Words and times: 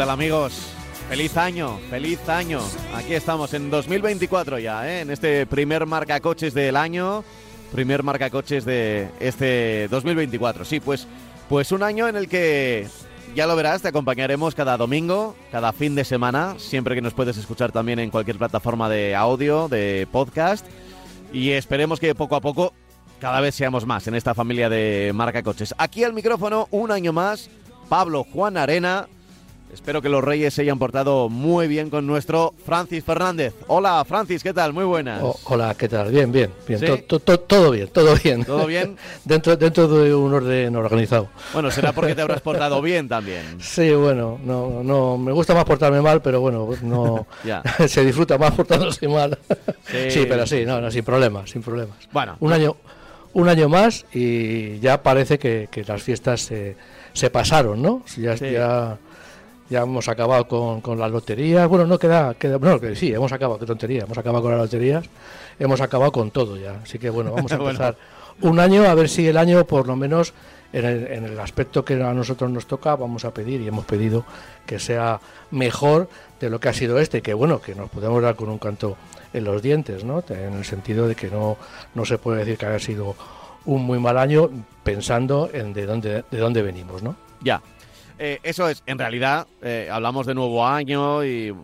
tal 0.00 0.08
amigos? 0.08 0.54
Feliz 1.10 1.36
año, 1.36 1.78
feliz 1.90 2.26
año. 2.26 2.60
Aquí 2.94 3.12
estamos 3.12 3.52
en 3.52 3.68
2024 3.68 4.58
ya, 4.58 4.88
¿eh? 4.88 5.00
en 5.02 5.10
este 5.10 5.44
primer 5.44 5.84
marca 5.84 6.18
coches 6.20 6.54
del 6.54 6.74
año, 6.76 7.22
primer 7.70 8.02
marca 8.02 8.30
coches 8.30 8.64
de 8.64 9.10
este 9.20 9.88
2024. 9.88 10.64
Sí, 10.64 10.80
pues, 10.80 11.06
pues 11.50 11.70
un 11.70 11.82
año 11.82 12.08
en 12.08 12.16
el 12.16 12.30
que 12.30 12.88
ya 13.34 13.46
lo 13.46 13.54
verás, 13.56 13.82
te 13.82 13.88
acompañaremos 13.88 14.54
cada 14.54 14.78
domingo, 14.78 15.36
cada 15.52 15.74
fin 15.74 15.94
de 15.94 16.06
semana, 16.06 16.54
siempre 16.56 16.94
que 16.94 17.02
nos 17.02 17.12
puedes 17.12 17.36
escuchar 17.36 17.70
también 17.70 17.98
en 17.98 18.08
cualquier 18.08 18.38
plataforma 18.38 18.88
de 18.88 19.14
audio, 19.14 19.68
de 19.68 20.08
podcast. 20.10 20.64
Y 21.30 21.50
esperemos 21.50 22.00
que 22.00 22.14
poco 22.14 22.36
a 22.36 22.40
poco 22.40 22.72
cada 23.20 23.42
vez 23.42 23.54
seamos 23.54 23.84
más 23.84 24.06
en 24.06 24.14
esta 24.14 24.34
familia 24.34 24.70
de 24.70 25.12
marca 25.14 25.42
coches. 25.42 25.74
Aquí 25.76 26.04
al 26.04 26.14
micrófono, 26.14 26.68
un 26.70 26.90
año 26.90 27.12
más, 27.12 27.50
Pablo 27.90 28.24
Juan 28.24 28.56
Arena. 28.56 29.06
Espero 29.72 30.02
que 30.02 30.08
los 30.08 30.22
Reyes 30.22 30.52
se 30.52 30.62
hayan 30.62 30.78
portado 30.78 31.28
muy 31.28 31.68
bien 31.68 31.90
con 31.90 32.06
nuestro 32.06 32.52
Francis 32.66 33.04
Fernández. 33.04 33.54
Hola, 33.68 34.04
Francis, 34.04 34.42
¿qué 34.42 34.52
tal? 34.52 34.72
Muy 34.72 34.84
buenas. 34.84 35.22
Oh, 35.22 35.38
hola, 35.44 35.74
¿qué 35.78 35.88
tal? 35.88 36.10
Bien, 36.10 36.30
bien, 36.32 36.50
bien. 36.66 36.80
¿Sí? 36.80 36.86
To- 37.06 37.20
to- 37.20 37.38
todo 37.40 37.70
bien, 37.70 37.88
todo 37.88 38.14
bien. 38.22 38.44
¿Todo 38.44 38.66
bien? 38.66 38.96
dentro, 39.24 39.56
dentro 39.56 39.86
de 39.86 40.12
un 40.14 40.34
orden 40.34 40.74
organizado. 40.74 41.28
Bueno, 41.52 41.70
será 41.70 41.92
porque 41.92 42.14
te 42.16 42.22
habrás 42.22 42.40
portado 42.40 42.82
bien 42.82 43.08
también. 43.08 43.60
Sí, 43.60 43.92
bueno, 43.92 44.38
no, 44.44 44.82
no, 44.82 45.16
me 45.16 45.30
gusta 45.32 45.54
más 45.54 45.64
portarme 45.64 46.00
mal, 46.02 46.20
pero 46.20 46.40
bueno, 46.40 46.66
pues 46.66 46.82
no, 46.82 47.26
Ya. 47.44 47.62
se 47.86 48.04
disfruta 48.04 48.36
más 48.38 48.52
portándose 48.52 49.06
mal. 49.08 49.38
Sí. 49.86 50.10
Sí, 50.10 50.26
pero 50.28 50.46
sí, 50.46 50.64
no, 50.66 50.80
no, 50.80 50.90
sin 50.90 51.04
problemas, 51.04 51.48
sin 51.48 51.62
problemas. 51.62 51.96
Bueno, 52.12 52.36
Un 52.40 52.52
año, 52.52 52.76
un 53.34 53.48
año 53.48 53.68
más 53.68 54.04
y 54.12 54.80
ya 54.80 55.00
parece 55.02 55.38
que, 55.38 55.68
que 55.70 55.84
las 55.84 56.02
fiestas 56.02 56.40
se, 56.40 56.76
se 57.12 57.30
pasaron, 57.30 57.80
¿no? 57.80 58.02
Ya, 58.16 58.36
Sí. 58.36 58.50
ya, 58.50 58.98
ya 59.70 59.82
hemos 59.82 60.08
acabado 60.08 60.46
con, 60.46 60.80
con 60.80 60.98
las 60.98 61.10
loterías. 61.10 61.66
Bueno, 61.68 61.86
no 61.86 61.98
queda, 61.98 62.34
queda, 62.34 62.58
bueno, 62.58 62.78
que 62.80 62.94
sí, 62.96 63.12
hemos 63.12 63.32
acabado, 63.32 63.58
qué 63.58 63.66
tontería, 63.66 64.02
hemos 64.02 64.18
acabado 64.18 64.42
con 64.42 64.52
las 64.52 64.60
loterías, 64.60 65.04
hemos 65.58 65.80
acabado 65.80 66.12
con 66.12 66.30
todo 66.30 66.56
ya. 66.56 66.80
Así 66.82 66.98
que 66.98 67.08
bueno, 67.08 67.32
vamos 67.32 67.52
a 67.52 67.56
Bueno. 67.58 67.70
empezar 67.70 67.96
un 68.42 68.58
año, 68.58 68.84
a 68.84 68.94
ver 68.94 69.08
si 69.08 69.26
el 69.26 69.36
año, 69.36 69.64
por 69.64 69.86
lo 69.86 69.96
menos 69.96 70.34
en 70.72 70.84
el, 70.84 71.06
en 71.06 71.24
el 71.24 71.38
aspecto 71.40 71.84
que 71.84 71.94
a 72.02 72.12
nosotros 72.12 72.50
nos 72.50 72.66
toca, 72.66 72.96
vamos 72.96 73.24
a 73.24 73.32
pedir 73.32 73.60
y 73.60 73.68
hemos 73.68 73.84
pedido 73.84 74.24
que 74.66 74.78
sea 74.78 75.20
mejor 75.50 76.08
de 76.40 76.50
lo 76.50 76.58
que 76.58 76.68
ha 76.68 76.72
sido 76.72 76.98
este, 76.98 77.22
que 77.22 77.34
bueno, 77.34 77.60
que 77.60 77.74
nos 77.74 77.90
podemos 77.90 78.22
dar 78.22 78.34
con 78.34 78.48
un 78.48 78.58
canto 78.58 78.96
en 79.32 79.44
los 79.44 79.62
dientes, 79.62 80.04
¿no? 80.04 80.24
En 80.28 80.54
el 80.54 80.64
sentido 80.64 81.06
de 81.06 81.14
que 81.14 81.30
no, 81.30 81.56
no 81.94 82.04
se 82.04 82.18
puede 82.18 82.38
decir 82.40 82.56
que 82.58 82.66
haya 82.66 82.78
sido 82.78 83.14
un 83.66 83.82
muy 83.82 83.98
mal 83.98 84.16
año 84.18 84.48
pensando 84.82 85.50
en 85.52 85.72
de 85.72 85.86
dónde, 85.86 86.24
de 86.30 86.38
dónde 86.38 86.62
venimos, 86.62 87.02
¿no? 87.02 87.14
Ya. 87.42 87.60
Eh, 88.22 88.38
eso 88.42 88.68
es, 88.68 88.82
en 88.84 88.98
realidad, 88.98 89.46
eh, 89.62 89.88
hablamos 89.90 90.26
de 90.26 90.34
nuevo 90.34 90.66
año 90.66 91.24
y 91.24 91.54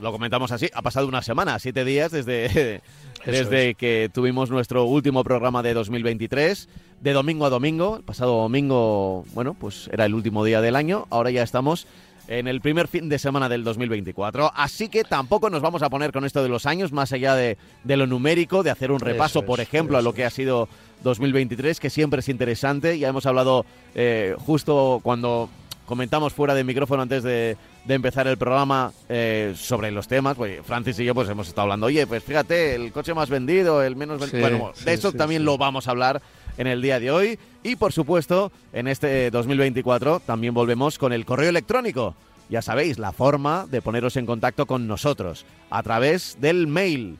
lo 0.00 0.10
comentamos 0.10 0.50
así. 0.50 0.70
Ha 0.72 0.80
pasado 0.80 1.06
una 1.06 1.20
semana, 1.20 1.58
siete 1.58 1.84
días 1.84 2.10
desde, 2.10 2.80
desde 3.26 3.74
que 3.74 4.10
tuvimos 4.10 4.48
nuestro 4.48 4.84
último 4.84 5.22
programa 5.22 5.62
de 5.62 5.74
2023, 5.74 6.70
de 6.98 7.12
domingo 7.12 7.44
a 7.44 7.50
domingo. 7.50 7.98
El 7.98 8.04
pasado 8.04 8.40
domingo, 8.40 9.26
bueno, 9.34 9.52
pues 9.52 9.90
era 9.92 10.06
el 10.06 10.14
último 10.14 10.46
día 10.46 10.62
del 10.62 10.76
año. 10.76 11.06
Ahora 11.10 11.30
ya 11.30 11.42
estamos 11.42 11.86
en 12.26 12.48
el 12.48 12.62
primer 12.62 12.88
fin 12.88 13.10
de 13.10 13.18
semana 13.18 13.50
del 13.50 13.62
2024. 13.62 14.50
Así 14.54 14.88
que 14.88 15.04
tampoco 15.04 15.50
nos 15.50 15.60
vamos 15.60 15.82
a 15.82 15.90
poner 15.90 16.10
con 16.10 16.24
esto 16.24 16.42
de 16.42 16.48
los 16.48 16.64
años, 16.64 16.90
más 16.90 17.12
allá 17.12 17.34
de, 17.34 17.58
de 17.84 17.96
lo 17.98 18.06
numérico, 18.06 18.62
de 18.62 18.70
hacer 18.70 18.92
un 18.92 19.00
repaso, 19.00 19.42
por 19.42 19.60
ejemplo, 19.60 19.98
a 19.98 20.02
lo 20.02 20.14
que 20.14 20.24
ha 20.24 20.30
sido 20.30 20.70
2023, 21.02 21.78
que 21.80 21.90
siempre 21.90 22.20
es 22.20 22.30
interesante. 22.30 22.98
Ya 22.98 23.08
hemos 23.08 23.26
hablado 23.26 23.66
eh, 23.94 24.34
justo 24.38 25.00
cuando 25.02 25.50
comentamos 25.86 26.32
fuera 26.32 26.54
de 26.54 26.64
micrófono 26.64 27.02
antes 27.02 27.22
de, 27.22 27.56
de 27.84 27.94
empezar 27.94 28.26
el 28.26 28.36
programa 28.36 28.92
eh, 29.08 29.54
sobre 29.56 29.90
los 29.90 30.08
temas. 30.08 30.36
Pues 30.36 30.60
Francis 30.64 30.98
y 30.98 31.04
yo 31.04 31.14
pues 31.14 31.28
hemos 31.28 31.48
estado 31.48 31.62
hablando, 31.62 31.86
oye, 31.86 32.06
pues 32.06 32.22
fíjate, 32.22 32.74
el 32.74 32.92
coche 32.92 33.14
más 33.14 33.28
vendido, 33.28 33.82
el 33.82 33.96
menos 33.96 34.20
vendido. 34.20 34.48
Sí, 34.48 34.54
bueno, 34.54 34.72
sí, 34.74 34.84
de 34.84 34.94
eso 34.94 35.10
sí, 35.10 35.16
también 35.16 35.44
lo 35.44 35.58
vamos 35.58 35.88
a 35.88 35.90
hablar 35.90 36.22
en 36.56 36.66
el 36.66 36.82
día 36.82 37.00
de 37.00 37.10
hoy. 37.10 37.38
Y 37.62 37.76
por 37.76 37.92
supuesto, 37.92 38.52
en 38.72 38.88
este 38.88 39.30
2024 39.30 40.20
también 40.20 40.54
volvemos 40.54 40.98
con 40.98 41.12
el 41.12 41.24
correo 41.24 41.50
electrónico. 41.50 42.14
Ya 42.48 42.60
sabéis, 42.60 42.98
la 42.98 43.12
forma 43.12 43.66
de 43.70 43.80
poneros 43.80 44.16
en 44.16 44.26
contacto 44.26 44.66
con 44.66 44.86
nosotros 44.86 45.46
a 45.70 45.82
través 45.82 46.36
del 46.40 46.66
mail 46.66 47.18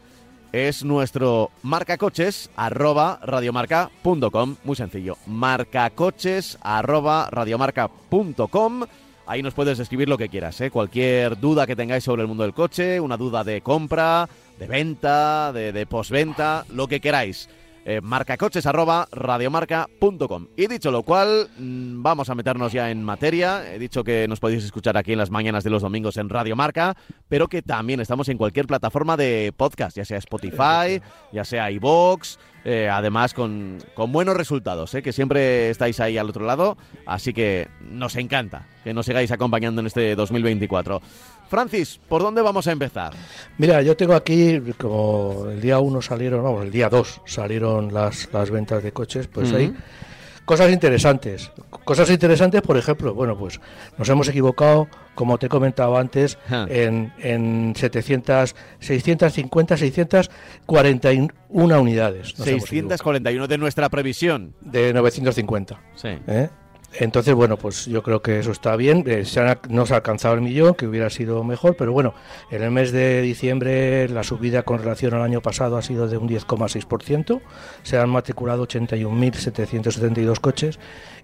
es 0.52 0.84
nuestro 0.84 1.50
marcacoches 1.62 2.50
arroba 2.56 3.18
radiomarca.com. 3.22 4.56
Muy 4.64 4.76
sencillo, 4.76 5.16
marcacoches 5.26 6.58
arroba 6.62 7.28
radiomarca.com. 7.30 8.84
Ahí 9.26 9.42
nos 9.42 9.54
puedes 9.54 9.78
escribir 9.78 10.08
lo 10.08 10.18
que 10.18 10.28
quieras, 10.28 10.60
¿eh? 10.60 10.70
cualquier 10.70 11.38
duda 11.38 11.66
que 11.66 11.76
tengáis 11.76 12.04
sobre 12.04 12.22
el 12.22 12.28
mundo 12.28 12.42
del 12.42 12.54
coche, 12.54 13.00
una 13.00 13.16
duda 13.16 13.44
de 13.44 13.60
compra, 13.62 14.28
de 14.58 14.66
venta, 14.66 15.52
de, 15.52 15.72
de 15.72 15.86
postventa, 15.86 16.66
lo 16.70 16.88
que 16.88 17.00
queráis. 17.00 17.48
Eh, 17.84 18.00
marcacoches 18.00 18.64
arroba 18.66 19.08
radiomarca.com. 19.10 20.46
Y 20.56 20.68
dicho 20.68 20.92
lo 20.92 21.02
cual, 21.02 21.48
mm, 21.58 22.02
vamos 22.02 22.30
a 22.30 22.34
meternos 22.34 22.72
ya 22.72 22.90
en 22.90 23.02
materia. 23.02 23.72
He 23.72 23.78
dicho 23.78 24.04
que 24.04 24.28
nos 24.28 24.38
podéis 24.38 24.64
escuchar 24.64 24.96
aquí 24.96 25.12
en 25.12 25.18
las 25.18 25.30
mañanas 25.30 25.64
de 25.64 25.70
los 25.70 25.82
domingos 25.82 26.16
en 26.16 26.28
Radio 26.28 26.54
Marca, 26.54 26.96
pero 27.28 27.48
que 27.48 27.60
también 27.62 28.00
estamos 28.00 28.28
en 28.28 28.38
cualquier 28.38 28.66
plataforma 28.66 29.16
de 29.16 29.52
podcast, 29.56 29.96
ya 29.96 30.04
sea 30.04 30.18
Spotify, 30.18 31.02
ya 31.32 31.44
sea 31.44 31.70
iVoox, 31.72 32.38
eh, 32.64 32.88
además 32.88 33.34
con, 33.34 33.78
con 33.94 34.12
buenos 34.12 34.36
resultados, 34.36 34.94
¿eh? 34.94 35.02
que 35.02 35.12
siempre 35.12 35.70
estáis 35.70 35.98
ahí 35.98 36.16
al 36.16 36.28
otro 36.28 36.46
lado, 36.46 36.76
así 37.06 37.32
que 37.32 37.68
nos 37.80 38.14
encanta 38.14 38.68
que 38.84 38.94
nos 38.94 39.06
sigáis 39.06 39.30
acompañando 39.30 39.80
en 39.80 39.86
este 39.86 40.14
2024. 40.14 41.00
Francis, 41.52 42.00
¿por 42.08 42.22
dónde 42.22 42.40
vamos 42.40 42.66
a 42.66 42.72
empezar? 42.72 43.12
Mira, 43.58 43.82
yo 43.82 43.94
tengo 43.94 44.14
aquí, 44.14 44.58
como 44.78 45.48
el 45.50 45.60
día 45.60 45.80
1 45.80 46.00
salieron, 46.00 46.42
vamos, 46.42 46.64
el 46.64 46.70
día 46.70 46.88
2 46.88 47.20
salieron 47.26 47.92
las, 47.92 48.26
las 48.32 48.50
ventas 48.50 48.82
de 48.82 48.90
coches, 48.92 49.26
pues 49.28 49.48
Ujú. 49.50 49.58
hay 49.58 49.74
cosas 50.46 50.72
interesantes. 50.72 51.50
Cosas 51.84 52.08
interesantes, 52.08 52.62
por 52.62 52.78
ejemplo, 52.78 53.12
bueno, 53.12 53.36
pues 53.36 53.60
nos 53.98 54.08
hemos 54.08 54.26
equivocado, 54.28 54.88
como 55.14 55.36
te 55.36 55.44
he 55.44 55.48
comentado 55.50 55.98
antes, 55.98 56.38
Ja. 56.48 56.64
en, 56.70 57.12
en 57.18 57.74
700, 57.76 58.56
650, 58.80 59.76
641 59.76 61.80
unidades. 61.82 62.38
Nos 62.38 62.48
hemos 62.48 62.62
641 62.64 63.46
de 63.46 63.58
nuestra 63.58 63.90
previsión. 63.90 64.54
de 64.62 64.94
950. 64.94 65.78
Sí. 65.96 66.08
¿eh? 66.26 66.48
Entonces, 66.98 67.34
bueno, 67.34 67.56
pues 67.56 67.86
yo 67.86 68.02
creo 68.02 68.20
que 68.20 68.38
eso 68.38 68.52
está 68.52 68.76
bien. 68.76 69.02
Eh, 69.06 69.24
se 69.24 69.40
han- 69.40 69.58
no 69.70 69.86
se 69.86 69.94
ha 69.94 69.96
alcanzado 69.96 70.34
el 70.34 70.42
millón, 70.42 70.74
que 70.74 70.86
hubiera 70.86 71.08
sido 71.10 71.42
mejor, 71.42 71.74
pero 71.76 71.92
bueno, 71.92 72.14
en 72.50 72.62
el 72.62 72.70
mes 72.70 72.92
de 72.92 73.22
diciembre 73.22 74.08
la 74.10 74.22
subida 74.22 74.62
con 74.62 74.78
relación 74.78 75.14
al 75.14 75.22
año 75.22 75.40
pasado 75.40 75.76
ha 75.78 75.82
sido 75.82 76.06
de 76.06 76.18
un 76.18 76.26
10,6%. 76.28 77.40
Se 77.82 77.96
han 77.98 78.10
matriculado 78.10 78.62
81.772 78.66 80.38
coches 80.40 80.78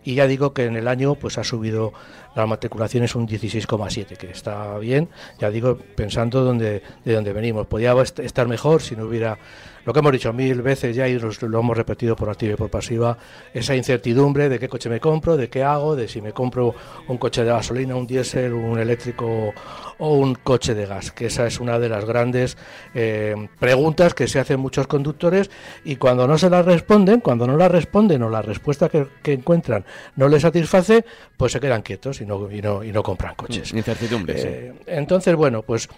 y 0.05 0.15
ya 0.15 0.27
digo 0.27 0.53
que 0.55 0.65
en 0.65 0.77
el 0.77 0.89
año 0.89 1.15
pues 1.17 1.39
ha 1.39 1.45
subido 1.45 1.93
las 2.35 2.49
matriculaciones 2.49 3.15
un 3.15 3.27
16,7, 3.27 4.17
que 4.17 4.31
está 4.31 4.79
bien. 4.79 5.09
Ya 5.39 5.51
digo, 5.51 5.77
pensando 5.97 6.45
donde, 6.45 6.83
de 7.05 7.15
dónde 7.15 7.33
venimos. 7.33 7.67
Podía 7.67 7.93
est- 8.01 8.21
estar 8.21 8.47
mejor 8.49 8.81
si 8.81 8.97
no 8.97 9.05
hubiera 9.05 9.39
lo 9.85 9.93
que 9.93 9.99
hemos 10.01 10.13
dicho 10.13 10.33
mil 10.33 10.63
veces 10.63 10.95
ya 10.95 11.09
y 11.09 11.19
lo 11.19 11.61
hemos 11.61 11.77
repetido 11.77 12.17
por 12.17 12.31
activa 12.31 12.55
y 12.55 12.57
por 12.57 12.71
pasiva, 12.71 13.17
esa 13.53 13.75
incertidumbre 13.75 14.49
de 14.49 14.59
qué 14.59 14.69
coche 14.69 14.89
me 14.89 15.01
compro, 15.01 15.37
de 15.37 15.49
qué 15.49 15.63
hago, 15.63 15.97
de 15.97 16.09
si 16.09 16.21
me 16.21 16.33
compro 16.33 16.75
un 17.09 17.19
coche 17.19 17.45
de 17.45 17.51
gasolina, 17.51 17.97
un 17.97 18.07
diésel, 18.07 18.53
un 18.53 18.79
eléctrico 18.79 19.53
o 19.99 20.15
un 20.15 20.35
coche 20.35 20.75
de 20.75 20.87
gas, 20.87 21.11
que 21.11 21.27
esa 21.27 21.47
es 21.47 21.61
una 21.61 21.79
de 21.79 21.89
las 21.89 22.05
grandes 22.05 22.57
eh, 22.95 23.35
preguntas 23.59 24.15
que 24.15 24.29
se 24.29 24.39
hacen 24.39 24.61
muchos 24.61 24.87
conductores 24.87 25.51
y 25.85 25.97
cuando 25.97 26.27
no 26.27 26.39
se 26.39 26.51
las 26.51 26.65
responden, 26.65 27.21
cuando 27.21 27.47
no 27.47 27.57
las 27.57 27.71
responden 27.71 28.23
o 28.23 28.31
la 28.31 28.43
respuesta 28.43 28.89
que, 28.89 29.07
que 29.23 29.33
encuentran 29.33 29.85
no 30.17 30.29
les 30.29 30.43
satisface, 30.43 31.05
pues 31.37 31.53
se 31.53 31.61
quedan 31.61 31.83
quietos 31.83 32.21
y 32.21 32.27
no, 32.27 32.51
y 32.51 32.63
no, 32.63 32.85
y 32.85 32.93
no 32.93 33.03
compran 33.03 33.35
coches. 33.35 33.73
Incertidumbre, 33.73 34.39
sí. 34.39 34.49
Eh, 34.49 34.75
entonces, 34.87 35.35
bueno, 35.35 35.63
pues 35.63 35.89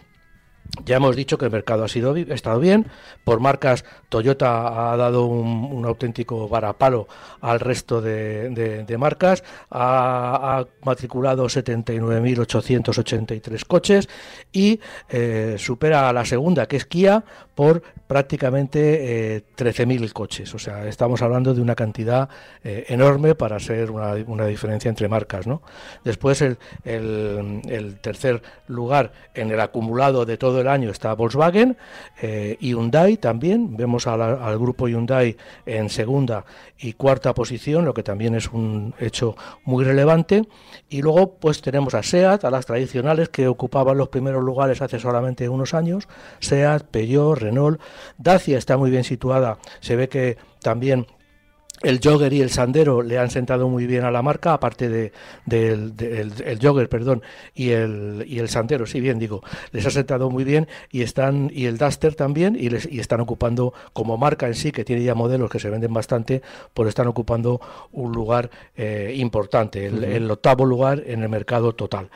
Ya 0.84 0.96
hemos 0.96 1.16
dicho 1.16 1.38
que 1.38 1.46
el 1.46 1.50
mercado 1.50 1.82
ha, 1.84 1.88
sido, 1.88 2.14
ha 2.14 2.34
estado 2.34 2.60
bien. 2.60 2.86
Por 3.24 3.40
marcas, 3.40 3.84
Toyota 4.08 4.92
ha 4.92 4.96
dado 4.96 5.26
un, 5.26 5.84
auténtico 5.84 6.48
varapalo 6.48 7.08
al 7.40 7.58
resto 7.60 8.00
de, 8.00 8.96
marcas. 8.98 9.44
Ha, 9.70 10.64
matriculado 10.84 11.46
79.883 11.46 13.66
coches 13.66 14.08
y 14.52 14.80
eh, 15.08 15.56
supera 15.58 16.08
a 16.08 16.12
la 16.12 16.24
segunda, 16.24 16.66
que 16.66 16.76
es 16.76 16.86
Kia, 16.86 17.24
por 17.54 17.82
prácticamente 18.06 19.36
eh, 19.36 19.42
13.000 19.56 20.12
coches. 20.12 20.54
O 20.54 20.58
sea, 20.58 20.86
estamos 20.86 21.22
hablando 21.22 21.54
de 21.54 21.60
una 21.60 21.74
cantidad 21.74 22.28
eh, 22.64 22.86
enorme 22.88 23.34
para 23.34 23.58
ser 23.60 23.90
una, 23.90 24.46
diferencia 24.46 24.88
entre 24.88 25.08
marcas. 25.08 25.46
¿no? 25.46 25.62
Después, 26.04 26.42
el 26.42 26.58
tercer 28.00 28.42
lugar 28.68 29.12
en 29.34 29.50
el 29.50 29.60
acumulado 29.60 30.24
de 30.24 30.36
todo 30.36 30.59
el 30.60 30.68
año 30.68 30.90
está 30.90 31.14
Volkswagen, 31.14 31.76
eh, 32.20 32.56
Hyundai 32.60 33.16
también, 33.16 33.76
vemos 33.76 34.06
al 34.06 34.58
grupo 34.58 34.88
Hyundai 34.88 35.36
en 35.66 35.88
segunda 35.88 36.44
y 36.78 36.94
cuarta 36.94 37.34
posición, 37.34 37.84
lo 37.84 37.94
que 37.94 38.02
también 38.02 38.34
es 38.34 38.48
un 38.48 38.94
hecho 38.98 39.36
muy 39.64 39.84
relevante, 39.84 40.46
y 40.88 41.02
luego 41.02 41.34
pues 41.34 41.62
tenemos 41.62 41.94
a 41.94 42.02
SEAT, 42.02 42.44
a 42.44 42.50
las 42.50 42.66
tradicionales 42.66 43.28
que 43.28 43.48
ocupaban 43.48 43.98
los 43.98 44.08
primeros 44.08 44.42
lugares 44.42 44.82
hace 44.82 44.98
solamente 44.98 45.48
unos 45.48 45.74
años, 45.74 46.08
SEAT, 46.40 46.84
Peugeot, 46.84 47.38
Renault, 47.38 47.80
Dacia 48.18 48.58
está 48.58 48.76
muy 48.76 48.90
bien 48.90 49.04
situada, 49.04 49.58
se 49.80 49.96
ve 49.96 50.08
que 50.08 50.36
también 50.60 51.06
el 51.82 52.00
jogger 52.02 52.32
y 52.32 52.40
el 52.40 52.50
sandero 52.50 53.02
le 53.02 53.18
han 53.18 53.30
sentado 53.30 53.68
muy 53.68 53.86
bien 53.86 54.04
a 54.04 54.10
la 54.10 54.22
marca, 54.22 54.52
aparte 54.52 54.88
de, 54.88 55.12
del 55.46 55.94
el 55.98 56.58
jogger, 56.60 56.88
perdón, 56.88 57.22
y 57.54 57.70
el, 57.70 58.24
y 58.26 58.38
el 58.38 58.48
sandero, 58.48 58.86
sí 58.86 59.00
bien 59.00 59.18
digo, 59.18 59.42
les 59.72 59.86
ha 59.86 59.90
sentado 59.90 60.30
muy 60.30 60.44
bien 60.44 60.68
y 60.90 61.02
están 61.02 61.50
y 61.54 61.66
el 61.66 61.78
Duster 61.78 62.14
también 62.14 62.56
y, 62.58 62.68
les, 62.68 62.90
y 62.90 63.00
están 63.00 63.20
ocupando 63.20 63.72
como 63.92 64.18
marca 64.18 64.46
en 64.46 64.54
sí 64.54 64.72
que 64.72 64.84
tiene 64.84 65.02
ya 65.02 65.14
modelos 65.14 65.50
que 65.50 65.58
se 65.58 65.70
venden 65.70 65.92
bastante, 65.92 66.42
pues 66.74 66.88
están 66.88 67.06
ocupando 67.06 67.60
un 67.92 68.12
lugar 68.12 68.50
eh, 68.76 69.14
importante, 69.16 69.86
el, 69.86 70.30
octavo 70.30 70.64
lugar 70.64 71.02
en 71.06 71.22
el 71.22 71.28
mercado 71.28 71.74
total. 71.74 72.08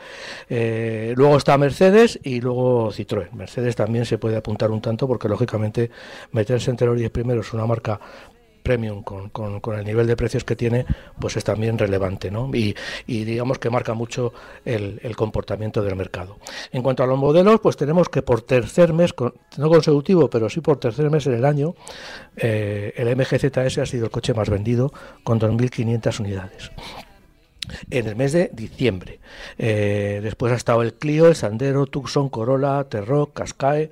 Eh, 0.49 1.13
luego 1.17 1.37
está 1.37 1.57
Mercedes 1.57 2.19
y 2.23 2.39
luego 2.39 2.91
Citroën. 2.91 3.31
Mercedes 3.31 3.75
también 3.75 4.05
se 4.05 4.17
puede 4.17 4.37
apuntar 4.37 4.71
un 4.71 4.81
tanto 4.81 5.07
porque 5.07 5.27
lógicamente 5.27 5.89
meterse 6.31 6.71
entre 6.71 6.87
los 6.87 6.97
10 6.97 7.11
primeros 7.11 7.47
es 7.47 7.53
una 7.53 7.65
marca 7.65 7.99
premium 8.65 9.03
con, 9.03 9.31
el 9.77 9.85
nivel 9.85 10.07
de 10.07 10.17
precios 10.17 10.43
que 10.43 10.55
tiene, 10.55 10.85
pues 11.19 11.37
es 11.37 11.43
también 11.43 11.77
relevante, 11.77 12.31
¿no? 12.31 12.49
Y, 12.53 12.75
digamos 13.05 13.59
que 13.59 13.69
marca 13.69 13.93
mucho 13.93 14.33
el, 14.65 15.15
comportamiento 15.15 15.81
del 15.81 15.95
mercado. 15.95 16.37
En 16.71 16.81
cuanto 16.81 17.03
a 17.03 17.07
los 17.07 17.17
modelos, 17.17 17.61
pues 17.61 17.77
tenemos 17.77 18.09
que 18.09 18.21
por 18.21 18.41
tercer 18.41 18.91
mes, 18.91 19.13
no 19.57 19.69
consecutivo, 19.69 20.29
pero 20.29 20.49
sí 20.49 20.59
por 20.59 20.77
tercer 20.77 21.09
mes 21.09 21.27
en 21.27 21.35
el 21.35 21.45
año, 21.45 21.75
eh, 22.35 22.93
el 22.97 23.15
MGZS 23.15 23.77
ha 23.77 23.85
sido 23.85 24.05
el 24.05 24.11
coche 24.11 24.33
más 24.33 24.49
vendido 24.49 24.91
con 25.23 25.39
2.500 25.39 26.19
unidades 26.19 26.71
en 27.89 28.07
el 28.07 28.15
mes 28.15 28.33
de 28.33 28.49
diciembre. 28.53 29.19
Eh, 29.57 30.19
después 30.21 30.51
ha 30.53 30.55
estado 30.55 30.81
el 30.81 30.95
Clio, 30.95 31.27
el 31.27 31.35
Sandero, 31.35 31.85
Tucson, 31.85 32.29
Corolla, 32.29 32.83
Terroc, 32.85 33.33
Cascae, 33.33 33.91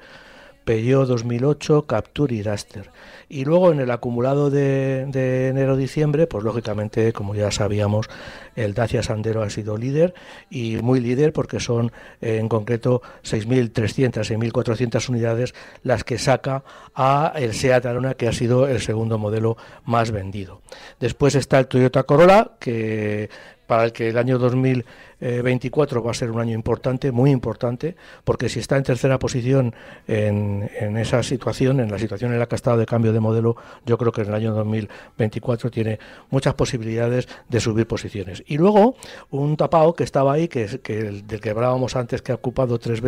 Peugeot 0.63 1.07
2008, 1.07 1.85
Capture 1.85 2.35
y 2.35 2.41
Duster. 2.41 2.89
Y 3.29 3.45
luego 3.45 3.71
en 3.71 3.79
el 3.79 3.89
acumulado 3.91 4.49
de, 4.49 5.01
enero-diciembre, 5.49 6.27
pues 6.27 6.43
lógicamente, 6.43 7.13
como 7.13 7.35
ya 7.35 7.51
sabíamos, 7.51 8.07
el 8.55 8.73
Dacia 8.73 9.01
Sandero 9.01 9.41
ha 9.41 9.49
sido 9.49 9.77
líder 9.77 10.13
y 10.49 10.77
muy 10.77 10.99
líder 10.99 11.33
porque 11.33 11.59
son 11.59 11.91
eh, 12.21 12.37
en 12.37 12.47
concreto 12.47 13.01
6.300, 13.23 14.51
6.400 14.51 15.09
unidades 15.09 15.55
las 15.81 16.03
que 16.03 16.17
saca 16.19 16.63
a 16.93 17.33
el 17.35 17.53
Seat 17.53 17.85
Arona, 17.85 18.13
que 18.13 18.27
ha 18.27 18.33
sido 18.33 18.67
el 18.67 18.81
segundo 18.81 19.17
modelo 19.17 19.57
más 19.85 20.11
vendido. 20.11 20.61
Después 20.99 21.35
está 21.35 21.59
el 21.59 21.67
Toyota 21.67 22.03
Corolla, 22.03 22.51
que 22.59 23.29
para 23.73 23.85
el 23.85 23.91
que 23.91 24.09
el 24.09 24.19
año 24.19 24.37
2024 24.37 26.03
va 26.03 26.11
a 26.11 26.13
ser 26.13 26.29
un 26.29 26.39
año 26.39 26.53
importante, 26.53 27.11
muy 27.11 27.31
importante, 27.31 27.95
porque 28.23 28.49
si 28.49 28.59
está 28.59 28.77
en 28.77 28.83
tercera 28.83 29.17
posición 29.17 29.73
en, 30.07 30.69
esa 30.95 31.23
situación, 31.23 31.79
en 31.79 31.89
la 31.89 31.97
situación 31.97 32.33
en 32.33 32.37
la 32.37 32.45
que 32.45 32.53
ha 32.53 32.57
estado 32.57 32.77
de 32.77 32.85
cambio 32.85 33.11
de 33.11 33.19
modelo, 33.19 33.55
yo 33.83 33.97
creo 33.97 34.11
que 34.11 34.21
en 34.21 34.27
el 34.27 34.35
año 34.35 34.53
2024 34.53 35.71
tiene 35.71 35.97
muchas 36.29 36.53
posibilidades 36.53 37.27
de 37.49 37.59
subir 37.59 37.87
posiciones. 37.87 38.43
Y 38.45 38.59
luego 38.59 38.95
un 39.31 39.57
tapao 39.57 39.95
que 39.95 40.03
estaba 40.03 40.33
ahí, 40.33 40.47
que, 40.47 40.79
que 40.83 41.23
del 41.25 41.41
que 41.41 41.49
hablábamos 41.49 41.95
antes, 41.95 42.21
que 42.21 42.31
ha 42.31 42.35
ocupado 42.35 42.77
tres, 42.77 43.01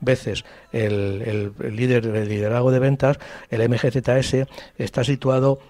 veces 0.00 0.44
el, 0.72 1.54
el 1.60 1.76
líder 1.76 2.10
del 2.10 2.28
liderazgo 2.28 2.72
de 2.72 2.80
ventas, 2.80 3.18
el 3.48 3.68
MGZS, 3.68 4.48
está 4.76 5.04
situado 5.04 5.60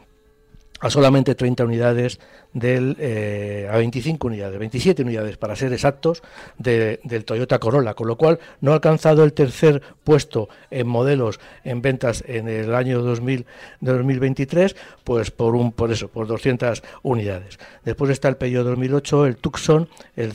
a 0.81 0.91
solamente 0.91 1.35
30 1.35 1.65
unidades 1.65 2.21
del 2.53 2.97
eh, 2.99 3.69
a 3.71 3.77
25 3.77 4.27
unidades, 4.27 4.59
27 4.59 5.03
unidades 5.03 5.37
para 5.37 5.57
ser 5.57 5.73
exactos 5.73 6.23
del 6.57 7.25
Toyota 7.25 7.59
Corolla, 7.59 7.95
con 7.95 8.07
lo 8.07 8.17
cual 8.17 8.39
no 8.61 8.73
ha 8.73 8.75
alcanzado 8.75 9.25
el 9.25 9.33
tercer 9.33 9.83
puesto 10.05 10.49
en 10.71 10.87
modelos 10.87 11.41
en 11.65 11.83
ventas 11.83 12.25
en 12.27 12.49
el 12.49 12.75
año 12.75 13.01
2000, 13.03 13.47
2023, 13.81 14.77
pues 15.05 15.31
por 15.31 15.55
un 15.55 15.73
por 15.73 15.93
eso, 15.93 16.09
por 16.09 16.27
200 16.27 16.83
unidades. 17.03 17.59
Después 17.85 18.11
está 18.11 18.29
el 18.29 18.37
Peugeot 18.37 18.65
2008, 18.65 19.27
el 19.27 19.37
Tucson, 19.37 19.89
el 20.17 20.33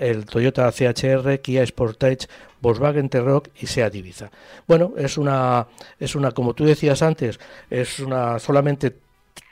el 0.00 0.26
Toyota 0.26 0.70
CHR, 0.70 1.40
Kia 1.40 1.66
Sportage, 1.66 2.28
Volkswagen 2.60 3.08
T-Roc 3.08 3.48
y 3.60 3.66
Seat 3.66 3.94
Ibiza. 3.94 4.30
Bueno, 4.66 4.94
es 4.96 5.18
una 5.18 5.66
es 5.98 6.14
una 6.14 6.32
como 6.32 6.54
tú 6.54 6.64
decías 6.64 7.02
antes, 7.02 7.38
es 7.70 8.00
una 8.00 8.38
solamente 8.38 8.94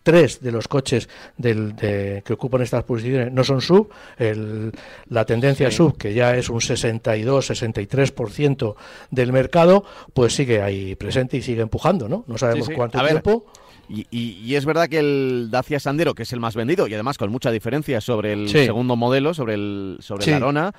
tres 0.04 0.40
de 0.40 0.52
los 0.52 0.68
coches 0.68 1.08
del, 1.36 1.74
que 1.76 2.32
ocupan 2.32 2.62
estas 2.62 2.84
posiciones 2.84 3.32
no 3.32 3.42
son 3.42 3.60
sub, 3.60 3.90
la 5.08 5.24
tendencia 5.24 5.72
sub, 5.72 5.98
que 5.98 6.14
ya 6.14 6.36
es 6.36 6.48
un 6.48 6.60
62-63% 6.60 8.76
del 9.10 9.32
mercado, 9.32 9.84
pues 10.12 10.36
sigue 10.36 10.62
ahí 10.62 10.94
presente 10.94 11.38
y 11.38 11.42
sigue 11.42 11.62
empujando, 11.62 12.08
¿no? 12.08 12.22
No 12.28 12.38
sabemos 12.38 12.70
cuánto 12.70 13.04
tiempo. 13.04 13.46
y, 13.88 14.54
es 14.54 14.64
verdad 14.64 14.88
que 14.88 15.00
el 15.00 15.48
Dacia 15.50 15.80
Sandero, 15.80 16.14
que 16.14 16.22
es 16.22 16.32
el 16.32 16.38
más 16.38 16.54
vendido, 16.54 16.86
y 16.86 16.94
además 16.94 17.18
con 17.18 17.32
mucha 17.32 17.50
diferencia 17.50 18.00
sobre 18.00 18.34
el 18.34 18.48
segundo 18.48 18.94
modelo, 18.94 19.34
sobre 19.34 19.54
el, 19.54 19.96
sobre 20.00 20.26
el 20.26 20.34
Arona, 20.34 20.72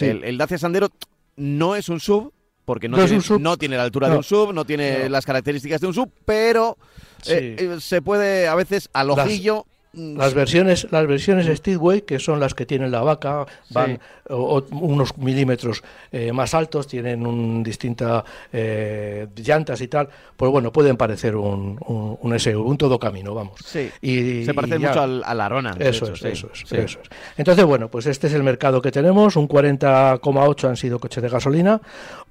el, 0.00 0.36
Dacia 0.36 0.58
Sandero 0.58 0.90
no 1.36 1.76
es 1.76 1.88
un 1.88 2.00
sub, 2.00 2.32
porque 2.64 2.88
no, 2.88 2.96
tiene, 2.96 3.20
no 3.40 3.56
tiene, 3.56 3.76
la 3.76 3.84
altura 3.84 4.08
de 4.08 4.16
un 4.16 4.24
sub, 4.24 4.52
no 4.52 4.64
tiene 4.64 5.08
las 5.08 5.24
características 5.24 5.80
de 5.80 5.86
un 5.86 5.94
sub, 5.94 6.10
pero 6.24 6.76
eh, 7.26 7.56
eh, 7.58 7.76
se 7.80 8.02
puede 8.02 8.48
a 8.48 8.54
veces 8.54 8.88
al 8.92 9.10
ojillo 9.10 9.66
Mm, 9.94 10.16
las 10.16 10.32
versiones, 10.32 10.86
las 10.90 11.06
versiones 11.06 11.54
Speedway, 11.54 12.02
que 12.02 12.18
son 12.18 12.40
las 12.40 12.54
que 12.54 12.64
tienen 12.64 12.90
la 12.90 13.02
vaca, 13.02 13.44
van 13.70 14.00
unos 14.30 15.18
milímetros 15.18 15.82
eh, 16.10 16.32
más 16.32 16.54
altos, 16.54 16.86
tienen 16.86 17.26
un 17.26 17.62
distinta 17.62 18.24
eh, 18.50 19.26
llantas 19.36 19.80
y 19.82 19.88
tal, 19.88 20.08
pues 20.36 20.50
bueno, 20.50 20.72
pueden 20.72 20.96
parecer 20.96 21.36
un, 21.36 21.78
un, 21.86 22.18
un 22.20 22.38
SUV, 22.38 22.66
un 22.66 22.78
todo 22.78 22.98
camino, 22.98 23.34
vamos. 23.34 23.60
Sí. 23.64 23.90
Y, 24.00 24.46
se 24.46 24.54
parece 24.54 24.78
mucho 24.78 25.02
al, 25.02 25.22
a 25.24 25.34
la 25.34 25.46
Arona. 25.46 25.76
Eso, 25.78 26.10
es, 26.10 26.22
eso, 26.22 26.48
es, 26.54 26.72
eso 26.72 27.00
es. 27.00 27.10
Entonces, 27.36 27.64
bueno, 27.66 27.90
pues 27.90 28.06
este 28.06 28.28
es 28.28 28.32
el 28.32 28.42
mercado 28.42 28.80
que 28.80 28.90
tenemos, 28.90 29.36
un 29.36 29.46
40,8 29.46 30.68
han 30.68 30.76
sido 30.76 30.98
coches 30.98 31.22
de 31.22 31.28
gasolina, 31.28 31.80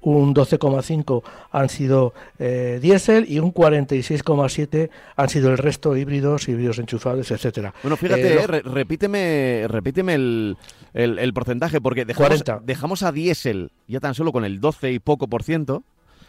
un 0.02 0.34
12,5 0.34 1.22
han 1.50 1.68
sido 1.68 2.12
eh, 2.38 2.78
diésel 2.82 3.26
y 3.28 3.38
un 3.38 3.54
46,7 3.54 4.90
han 5.16 5.28
sido 5.28 5.50
el 5.50 5.58
resto 5.58 5.96
híbridos, 5.96 6.48
híbridos 6.48 6.78
enchufables, 6.78 7.30
etc. 7.30 7.72
Bueno, 7.82 7.96
fíjate, 7.96 8.42
eh, 8.42 8.46
repíteme, 8.46 9.66
repíteme 9.68 10.14
el, 10.14 10.56
el, 10.94 11.32
porcentaje, 11.32 11.80
porque 11.80 12.04
dejamos, 12.04 12.42
dejamos 12.64 13.02
a 13.02 13.12
diésel 13.12 13.70
ya 13.86 14.00
tan 14.00 14.14
solo 14.14 14.32
con 14.32 14.44
el 14.44 14.60
12 14.60 14.92
y 14.92 14.98
poco 14.98 15.28
por 15.28 15.42
ciento. 15.42 15.84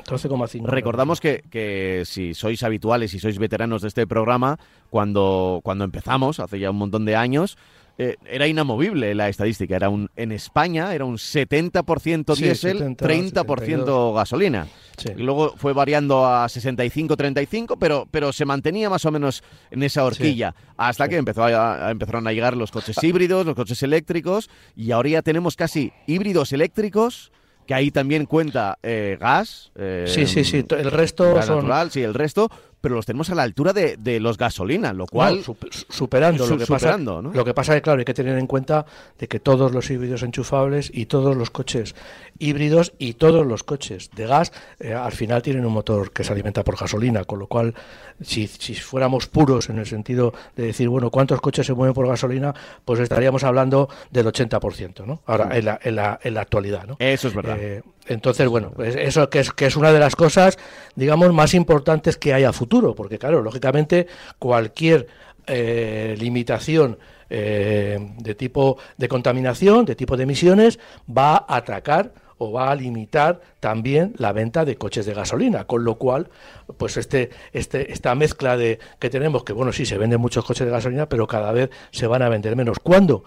12,5. 0.06 0.66
Recordamos 0.66 1.22
que, 1.22 1.44
que, 1.50 2.04
si 2.06 2.34
sois 2.34 2.62
habituales 2.64 3.14
y 3.14 3.20
sois 3.20 3.38
veteranos 3.40 3.82
de 3.82 3.88
este 3.88 4.06
programa, 4.06 4.60
cuando, 4.90 5.62
cuando 5.64 5.86
empezamos, 5.86 6.40
hace 6.40 6.60
ya 6.60 6.72
un 6.72 6.78
montón 6.78 7.06
de 7.06 7.16
años, 7.16 7.58
eh, 7.98 8.16
era 8.26 8.48
inamovible 8.48 9.14
la 9.14 9.30
estadística. 9.30 9.76
Era 9.76 9.90
un, 9.90 10.10
en 10.16 10.32
España 10.32 10.94
era 10.94 11.06
un 11.06 11.18
70% 11.18 12.36
diésel, 12.36 12.98
30% 12.98 14.16
gasolina. 14.16 14.68
Y 15.16 15.22
luego 15.22 15.54
fue 15.58 15.74
variando 15.74 16.26
a 16.26 16.46
65-35, 16.46 17.78
pero, 17.80 18.08
pero 18.10 18.34
se 18.34 18.46
mantenía 18.46 18.90
más 18.90 19.06
o 19.06 19.12
menos 19.12 19.44
en 19.70 19.84
esa 19.84 20.06
horquilla. 20.06 20.56
Hasta 20.78 21.08
que 21.08 21.18
empezó 21.18 21.44
a, 21.44 21.92
empezaron 21.92 22.28
a 22.28 22.32
llegar 22.34 22.58
los 22.58 22.72
coches 22.72 22.98
híbridos, 23.04 23.46
los 23.46 23.56
coches 23.56 23.82
eléctricos, 23.84 24.50
y 24.76 24.92
ahora 24.92 25.10
ya 25.10 25.22
tenemos 25.22 25.56
casi 25.56 25.92
híbridos 26.08 26.52
eléctricos 26.52 27.32
que 27.68 27.74
ahí 27.74 27.92
también 27.92 28.26
cuenta 28.26 28.78
eh, 28.84 29.18
gas. 29.20 29.72
sí, 30.06 30.28
sí, 30.28 30.44
sí. 30.44 30.66
El 30.70 30.92
resto 30.92 31.42
son... 31.44 31.58
natural, 31.58 31.92
sí, 31.92 32.02
el 32.02 32.14
resto 32.14 32.50
pero 32.84 32.96
los 32.96 33.06
tenemos 33.06 33.30
a 33.30 33.36
la 33.36 33.44
altura 33.44 33.72
de, 33.72 33.96
de 33.96 34.20
los 34.20 34.38
gasolina, 34.38 34.92
lo 34.92 35.08
cual... 35.08 35.38
No, 35.38 35.44
super, 35.44 35.70
superando, 35.72 36.44
su, 36.44 36.52
lo 36.52 36.58
que 36.58 36.66
superando, 36.66 37.12
pasa, 37.14 37.30
¿no? 37.30 37.34
Lo 37.34 37.46
que 37.46 37.54
pasa 37.54 37.72
es 37.72 37.78
que, 37.78 37.82
claro, 37.82 38.00
hay 38.00 38.04
que 38.04 38.14
tener 38.14 38.38
en 38.38 38.46
cuenta 38.46 38.86
de 39.18 39.30
que 39.30 39.40
todos 39.40 39.72
los 39.72 39.90
híbridos 39.90 40.22
enchufables 40.22 40.92
y 40.94 41.06
todos 41.06 41.38
los 41.38 41.50
coches 41.50 41.96
híbridos 42.40 42.92
y 42.98 43.14
todos 43.14 43.48
los 43.48 43.64
coches 43.64 44.10
de 44.14 44.28
gas 44.28 44.52
eh, 44.82 44.94
al 44.94 45.14
final 45.14 45.42
tienen 45.42 45.66
un 45.66 45.72
motor 45.72 46.12
que 46.12 46.26
se 46.26 46.34
alimenta 46.34 46.66
por 46.66 46.78
gasolina, 46.78 47.24
con 47.24 47.40
lo 47.40 47.48
cual 47.48 47.74
si, 48.22 48.48
si, 48.48 48.76
fuéramos 48.76 49.28
puros 49.28 49.70
en 49.70 49.80
el 49.80 49.86
sentido 49.86 50.34
de 50.58 50.66
decir, 50.66 50.90
bueno, 50.90 51.10
¿cuántos 51.10 51.40
coches 51.40 51.66
se 51.66 51.74
mueven 51.74 51.94
por 51.94 52.06
gasolina? 52.06 52.54
Pues 52.84 53.00
estaríamos 53.00 53.46
hablando 53.46 53.88
del 54.12 54.26
80%, 54.26 55.06
¿no? 55.06 55.22
Ahora, 55.26 55.58
en 55.58 55.64
la, 55.64 55.80
en 55.82 55.96
la, 55.96 56.20
en 56.22 56.34
la 56.34 56.42
actualidad, 56.42 56.86
¿no? 56.86 56.98
Eso 57.00 57.30
es 57.30 57.34
verdad. 57.34 57.58
Eh, 57.58 57.82
entonces, 58.08 58.48
bueno, 58.48 58.72
pues 58.76 58.96
eso 58.96 59.30
que 59.30 59.40
es, 59.40 59.52
que 59.52 59.66
es 59.66 59.76
una 59.76 59.92
de 59.92 60.00
las 60.00 60.16
cosas, 60.16 60.58
digamos, 60.96 61.34
más 61.34 61.54
importantes 61.54 62.18
que 62.18 62.34
hay 62.34 62.44
a 62.44 62.54
futuro, 62.54 62.96
porque 62.96 63.18
claro, 63.18 63.42
lógicamente 63.42 64.08
cualquier 64.40 65.08
eh, 65.48 66.16
limitación 66.18 66.98
eh, 67.30 67.98
de 68.18 68.36
tipo 68.36 68.78
de 68.98 69.08
contaminación, 69.08 69.86
de 69.86 69.96
tipo 69.96 70.18
de 70.18 70.24
emisiones, 70.24 70.80
va 71.10 71.36
a 71.36 71.58
atacar 71.58 72.14
o 72.38 72.52
va 72.52 72.72
a 72.72 72.76
limitar 72.76 73.42
también 73.60 74.14
la 74.18 74.34
venta 74.34 74.66
de 74.66 74.76
coches 74.76 75.06
de 75.06 75.14
gasolina, 75.14 75.66
con 75.66 75.84
lo 75.84 75.96
cual, 75.96 76.30
pues 76.78 76.98
este, 76.98 77.30
este, 77.54 77.92
esta 77.94 78.16
mezcla 78.16 78.58
de 78.58 78.80
que 79.00 79.10
tenemos, 79.10 79.44
que 79.44 79.54
bueno, 79.54 79.72
sí 79.72 79.86
se 79.86 79.98
venden 79.98 80.20
muchos 80.20 80.44
coches 80.44 80.66
de 80.66 80.72
gasolina, 80.72 81.08
pero 81.08 81.26
cada 81.26 81.52
vez 81.52 81.70
se 81.92 82.08
van 82.08 82.22
a 82.22 82.30
vender 82.30 82.56
menos. 82.56 82.80
¿Cuándo? 82.80 83.24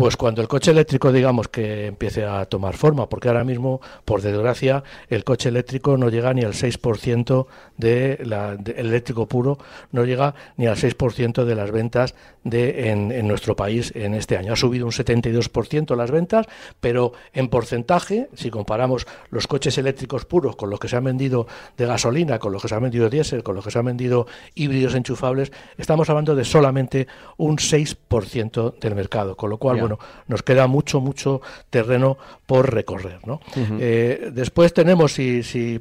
Pues 0.00 0.16
cuando 0.16 0.40
el 0.40 0.48
coche 0.48 0.70
eléctrico, 0.70 1.12
digamos, 1.12 1.48
que 1.48 1.88
empiece 1.88 2.24
a 2.24 2.46
tomar 2.46 2.74
forma, 2.74 3.06
porque 3.10 3.28
ahora 3.28 3.44
mismo, 3.44 3.82
por 4.06 4.22
desgracia, 4.22 4.82
el 5.10 5.24
coche 5.24 5.50
eléctrico 5.50 5.98
no 5.98 6.08
llega 6.08 6.32
ni 6.32 6.42
al 6.42 6.54
6% 6.54 7.46
de 7.76 8.18
la, 8.24 8.56
de, 8.56 8.72
el 8.72 8.86
eléctrico 8.86 9.26
puro, 9.26 9.58
no 9.92 10.06
llega 10.06 10.34
ni 10.56 10.66
al 10.66 10.76
6% 10.76 11.44
de 11.44 11.54
las 11.54 11.70
ventas 11.70 12.14
de, 12.44 12.90
en, 12.90 13.12
en, 13.12 13.28
nuestro 13.28 13.56
país 13.56 13.92
en 13.94 14.14
este 14.14 14.38
año. 14.38 14.54
Ha 14.54 14.56
subido 14.56 14.86
un 14.86 14.92
72% 14.92 15.94
las 15.94 16.10
ventas, 16.10 16.46
pero 16.80 17.12
en 17.34 17.48
porcentaje, 17.48 18.30
si 18.34 18.50
comparamos 18.50 19.06
los 19.28 19.46
coches 19.46 19.76
eléctricos 19.76 20.24
puros 20.24 20.56
con 20.56 20.70
los 20.70 20.80
que 20.80 20.88
se 20.88 20.96
han 20.96 21.04
vendido 21.04 21.46
de 21.76 21.84
gasolina, 21.84 22.38
con 22.38 22.52
los 22.52 22.62
que 22.62 22.68
se 22.68 22.74
han 22.74 22.84
vendido 22.84 23.10
diésel, 23.10 23.42
con 23.42 23.54
los 23.54 23.62
que 23.62 23.70
se 23.70 23.78
han 23.78 23.84
vendido 23.84 24.26
híbridos 24.54 24.94
enchufables, 24.94 25.52
estamos 25.76 26.08
hablando 26.08 26.34
de 26.34 26.46
solamente 26.46 27.06
un 27.36 27.58
6% 27.58 28.78
del 28.78 28.94
mercado, 28.94 29.36
con 29.36 29.50
lo 29.50 29.58
cual, 29.58 29.76
yeah. 29.76 29.89
Bueno, 29.90 29.98
nos 30.28 30.42
queda 30.42 30.66
mucho, 30.66 31.00
mucho 31.00 31.40
terreno 31.70 32.16
por 32.46 32.72
recorrer. 32.72 33.18
¿no? 33.26 33.40
Uh 33.56 33.60
-huh. 33.60 33.78
eh, 33.80 34.30
después 34.32 34.72
tenemos, 34.72 35.12
si, 35.12 35.42
si 35.42 35.80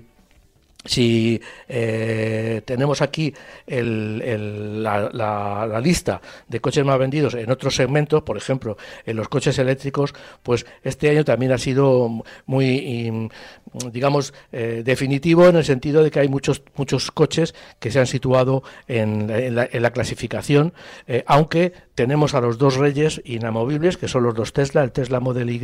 si 0.86 1.42
eh, 1.68 2.62
tenemos 2.64 3.02
aquí 3.02 3.34
el, 3.68 4.22
el, 4.24 4.82
la, 4.82 5.10
la, 5.12 5.68
la, 5.68 5.80
lista 5.82 6.22
de 6.48 6.62
coches 6.62 6.86
más 6.86 6.98
vendidos 6.98 7.34
en 7.34 7.52
otros 7.52 7.76
segmentos, 7.76 8.24
por 8.24 8.38
ejemplo, 8.38 8.78
en 9.06 9.18
los 9.18 9.28
coches 9.28 9.60
eléctricos, 9.60 10.14
pues 10.42 10.66
este 10.82 11.10
año 11.10 11.26
también 11.26 11.52
ha 11.52 11.58
sido 11.58 12.24
muy, 12.46 13.30
digamos, 13.92 14.34
eh, 14.52 14.82
definitivo 14.84 15.48
en 15.48 15.56
el 15.56 15.64
sentido 15.64 16.04
de 16.04 16.12
que 16.12 16.20
hay 16.20 16.28
muchos, 16.28 16.62
muchos 16.76 17.12
coches 17.12 17.56
que 17.80 17.92
se 17.92 18.00
han 18.00 18.08
situado 18.08 18.64
en, 18.88 19.56
la, 19.56 19.92
clasificación, 19.92 20.74
eh, 21.08 21.24
aunque 21.28 21.72
tenemos 21.96 22.34
a 22.34 22.42
los 22.42 22.58
dos 22.58 22.76
reyes 22.78 23.22
inamovibles, 23.26 23.98
que 23.98 24.08
son 24.08 24.24
los 24.24 24.34
dos 24.36 24.54
Tesla, 24.54 24.84
el 24.84 24.92
Tesla 24.92 25.20
Model 25.20 25.50
Y 25.50 25.60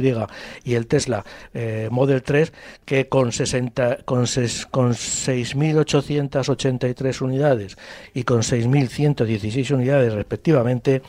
y 0.63 0.75
el 0.75 0.87
Tesla 0.87 1.23
eh, 1.53 1.87
Model 1.91 2.21
3, 2.21 2.51
que 2.83 3.07
con, 3.07 3.31
60, 3.31 3.99
con, 4.05 4.25
con 4.71 4.91
6.883 4.91 7.21
unidades 7.21 7.77
y 8.13 8.23
con 8.23 8.41
6.116 8.41 9.73
unidades 9.73 10.13
respectivamente, 10.13 11.01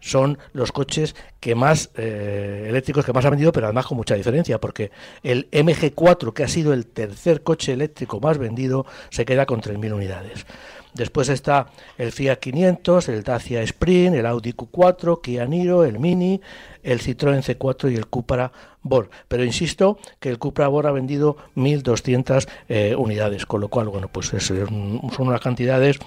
son 0.00 0.38
los 0.52 0.72
coches 0.72 1.14
que 1.40 1.54
más 1.54 1.90
eh, 1.96 2.66
eléctricos 2.68 3.04
que 3.04 3.12
más 3.12 3.24
han 3.24 3.32
vendido, 3.32 3.52
pero 3.52 3.66
además 3.66 3.86
con 3.86 3.96
mucha 3.96 4.14
diferencia, 4.14 4.60
porque 4.60 4.90
el 5.22 5.50
MG4, 5.50 6.32
que 6.32 6.44
ha 6.44 6.48
sido 6.48 6.72
el 6.72 6.86
tercer 6.86 7.42
coche 7.42 7.72
eléctrico 7.72 8.20
más 8.20 8.38
vendido, 8.38 8.86
se 9.10 9.24
queda 9.24 9.46
con 9.46 9.60
3.000 9.60 9.92
unidades. 9.92 10.46
Después 10.94 11.28
está 11.28 11.68
el 11.96 12.12
Fiat 12.12 12.38
500, 12.38 13.08
el 13.08 13.22
Dacia 13.22 13.62
Sprint, 13.62 14.16
el 14.16 14.26
Audi 14.26 14.52
Q4, 14.52 15.20
Kia 15.20 15.46
Niro, 15.46 15.84
el 15.84 15.98
Mini, 15.98 16.40
el 16.82 17.00
Citroën 17.00 17.42
C4 17.42 17.92
y 17.92 17.94
el 17.94 18.06
Cupra 18.06 18.50
Born. 18.82 19.08
Pero 19.28 19.44
insisto 19.44 19.98
que 20.18 20.30
el 20.30 20.38
Cupra 20.38 20.66
Born 20.66 20.88
ha 20.88 20.92
vendido 20.92 21.36
1.200 21.56 22.48
eh, 22.68 22.96
unidades, 22.96 23.46
con 23.46 23.60
lo 23.60 23.68
cual, 23.68 23.88
bueno, 23.88 24.08
pues 24.08 24.32
es, 24.32 24.44
son 24.44 25.04
unas 25.18 25.40
cantidades 25.40 25.98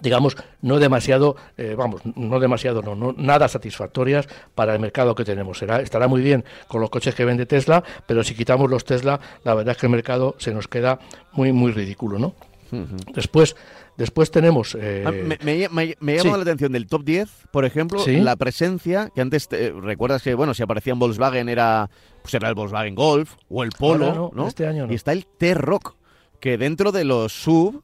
digamos, 0.00 0.36
no 0.62 0.78
demasiado, 0.78 1.36
eh, 1.56 1.74
vamos, 1.76 2.02
no 2.16 2.40
demasiado, 2.40 2.82
no, 2.82 2.94
no, 2.94 3.14
nada 3.16 3.48
satisfactorias 3.48 4.28
para 4.54 4.72
el 4.74 4.80
mercado 4.80 5.14
que 5.14 5.24
tenemos. 5.24 5.58
Será, 5.58 5.80
estará 5.80 6.08
muy 6.08 6.22
bien 6.22 6.44
con 6.68 6.80
los 6.80 6.90
coches 6.90 7.14
que 7.14 7.24
vende 7.24 7.46
Tesla, 7.46 7.84
pero 8.06 8.24
si 8.24 8.34
quitamos 8.34 8.70
los 8.70 8.84
Tesla, 8.84 9.20
la 9.44 9.54
verdad 9.54 9.72
es 9.72 9.78
que 9.78 9.86
el 9.86 9.92
mercado 9.92 10.34
se 10.38 10.52
nos 10.52 10.68
queda 10.68 10.98
muy, 11.32 11.52
muy 11.52 11.72
ridículo, 11.72 12.18
¿no? 12.18 12.34
Uh 12.72 12.76
-huh. 12.76 13.12
Después, 13.14 13.54
después 13.98 14.30
tenemos. 14.30 14.74
Eh... 14.80 15.04
Ah, 15.06 15.10
me, 15.10 15.38
me, 15.42 15.68
me, 15.68 15.96
me, 16.00 16.16
llama 16.16 16.30
sí. 16.30 16.36
la 16.36 16.42
atención 16.42 16.72
del 16.72 16.86
top 16.86 17.04
10, 17.04 17.28
por 17.50 17.64
ejemplo, 17.66 18.00
¿Sí? 18.00 18.16
la 18.16 18.36
presencia 18.36 19.10
que 19.14 19.20
antes 19.20 19.48
te, 19.48 19.70
recuerdas 19.72 20.22
que, 20.22 20.34
bueno, 20.34 20.54
si 20.54 20.62
aparecía 20.62 20.94
en 20.94 20.98
Volkswagen 20.98 21.48
era, 21.50 21.90
pues 22.22 22.32
era 22.32 22.48
el 22.48 22.54
Volkswagen 22.54 22.94
Golf 22.94 23.34
o 23.50 23.62
el 23.62 23.70
Polo, 23.70 24.14
no, 24.14 24.30
¿no? 24.34 24.48
Este 24.48 24.66
año 24.66 24.86
no. 24.86 24.92
Y 24.92 24.96
está 24.96 25.12
el 25.12 25.26
T-Rock, 25.26 25.96
que 26.40 26.56
dentro 26.56 26.92
de 26.92 27.04
los 27.04 27.32
sub 27.32 27.82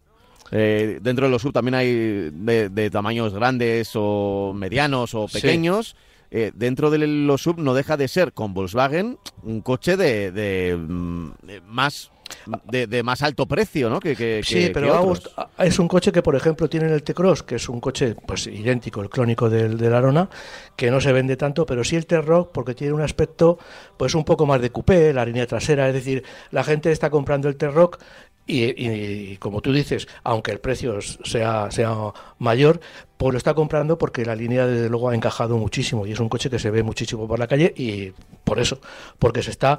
eh, 0.50 0.98
dentro 1.02 1.26
de 1.26 1.30
los 1.30 1.42
sub 1.42 1.52
también 1.52 1.74
hay 1.74 1.92
de, 2.32 2.68
de, 2.68 2.90
tamaños 2.90 3.34
grandes 3.34 3.90
o 3.94 4.52
medianos 4.54 5.14
o 5.14 5.26
pequeños. 5.28 5.88
Sí. 5.88 5.96
Eh, 6.30 6.52
dentro 6.54 6.90
de 6.90 6.98
los 6.98 7.40
sub 7.40 7.58
no 7.58 7.72
deja 7.72 7.96
de 7.96 8.06
ser 8.06 8.34
con 8.34 8.52
Volkswagen 8.52 9.18
un 9.42 9.62
coche 9.62 9.96
de, 9.96 10.30
de, 10.30 10.78
de 11.42 11.60
más 11.62 12.10
de, 12.64 12.86
de, 12.86 13.02
más 13.02 13.22
alto 13.22 13.46
precio, 13.46 13.90
¿no? 13.90 14.00
Que, 14.00 14.14
que 14.16 14.42
sí, 14.44 14.66
que, 14.66 14.70
pero 14.70 14.88
que 14.88 14.92
vamos, 14.92 15.30
es 15.58 15.78
un 15.78 15.88
coche 15.88 16.12
que, 16.12 16.22
por 16.22 16.36
ejemplo, 16.36 16.68
tiene 16.68 16.92
el 16.92 17.02
T-Cross, 17.02 17.42
que 17.42 17.56
es 17.56 17.68
un 17.68 17.80
coche 17.80 18.14
pues 18.26 18.46
idéntico, 18.46 19.00
el 19.02 19.08
clónico 19.08 19.48
del, 19.48 19.76
del 19.76 19.94
Arona, 19.94 20.28
que 20.76 20.90
no 20.90 21.00
se 21.00 21.12
vende 21.12 21.36
tanto, 21.36 21.66
pero 21.66 21.84
sí 21.84 21.96
el 21.96 22.06
T-Rock 22.06 22.50
porque 22.52 22.74
tiene 22.74 22.92
un 22.92 23.02
aspecto 23.02 23.58
pues 23.96 24.14
un 24.14 24.24
poco 24.24 24.46
más 24.46 24.60
de 24.60 24.70
coupé, 24.70 25.12
la 25.12 25.24
línea 25.24 25.46
trasera, 25.46 25.88
es 25.88 25.94
decir, 25.94 26.24
la 26.50 26.64
gente 26.64 26.92
está 26.92 27.10
comprando 27.10 27.48
el 27.48 27.56
T-Rock 27.56 27.98
y, 28.48 29.32
y, 29.32 29.36
como 29.36 29.60
tú 29.60 29.72
dices, 29.72 30.08
aunque 30.24 30.50
el 30.50 30.58
precio 30.58 31.00
sea, 31.02 31.70
sea 31.70 31.94
mayor, 32.38 32.80
pues 33.18 33.32
lo 33.32 33.38
está 33.38 33.52
comprando 33.54 33.98
porque 33.98 34.24
la 34.24 34.34
línea 34.34 34.66
desde 34.66 34.88
luego 34.88 35.10
ha 35.10 35.14
encajado 35.14 35.58
muchísimo 35.58 36.06
y 36.06 36.12
es 36.12 36.20
un 36.20 36.28
coche 36.28 36.48
que 36.48 36.58
se 36.58 36.70
ve 36.70 36.82
muchísimo 36.82 37.28
por 37.28 37.38
la 37.38 37.46
calle 37.46 37.74
y 37.76 38.12
por 38.44 38.58
eso, 38.58 38.80
porque 39.18 39.42
se 39.42 39.50
está 39.50 39.78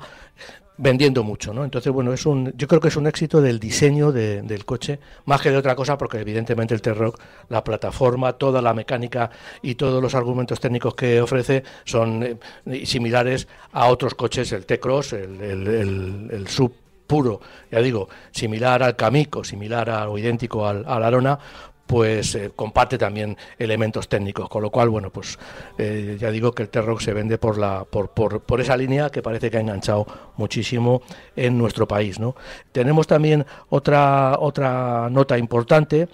vendiendo 0.78 1.24
mucho, 1.24 1.54
¿no? 1.54 1.66
Entonces, 1.66 1.92
bueno, 1.92 2.14
es 2.14 2.26
un, 2.26 2.54
yo 2.56 2.68
creo 2.68 2.80
que 2.80 2.88
es 2.88 2.96
un 2.96 3.08
éxito 3.08 3.42
del 3.42 3.60
diseño 3.60 4.12
de, 4.12 4.44
del 4.44 4.66
coche, 4.66 5.00
más 5.26 5.42
que 5.42 5.52
de 5.52 5.58
otra 5.58 5.76
cosa, 5.76 5.98
porque 5.98 6.20
evidentemente 6.20 6.74
el 6.74 6.82
T-Rock, 6.82 7.20
la 7.50 7.64
plataforma, 7.64 8.34
toda 8.34 8.62
la 8.62 8.74
mecánica 8.74 9.30
y 9.62 9.76
todos 9.76 10.02
los 10.02 10.16
argumentos 10.16 10.60
técnicos 10.60 10.96
que 10.96 11.20
ofrece 11.20 11.64
son 11.84 12.24
eh, 12.24 12.86
similares 12.86 13.48
a 13.74 13.88
otros 13.88 14.14
coches, 14.14 14.52
el 14.54 14.66
T-Cross, 14.66 15.14
el, 15.14 15.42
el, 15.42 15.68
el, 15.68 16.28
el 16.32 16.48
Sub 16.48 16.72
puro, 17.10 17.42
ya 17.72 17.82
digo, 17.82 18.08
similar 18.30 18.84
al 18.84 18.96
Camico, 18.96 19.44
similar 19.44 19.90
a, 19.90 20.10
o 20.10 20.18
idéntico 20.18 20.68
al, 20.68 20.86
al 20.88 21.04
Arona, 21.04 21.40
pues 21.88 22.36
eh, 22.36 22.52
comparte 22.56 23.00
también 23.00 23.36
elementos 23.58 24.08
técnicos, 24.08 24.48
con 24.48 24.62
lo 24.62 24.70
cual, 24.70 24.90
bueno, 24.90 25.10
pues 25.10 25.40
eh, 25.80 26.18
ya 26.20 26.30
digo 26.30 26.52
que 26.52 26.62
el 26.62 26.70
T-Rock 26.70 27.02
se 27.02 27.14
vende 27.14 27.40
por, 27.40 27.58
la, 27.58 27.84
por, 27.84 28.12
por, 28.12 28.42
por, 28.42 28.62
esa 28.62 28.78
línea 28.78 29.10
que 29.10 29.24
parece 29.24 29.50
que 29.50 29.58
ha 29.58 29.62
enganchado 29.62 30.06
muchísimo 30.38 31.02
en 31.36 31.58
nuestro 31.58 31.88
país, 31.88 32.20
¿no? 32.20 32.36
Tenemos 32.72 33.08
también 33.08 33.44
otra, 33.70 34.38
otra 34.40 35.10
nota 35.10 35.36
importante 35.40 36.08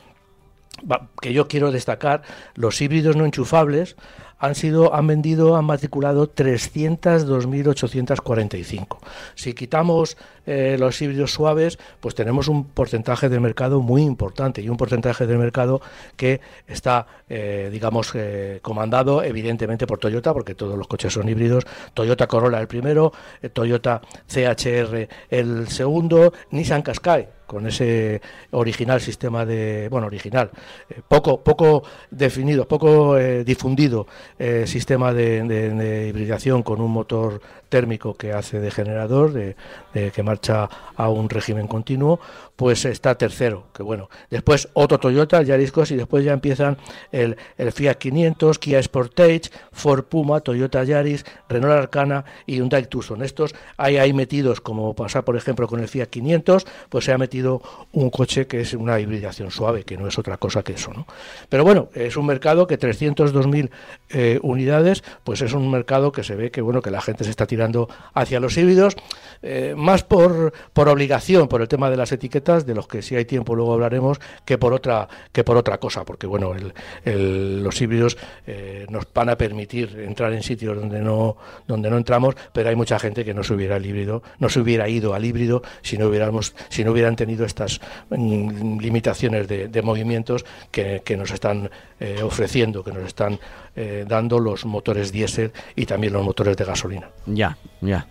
que 1.22 1.34
yo 1.34 1.50
quiero 1.50 1.72
destacar, 1.72 2.22
los 2.56 2.80
híbridos 2.82 3.18
no 3.18 3.26
enchufables 3.26 3.98
han 4.40 4.56
sido 4.56 4.94
han 4.94 5.08
vendido 5.08 5.56
han 5.56 5.64
matriculado 5.66 6.34
302.845 6.34 8.98
si 9.36 9.54
quitamos 9.54 10.18
eh, 10.46 10.76
los 10.80 11.02
híbridos 11.02 11.32
suaves 11.32 11.80
pues 12.00 12.16
tenemos 12.16 12.48
un 12.48 12.66
porcentaje 12.66 13.30
del 13.30 13.42
mercado 13.42 13.82
muy 13.82 14.04
importante 14.04 14.62
y 14.62 14.70
un 14.70 14.78
porcentaje 14.78 15.28
del 15.28 15.38
mercado 15.38 15.82
que 16.16 16.40
está 16.68 17.08
eh, 17.28 17.70
digamos 17.72 18.12
eh, 18.14 18.60
comandado 18.62 19.24
evidentemente 19.24 19.88
por 19.88 20.00
Toyota 20.00 20.34
porque 20.34 20.56
todos 20.56 20.78
los 20.78 20.88
coches 20.88 21.14
son 21.14 21.28
híbridos. 21.28 21.66
Toyota 21.94 22.28
Corolla 22.28 22.60
el 22.60 22.68
primero 22.68 23.12
eh, 23.42 23.50
Toyota 23.50 24.02
CHR 24.28 25.08
el 25.30 25.68
segundo 25.68 26.34
Nissan 26.52 26.82
Qashqai 26.82 27.35
con 27.46 27.68
ese 27.68 28.22
original 28.52 29.02
sistema 29.02 29.46
de, 29.46 29.88
bueno, 29.90 30.08
original, 30.08 30.50
eh, 30.90 31.02
poco, 31.08 31.42
poco 31.42 31.84
definido, 32.10 32.68
poco 32.68 33.18
eh, 33.18 33.44
difundido 33.44 34.08
eh, 34.38 34.66
sistema 34.68 35.14
de, 35.14 36.08
hibridación 36.10 36.64
con 36.64 36.82
un 36.82 36.92
motor 36.92 37.42
térmico 37.70 38.16
que 38.16 38.34
hace 38.34 38.60
de 38.60 38.72
generador, 38.72 39.34
de, 39.34 39.56
que 40.12 40.24
marcha 40.24 40.70
a 40.96 41.10
un 41.10 41.30
régimen 41.30 41.68
continuo, 41.68 42.20
pues 42.56 42.86
está 42.86 43.16
tercero, 43.16 43.68
que 43.74 43.84
bueno. 43.84 44.10
Después 44.30 44.70
otro 44.74 45.00
Toyota, 45.00 45.40
el 45.40 45.46
Yaris 45.46 45.72
Cross, 45.72 45.92
y 45.92 45.96
después 45.96 46.24
ya 46.24 46.34
empiezan 46.34 46.78
el, 47.12 47.38
Fiat 47.58 47.96
500, 47.96 48.60
Kia 48.60 48.82
Sportage, 48.82 49.50
Ford 49.72 50.04
Puma, 50.04 50.40
Toyota 50.40 50.84
Yaris, 50.84 51.26
Renault 51.50 51.74
Arcana 51.74 52.26
y 52.46 52.58
Hyundai 52.58 52.88
Tucson. 52.88 53.24
Estos 53.24 53.56
hay 53.78 53.98
ahí 53.98 54.14
metidos, 54.14 54.62
como 54.62 54.96
pasa 54.96 55.24
por 55.24 55.36
ejemplo 55.36 55.68
con 55.68 55.80
el 55.80 55.88
Fiat 55.88 56.08
500, 56.08 56.66
pues 56.90 57.06
se 57.06 57.12
ha 57.12 57.18
metido 57.18 57.62
un 57.92 58.10
coche 58.10 58.48
que 58.48 58.62
es 58.62 58.74
una 58.74 59.00
hibridación 59.00 59.52
suave, 59.52 59.84
que 59.84 59.98
no 59.98 60.08
es 60.08 60.18
otra 60.18 60.38
cosa 60.38 60.64
que 60.64 60.74
eso. 60.74 60.92
¿no? 60.94 61.06
Pero 61.50 61.64
bueno, 61.64 61.90
es 61.94 62.18
un 62.18 62.26
mercado 62.26 62.68
que 62.68 62.80
302.000 62.80 63.70
eh, 64.10 64.40
unidades, 64.42 65.04
pues 65.24 65.42
es 65.42 65.54
un 65.54 65.70
mercado 65.70 66.12
que 66.12 66.24
se 66.24 66.36
ve 66.36 66.52
que 66.52 66.62
bueno 66.62 66.82
que 66.82 66.92
la 66.92 67.02
gente 67.02 67.24
se 67.24 67.30
está 67.30 67.46
tirando 67.56 67.88
hacia 68.14 68.42
los 68.42 68.58
híbridos, 68.58 68.98
eh, 69.42 69.76
más 69.78 70.04
por, 70.04 70.52
por 70.74 70.90
obligación, 70.90 71.48
por 71.48 71.62
el 71.62 71.68
tema 71.68 71.90
de 71.92 71.98
las 71.98 72.12
etiquetas, 72.12 72.66
de 72.66 72.74
los 72.74 72.88
que 72.88 73.04
si 73.04 73.16
hay 73.16 73.26
tiempo 73.26 73.56
luego 73.56 73.74
hablaremos, 73.74 74.20
que 74.44 74.58
por 74.58 74.74
otra, 74.74 75.08
que 75.32 75.44
por 75.44 75.56
otra 75.56 75.78
cosa, 75.78 76.04
porque 76.04 76.26
bueno, 76.26 76.54
los 77.06 77.82
híbridos 77.82 78.18
eh, 78.48 78.88
nos 78.90 79.06
van 79.14 79.30
a 79.30 79.38
permitir 79.38 80.00
entrar 80.00 80.34
en 80.34 80.42
sitios 80.42 80.76
donde 80.76 81.00
no, 81.00 81.38
donde 81.68 81.92
no 81.92 81.98
entramos, 81.98 82.36
pero 82.54 82.70
hay 82.70 82.76
mucha 82.76 82.98
gente 82.98 83.24
que 83.24 83.36
no 83.36 83.44
se 83.44 83.54
hubiera 83.54 83.78
el 83.78 83.86
híbrido, 83.86 84.24
no 84.40 84.50
se 84.50 84.60
hubiera 84.60 84.90
ido 84.90 85.14
al 85.14 85.24
híbrido 85.24 85.62
si 85.84 85.98
no 85.98 86.08
hubiéramos, 86.08 86.56
si 86.70 86.84
no 86.84 86.92
hubieran 86.92 87.16
tenido 87.16 87.46
estas 87.46 87.80
mm, 88.10 88.80
limitaciones 88.80 89.48
de, 89.48 89.82
movimientos 89.86 90.44
que, 90.72 91.04
nos 91.16 91.30
están 91.30 91.70
eh, 92.00 92.24
ofreciendo, 92.24 92.84
que 92.84 92.92
nos 92.92 93.06
están 93.06 93.40
dando 94.08 94.40
los 94.40 94.64
motores 94.64 95.12
diésel 95.12 95.52
y 95.76 95.86
también 95.86 96.14
los 96.14 96.24
motores 96.24 96.56
de 96.56 96.64
gasolina. 96.64 97.10
Ya, 97.26 97.45
ya. 97.82 98.08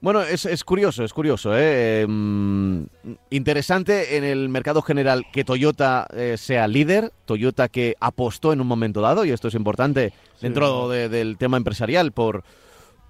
Bueno, 0.00 0.22
es, 0.22 0.46
es, 0.46 0.64
curioso, 0.64 1.04
es 1.04 1.12
curioso. 1.12 1.52
¿eh? 1.54 2.06
Mm, 2.08 2.84
interesante 3.30 4.16
en 4.16 4.24
el 4.24 4.48
mercado 4.48 4.80
general 4.80 5.26
que 5.32 5.44
Toyota 5.44 6.06
sea 6.36 6.66
líder, 6.68 7.12
Toyota 7.26 7.68
que 7.68 7.96
apostó 8.00 8.52
en 8.52 8.60
un 8.62 8.66
momento 8.66 9.02
dado, 9.02 9.24
y 9.24 9.30
esto 9.30 9.48
es 9.48 9.54
importante 9.54 10.12
dentro 10.40 10.88
del 10.88 11.36
tema 11.36 11.58
empresarial, 11.58 12.12
por, 12.12 12.44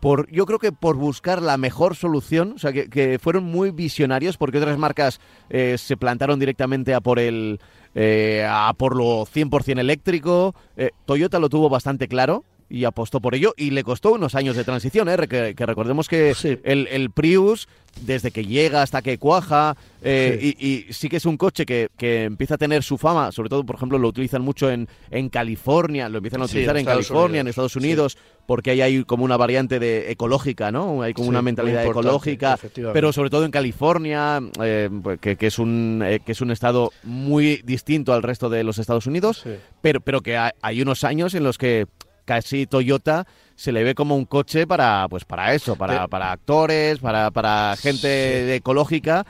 por, 0.01 0.31
yo 0.31 0.47
creo 0.47 0.59
que 0.59 0.73
por 0.73 0.97
buscar 0.97 1.43
la 1.43 1.59
mejor 1.59 1.95
solución, 1.95 2.55
o 2.57 2.59
sea, 2.59 2.73
que, 2.73 3.19
fueron 3.23 3.45
muy 3.45 3.71
visionarios 3.71 4.39
porque 4.39 4.59
otras 4.59 4.79
marcas 4.79 5.21
eh, 5.51 5.77
se 5.79 5.97
plantaron 5.97 6.41
directamente 6.41 6.95
a 6.95 7.01
por 7.01 7.19
el 7.19 7.61
eh, 7.95 8.47
a 8.49 8.73
por 8.77 8.97
lo 8.97 9.27
100% 9.27 9.79
eléctrico. 9.79 10.55
Eh, 10.77 10.91
Toyota 11.05 11.39
lo 11.39 11.49
tuvo 11.49 11.69
bastante 11.69 12.09
claro 12.09 12.45
y 12.71 12.85
apostó 12.85 13.21
por 13.21 13.35
ello 13.35 13.53
y 13.57 13.71
le 13.71 13.83
costó 13.83 14.13
unos 14.13 14.37
años 14.37 14.57
de 14.57 14.63
transición, 14.63 15.09
¿eh? 15.09 15.17
que, 15.29 15.67
recordemos 15.67 16.09
que 16.09 16.35
el, 16.63 16.87
el, 16.87 17.11
Prius, 17.11 17.69
desde 18.03 18.31
que 18.31 18.47
llega 18.47 18.81
hasta 18.81 19.03
que 19.03 19.19
cuaja, 19.19 19.77
eh, 20.03 20.55
Y, 20.59 20.93
sí 20.93 21.09
que 21.09 21.17
es 21.17 21.27
un 21.27 21.37
coche 21.37 21.67
que, 21.67 21.89
que, 21.99 22.25
empieza 22.25 22.55
a 22.55 22.59
tener 22.59 22.85
su 22.85 22.97
fama, 22.97 23.33
sobre 23.33 23.49
todo, 23.49 23.67
por 23.67 23.75
ejemplo, 23.75 23.99
lo 23.99 24.09
utilizan 24.09 24.41
mucho 24.41 24.71
en, 24.71 24.89
en 25.11 25.29
California, 25.29 26.09
lo 26.09 26.19
empiezan 26.19 26.43
a 26.43 26.45
utilizar 26.45 26.77
en, 26.77 26.87
California, 26.87 27.41
en 27.41 27.49
Estados 27.49 27.75
Unidos, 27.75 28.17
porque 28.47 28.71
ahí 28.71 28.81
hay 28.81 29.05
como 29.05 29.25
una 29.25 29.37
variante 29.37 29.81
de 29.81 30.13
ecológica, 30.13 30.71
¿no? 30.71 31.03
Hay 31.03 31.13
como 31.13 31.29
una 31.29 31.43
mentalidad 31.43 31.85
ecológica, 31.85 32.57
pero 32.93 33.13
sobre 33.13 33.31
todo 33.31 33.45
en 33.45 33.51
California, 33.51 34.41
eh, 34.63 34.89
que, 35.21 35.37
que, 35.37 35.47
es 35.49 35.59
un, 35.59 36.03
eh, 36.07 36.21
que 36.25 36.33
es 36.33 36.41
un 36.41 36.53
estado 36.53 36.93
muy 37.03 37.61
distinto 37.65 38.15
al 38.15 38.23
resto 38.23 38.49
de 38.49 38.63
los 38.63 38.79
Estados 38.79 39.07
Unidos, 39.07 39.45
pero, 39.83 40.01
pero 40.01 40.21
que 40.21 40.39
hay 40.39 40.83
unos 40.83 41.03
años 41.03 41.35
en 41.35 41.43
los 41.43 41.59
que 41.59 41.87
casi 42.31 42.65
Toyota 42.65 43.27
se 43.57 43.73
le 43.73 43.83
ve 43.83 43.97
como 43.97 44.15
un 44.15 44.25
coche 44.25 44.65
para 44.65 45.09
pues 45.11 45.25
para 45.25 45.53
eso, 45.53 45.75
para, 45.75 46.07
para 46.07 46.31
actores, 46.31 47.01
para, 47.01 47.33
para 47.33 47.75
gente 47.77 48.55
ecológica. 48.55 49.27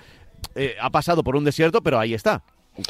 Eh, 0.54 0.76
ha 0.78 0.90
pasado 0.90 1.23
por 1.23 1.35
un 1.35 1.45
desierto, 1.45 1.80
pero 1.80 1.99
ahí 1.99 2.12
está, 2.12 2.42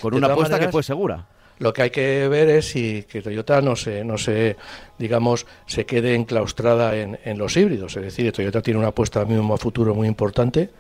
con 0.03 0.15
una 0.15 0.27
apuesta 0.27 0.59
que 0.59 0.69
fue 0.69 0.83
segura. 0.83 1.29
Lo 1.61 1.73
que 1.73 1.83
hay 1.83 1.91
que 1.91 2.27
ver 2.27 2.49
es 2.49 2.71
si 2.71 3.05
que 3.05 3.23
Toyota 3.23 3.61
no 3.61 3.77
se, 3.77 4.03
no 4.03 4.19
se 4.19 4.57
digamos, 5.01 5.47
se 5.67 5.87
quede 5.87 6.15
enclaustrada 6.15 6.97
en, 6.97 7.19
en 7.25 7.39
los 7.39 7.57
híbridos. 7.57 7.97
Es 7.97 8.03
decir, 8.03 8.33
Toyota 8.33 8.63
tiene 8.63 8.79
una 8.79 8.89
apuesta 8.89 9.25
mismo 9.25 9.55
a 9.55 9.59
futuro 9.59 9.95
muy 9.95 10.09
importante. 10.09 10.71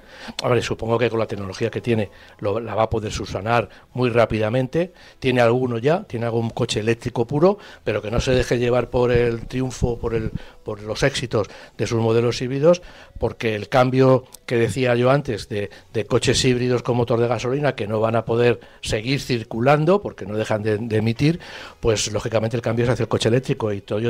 A 0.43 0.49
ver, 0.49 0.63
supongo 0.63 0.99
que 0.99 1.11
con 1.11 1.19
la 1.19 1.27
tecnología 1.27 1.71
que 1.71 1.81
tiene 1.81 2.11
la 2.41 2.75
va 2.75 2.85
a 2.85 2.91
poder 2.91 3.13
subsanar 3.13 3.69
muy 3.95 4.11
rápidamente. 4.11 4.93
Tiene 5.19 5.41
alguno 5.41 5.79
ya, 5.79 6.05
tiene 6.05 6.27
algún 6.27 6.51
coche 6.51 6.81
eléctrico 6.81 7.27
puro, 7.27 7.59
pero 7.85 8.01
que 8.03 8.11
no 8.11 8.21
se 8.21 8.33
deje 8.33 8.59
llevar 8.59 8.91
por 8.91 9.13
el 9.13 9.47
triunfo, 9.47 9.99
por, 9.99 10.15
el, 10.15 10.31
por 10.65 10.83
los 10.83 11.03
éxitos 11.03 11.49
de 11.77 11.87
sus 11.87 12.01
modelos 12.01 12.41
híbridos, 12.43 12.83
porque 13.19 13.55
el 13.55 13.69
cambio 13.69 14.25
que 14.47 14.57
decía 14.57 14.95
yo 14.95 15.11
antes 15.11 15.49
de, 15.49 15.71
de 15.93 16.07
coches 16.07 16.45
híbridos 16.45 16.83
con 16.83 16.97
motor 16.97 17.21
de 17.21 17.29
gasolina 17.29 17.75
que 17.75 17.87
no 17.87 18.01
van 18.01 18.17
a 18.17 18.25
poder 18.25 18.61
seguir 18.81 19.21
circulando 19.21 20.01
porque 20.01 20.27
no 20.27 20.37
dejan 20.37 20.63
de 20.63 20.71
de, 20.79 20.97
emitir, 20.97 21.41
pues 21.81 22.13
lógicamente 22.13 22.57
el 22.57 22.63
cambio 22.63 22.85
es 22.85 22.91
hacia 22.91 23.05
el 23.05 23.09
coche 23.09 23.29
eléctrico 23.29 23.73
y 23.73 23.81
Toyota, 23.81 24.10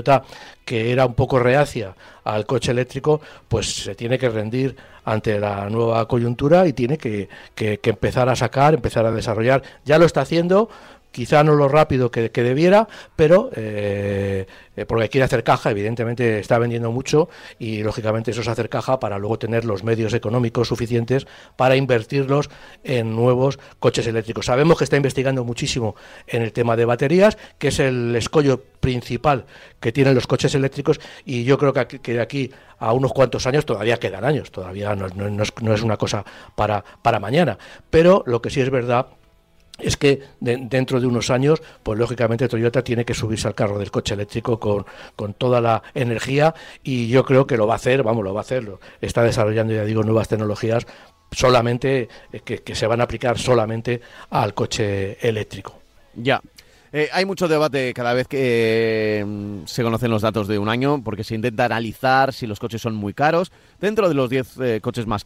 que 0.64 0.92
era 0.92 1.06
un 1.06 1.14
poco 1.14 1.38
reacia 1.38 1.94
al 2.24 2.46
coche 2.46 2.72
eléctrico, 2.72 3.20
pues 3.48 3.74
se 3.74 3.94
tiene 3.94 4.18
que 4.18 4.28
rendir 4.28 4.76
ante 5.04 5.40
la 5.40 5.68
nueva 5.70 6.06
coyuntura 6.06 6.66
y 6.66 6.72
tiene 6.72 6.98
que, 6.98 7.28
que 7.54 7.80
empezar 7.82 8.28
a 8.28 8.36
sacar, 8.36 8.74
empezar 8.74 9.06
a 9.06 9.10
desarrollar. 9.10 9.62
Ya 9.84 9.98
lo 9.98 10.04
está 10.04 10.20
haciendo, 10.20 10.68
quizá 11.10 11.42
no 11.44 11.54
lo 11.54 11.68
rápido 11.68 12.10
que, 12.10 12.30
debiera, 12.30 12.88
pero 13.16 13.50
eh, 13.54 14.46
eh, 14.76 14.86
porque 14.86 15.08
quiere 15.08 15.24
hacer 15.24 15.44
caja, 15.44 15.70
evidentemente 15.70 16.38
está 16.38 16.58
vendiendo 16.58 16.90
mucho 16.92 17.28
y 17.58 17.82
lógicamente 17.82 18.30
eso 18.30 18.40
es 18.40 18.48
hacer 18.48 18.68
caja 18.68 19.00
para 19.00 19.18
luego 19.18 19.38
tener 19.38 19.64
los 19.64 19.84
medios 19.84 20.14
económicos 20.14 20.68
suficientes 20.68 21.26
para 21.56 21.76
invertirlos 21.76 22.50
en 22.84 23.14
nuevos 23.14 23.58
coches 23.78 24.06
eléctricos. 24.06 24.46
Sabemos 24.46 24.78
que 24.78 24.84
está 24.84 24.96
investigando 24.96 25.44
muchísimo 25.44 25.96
en 26.26 26.42
el 26.42 26.52
tema 26.52 26.76
de 26.76 26.84
baterías, 26.84 27.36
que 27.58 27.68
es 27.68 27.80
el 27.80 28.14
escollo 28.16 28.62
principal 28.80 29.44
que 29.80 29.92
tienen 29.92 30.14
los 30.14 30.26
coches 30.26 30.54
eléctricos 30.54 31.00
y 31.24 31.44
yo 31.44 31.58
creo 31.58 31.72
que, 31.72 31.98
de 31.98 32.20
aquí 32.20 32.50
a 32.78 32.92
unos 32.92 33.12
cuantos 33.12 33.46
años 33.46 33.66
todavía 33.66 33.98
quedan 33.98 34.24
años, 34.24 34.50
todavía 34.50 34.94
no, 34.94 35.06
es, 35.06 35.52
no 35.60 35.74
es, 35.74 35.82
una 35.82 35.96
cosa 35.96 36.24
para, 36.54 36.82
para 37.02 37.20
mañana, 37.20 37.58
pero 37.90 38.22
lo 38.26 38.40
que 38.40 38.50
sí 38.50 38.60
es 38.60 38.70
verdad 38.70 39.06
es 39.82 39.96
que 39.96 40.20
dentro 40.40 41.00
de 41.00 41.06
unos 41.06 41.30
años, 41.30 41.62
pues 41.82 41.98
lógicamente 41.98 42.48
Toyota 42.48 42.82
tiene 42.82 43.04
que 43.04 43.14
subirse 43.14 43.48
al 43.48 43.54
carro 43.54 43.78
del 43.78 43.90
coche 43.90 44.14
eléctrico 44.14 44.58
con, 44.58 44.84
con, 45.16 45.34
toda 45.34 45.60
la 45.60 45.82
energía 45.94 46.54
y 46.82 47.08
yo 47.08 47.24
creo 47.24 47.46
que 47.46 47.56
lo 47.56 47.66
va 47.66 47.74
a 47.74 47.76
hacer, 47.76 48.02
vamos, 48.02 48.24
lo 48.24 48.34
va 48.34 48.40
a 48.40 48.42
hacer, 48.42 48.68
está 49.00 49.22
desarrollando, 49.22 49.74
ya 49.74 49.84
digo, 49.84 50.02
nuevas 50.02 50.28
tecnologías 50.28 50.86
solamente 51.32 52.08
eh, 52.32 52.40
que, 52.40 52.58
que 52.58 52.74
se 52.74 52.86
van 52.86 53.00
a 53.00 53.04
aplicar 53.04 53.38
solamente 53.38 54.00
al 54.30 54.54
coche 54.54 55.16
eléctrico. 55.26 55.78
Ya, 56.14 56.40
eh, 56.92 57.08
hay 57.12 57.24
mucho 57.24 57.46
debate 57.46 57.94
cada 57.94 58.14
vez 58.14 58.26
que 58.26 59.24
mm, 59.24 59.66
se 59.66 59.82
conocen 59.82 60.10
los 60.10 60.22
datos 60.22 60.48
de 60.48 60.58
un 60.58 60.68
año, 60.68 61.02
porque 61.04 61.22
se 61.22 61.36
intenta 61.36 61.64
analizar 61.64 62.32
si 62.32 62.46
los 62.46 62.58
coches 62.58 62.82
son 62.82 62.94
muy 62.94 63.14
caros. 63.14 63.52
Dentro 63.80 64.08
de 64.08 64.14
los 64.14 64.28
10 64.28 64.58
eh, 64.60 64.80
coches 64.82 65.06
más, 65.06 65.24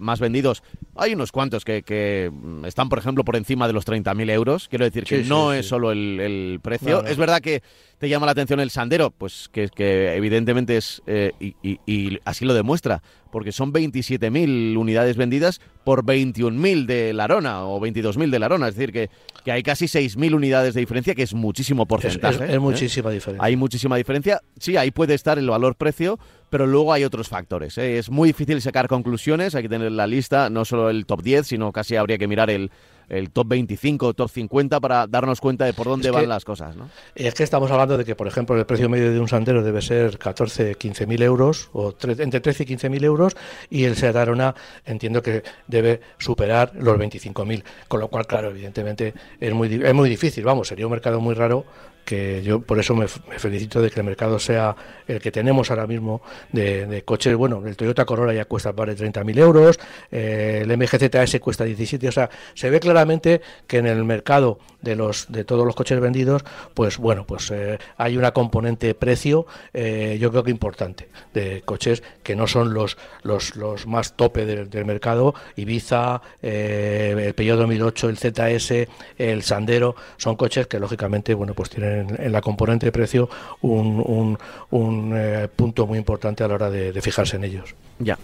más 0.00 0.20
vendidos, 0.20 0.62
hay 0.94 1.14
unos 1.14 1.32
cuantos 1.32 1.64
que, 1.64 2.30
mm, 2.32 2.64
están, 2.64 2.88
por 2.88 2.98
ejemplo, 2.98 3.24
por 3.24 3.36
encima 3.36 3.66
de 3.66 3.72
los 3.72 3.86
30.000 3.86 4.30
euros. 4.30 4.68
Quiero 4.68 4.84
decir 4.84 5.04
que 5.04 5.24
no 5.24 5.52
es 5.52 5.66
solo 5.66 5.90
el, 5.90 6.60
precio. 6.62 7.04
Es 7.04 7.16
verdad 7.16 7.40
que 7.40 7.62
te 7.98 8.08
llama 8.08 8.26
la 8.26 8.32
atención 8.32 8.60
el 8.60 8.70
Sandero, 8.70 9.10
pues 9.10 9.48
que, 9.50 9.68
que 9.68 10.14
evidentemente 10.14 10.76
es, 10.76 11.02
eh, 11.06 11.32
y, 11.62 12.18
así 12.24 12.44
lo 12.44 12.54
demuestra, 12.54 13.02
porque 13.30 13.52
son 13.52 13.72
27.000 13.72 14.76
unidades 14.76 15.16
vendidas 15.16 15.60
por 15.84 16.04
21.000 16.04 16.86
de 16.86 17.12
Larona 17.12 17.64
o 17.64 17.80
22.000 17.80 18.30
de 18.30 18.38
Larona, 18.38 18.68
es 18.68 18.76
decir, 18.76 18.92
que, 18.92 19.10
que 19.44 19.52
hay 19.52 19.62
casi 19.62 19.86
6.000 19.86 20.34
unidades 20.34 20.74
de 20.74 20.80
diferencia, 20.80 21.14
que 21.14 21.22
es 21.22 21.34
muchísimo 21.34 21.86
porcentaje. 21.86 22.44
Es, 22.44 22.50
¿eh? 22.50 22.58
muchísima 22.58 23.10
diferencia. 23.10 23.44
Hay 23.44 23.56
muchísima 23.56 23.96
diferencia. 23.96 24.40
Sí, 24.58 24.76
ahí 24.76 24.90
puede 24.90 25.14
estar 25.14 25.38
el 25.38 25.48
valor-precio, 25.48 26.18
pero 26.50 26.66
luego 26.66 26.92
hay 26.92 27.04
otros 27.04 27.28
factores. 27.28 27.76
¿eh? 27.78 27.98
Es 27.98 28.10
muy 28.10 28.28
difícil 28.28 28.60
sacar 28.60 28.88
conclusiones, 28.88 29.54
hay 29.54 29.62
que 29.62 29.68
tener 29.68 29.92
la 29.92 30.06
lista, 30.06 30.50
no 30.50 30.64
solo 30.64 30.90
el 30.90 31.06
top 31.06 31.22
10, 31.22 31.46
sino 31.46 31.72
casi 31.72 31.96
habría 31.96 32.18
que 32.18 32.28
mirar 32.28 32.50
el, 32.50 32.70
el 33.08 33.30
top 33.30 33.48
25 33.48 34.06
o 34.06 34.14
top 34.14 34.30
50 34.30 34.80
para 34.80 35.06
darnos 35.06 35.40
cuenta 35.40 35.64
de 35.64 35.72
por 35.72 35.86
dónde 35.86 36.10
van 36.10 36.28
las 36.28 36.44
cosas. 36.44 36.76
¿no? 36.76 36.88
Es 37.14 37.34
que 37.34 37.42
estamos 37.42 37.70
hablando 37.70 37.96
de 37.96 38.04
que, 38.04 38.14
por 38.14 38.26
ejemplo, 38.26 38.56
el 38.56 38.66
precio 38.66 38.88
medio 38.88 39.12
de 39.12 39.20
un 39.20 39.28
Sandero 39.28 39.62
debe 39.62 39.82
ser 39.82 40.18
14, 40.18 40.74
15 40.74 41.06
mil 41.06 41.22
euros, 41.22 41.70
o 41.72 41.94
entre 42.02 42.40
13 42.40 42.62
y 42.62 42.66
15 42.66 42.88
mil 42.90 43.04
euros, 43.04 43.36
y 43.70 43.84
el 43.84 43.96
Seat 43.96 44.16
Arona 44.16 44.54
entiendo 44.84 45.22
que 45.22 45.42
debe 45.66 46.00
superar 46.18 46.72
los 46.74 46.98
25 46.98 47.44
mil. 47.44 47.64
Con 47.88 48.00
lo 48.00 48.08
cual, 48.08 48.26
claro, 48.26 48.50
evidentemente 48.50 49.14
es 49.40 49.54
muy, 49.54 49.72
es 49.72 49.94
muy 49.94 50.08
difícil, 50.08 50.44
vamos, 50.44 50.68
sería 50.68 50.86
un 50.86 50.92
mercado 50.92 51.20
muy 51.20 51.34
raro 51.34 51.64
que 52.06 52.42
yo 52.42 52.60
por 52.60 52.78
eso 52.78 52.94
me, 52.94 53.08
felicito 53.08 53.82
de 53.82 53.90
que 53.90 54.00
el 54.00 54.06
mercado 54.06 54.38
sea 54.38 54.74
el 55.06 55.20
que 55.20 55.32
tenemos 55.32 55.70
ahora 55.70 55.86
mismo 55.86 56.22
de, 56.52 57.02
coches. 57.04 57.34
Bueno, 57.34 57.62
el 57.66 57.76
Toyota 57.76 58.06
Corolla 58.06 58.32
ya 58.32 58.44
cuesta 58.46 58.72
más 58.72 58.86
de 58.86 58.96
30.000 58.96 59.38
euros, 59.38 59.78
eh, 60.10 60.62
el 60.62 60.78
MGZS 60.78 61.40
cuesta 61.40 61.64
17, 61.64 62.08
o 62.08 62.12
sea, 62.12 62.30
se 62.54 62.70
ve 62.70 62.80
claramente 62.80 63.42
que 63.66 63.78
en 63.78 63.86
el 63.86 64.04
mercado 64.04 64.58
de 64.80 64.94
los 64.94 65.26
de 65.30 65.44
todos 65.44 65.66
los 65.66 65.74
coches 65.74 65.98
vendidos, 65.98 66.44
pues 66.74 66.96
bueno, 66.96 67.26
pues 67.26 67.50
eh, 67.50 67.78
hay 67.96 68.16
una 68.16 68.30
componente 68.30 68.94
precio, 68.94 69.46
eh, 69.74 70.16
yo 70.20 70.30
creo 70.30 70.44
que 70.44 70.52
importante, 70.52 71.08
de 71.34 71.62
coches 71.62 72.04
que 72.22 72.36
no 72.36 72.46
son 72.46 72.72
los 72.72 72.96
los, 73.22 73.56
los 73.56 73.86
más 73.88 74.16
tope 74.16 74.46
del, 74.46 74.84
mercado, 74.84 75.34
Ibiza, 75.56 76.22
el 76.40 77.34
Peugeot 77.34 77.58
2008, 77.58 78.08
el 78.08 78.18
ZS, 78.18 78.88
el 79.18 79.42
Sandero, 79.42 79.96
son 80.18 80.36
coches 80.36 80.68
que 80.68 80.78
lógicamente, 80.78 81.34
bueno, 81.34 81.54
pues 81.54 81.70
tienen 81.70 81.95
en, 82.00 82.32
la 82.32 82.40
componente 82.40 82.86
de 82.86 82.92
precio 82.92 83.28
un, 83.60 84.38
un, 84.70 85.12
eh, 85.14 85.48
punto 85.54 85.86
muy 85.86 85.98
importante 85.98 86.44
a 86.44 86.48
la 86.48 86.54
hora 86.54 86.70
de, 86.70 87.00
fijarse 87.00 87.36
en 87.36 87.44
ellos. 87.44 87.74
Ya. 87.98 88.18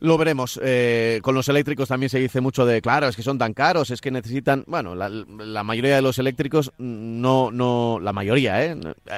Lo 0.00 0.16
veremos. 0.16 0.58
Eh, 0.62 1.20
con 1.22 1.34
los 1.34 1.48
eléctricos 1.48 1.88
también 1.88 2.08
se 2.08 2.18
dice 2.18 2.40
mucho 2.40 2.64
de, 2.64 2.80
claro, 2.80 3.08
es 3.08 3.16
que 3.16 3.22
son 3.22 3.36
tan 3.36 3.52
caros, 3.52 3.90
es 3.90 4.00
que 4.00 4.10
necesitan, 4.10 4.64
bueno, 4.66 4.94
la, 4.94 5.62
mayoría 5.62 5.94
de 5.94 6.02
los 6.02 6.18
eléctricos 6.18 6.72
no, 6.78 7.50
no, 7.50 7.98
la 8.00 8.14
mayoría, 8.14 8.64
¿eh? 8.64 8.76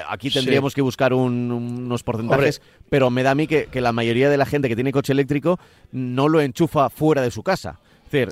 Aquí 0.09 0.31
tendríamos 0.31 0.75
que 0.75 0.83
buscar 0.83 1.15
unos 1.15 2.03
porcentajes, 2.03 2.63
pero 2.91 3.11
me 3.11 3.23
da 3.23 3.31
a 3.31 3.35
mí 3.37 3.47
que, 3.47 3.67
que 3.67 3.81
la 3.81 3.93
mayoría 3.93 4.29
de 4.29 4.37
la 4.37 4.47
gente 4.47 4.69
que 4.69 4.75
tiene 4.75 4.91
coche 4.91 5.13
eléctrico 5.13 5.61
no 5.93 6.29
lo 6.29 6.41
enchufa 6.41 6.91
fuera 6.91 7.23
de 7.23 7.31
su 7.31 7.45
casa 7.45 7.79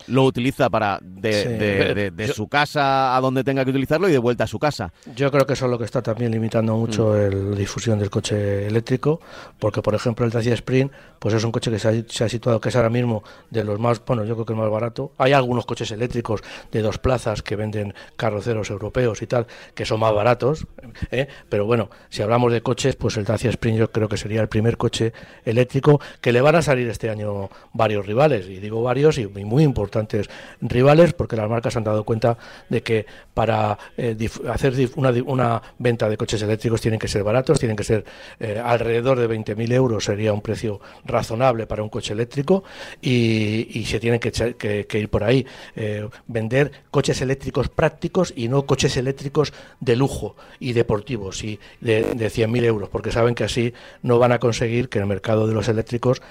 lo 0.09 0.25
utiliza 0.25 0.69
para 0.71 0.99
de, 1.03 2.11
de, 2.11 2.29
su 2.29 2.49
casa 2.49 3.17
a 3.17 3.21
donde 3.21 3.45
tenga 3.45 3.65
que 3.65 3.71
utilizarlo 3.71 4.09
y 4.09 4.13
de 4.13 4.19
vuelta 4.19 4.45
a 4.45 4.47
su 4.47 4.59
casa. 4.59 4.93
Yo 5.15 5.31
creo 5.31 5.47
que 5.47 5.55
eso 5.55 5.67
es 5.67 5.71
lo 5.71 5.79
que 5.79 5.85
está 5.85 6.03
también 6.03 6.33
limitando 6.33 6.77
mucho 6.77 7.11
mm. 7.11 7.51
la 7.51 7.57
difusión 7.57 7.99
del 7.99 8.11
coche 8.11 8.67
eléctrico, 8.67 9.21
porque 9.59 9.83
por 9.83 9.95
ejemplo 9.95 10.25
el 10.25 10.33
Dacia 10.33 10.55
Sprint, 10.55 10.93
pues 11.21 11.35
es 11.35 11.45
un 11.45 11.53
coche 11.53 11.71
que 11.71 11.79
se 11.79 12.25
ha, 12.25 12.29
situado, 12.29 12.61
que 12.61 12.71
es 12.71 12.77
ahora 12.77 12.89
mismo 12.89 13.23
de 13.51 13.63
los 13.63 13.79
más, 13.79 14.03
bueno, 14.05 14.25
yo 14.25 14.35
creo 14.35 14.47
que 14.47 14.53
el 14.55 14.59
más 14.59 14.71
barato. 14.71 15.13
Hay 15.19 15.33
algunos 15.33 15.67
coches 15.67 15.91
eléctricos 15.93 16.41
de 16.73 16.81
dos 16.81 16.99
plazas 16.99 17.43
que 17.43 17.57
venden 17.57 17.95
carroceros 18.17 18.71
europeos 18.71 19.21
y 19.21 19.27
tal, 19.27 19.47
que 19.75 19.85
son 19.85 20.01
más 20.01 20.15
baratos, 20.15 20.67
¿eh? 21.11 21.29
pero 21.49 21.67
bueno, 21.67 21.91
si 22.09 22.23
hablamos 22.23 22.51
de 22.53 22.63
coches, 22.63 22.97
pues 22.97 23.19
el 23.19 23.25
Dacia 23.25 23.51
Sprint 23.51 23.79
yo 23.79 23.93
creo 23.93 24.09
que 24.09 24.17
sería 24.17 24.41
el 24.41 24.49
primer 24.49 24.79
coche 24.79 25.13
eléctrico 25.45 26.01
que 26.23 26.33
le 26.33 26.41
van 26.41 26.57
a 26.57 26.63
salir 26.63 26.89
este 26.89 27.11
año 27.11 27.51
varios 27.75 28.07
rivales, 28.07 28.49
y 28.49 28.59
digo 28.59 28.83
varios 28.83 29.19
y 29.19 29.27
muy 29.27 29.63
importantes 29.63 30.31
rivales 30.63 31.13
porque 31.13 31.37
las 31.37 31.51
marcas 31.51 31.77
han 31.77 31.85
dado 31.85 32.05
cuenta 32.05 32.39
de 32.71 32.83
que 32.83 33.07
para 33.35 33.79
eh, 33.99 34.17
hacer 34.49 34.75
una, 34.97 35.11
una, 35.27 35.63
venta 35.79 36.09
de 36.09 36.17
coches 36.17 36.41
eléctricos 36.41 36.81
tienen 36.81 36.99
que 36.99 37.09
ser 37.09 37.23
baratos, 37.23 37.59
tienen 37.59 37.77
que 37.77 37.85
ser 37.85 38.05
eh, 38.39 38.61
alrededor 38.63 39.19
de 39.19 39.29
20.000 39.29 39.73
euros, 39.73 40.05
sería 40.05 40.33
un 40.33 40.41
precio 40.41 40.81
razonable 41.11 41.67
para 41.67 41.83
un 41.83 41.89
coche 41.89 42.13
eléctrico 42.13 42.65
y, 43.01 43.85
se 43.87 43.99
tienen 43.99 44.21
que, 44.21 44.87
ir 44.93 45.09
por 45.09 45.25
ahí. 45.25 45.47
Eh, 45.77 46.09
vender 46.27 46.71
coches 46.91 47.21
eléctricos 47.21 47.69
prácticos 47.69 48.33
y 48.37 48.49
no 48.49 48.67
coches 48.67 48.97
eléctricos 48.97 49.53
de 49.81 49.97
lujo 49.97 50.37
y 50.59 50.73
deportivos 50.73 51.43
y 51.45 51.59
de, 51.81 52.15
de 52.15 52.31
100.000 52.31 52.65
euros, 52.65 52.89
porque 52.89 53.11
saben 53.11 53.35
que 53.35 53.45
así 53.45 53.75
no 54.03 54.19
van 54.19 54.33
a 54.33 54.39
conseguir 54.39 54.89
que 54.89 54.99
el 54.99 55.07
mercado 55.07 55.47
de 55.47 55.55
los 55.55 55.69
eléctricos 55.69 56.23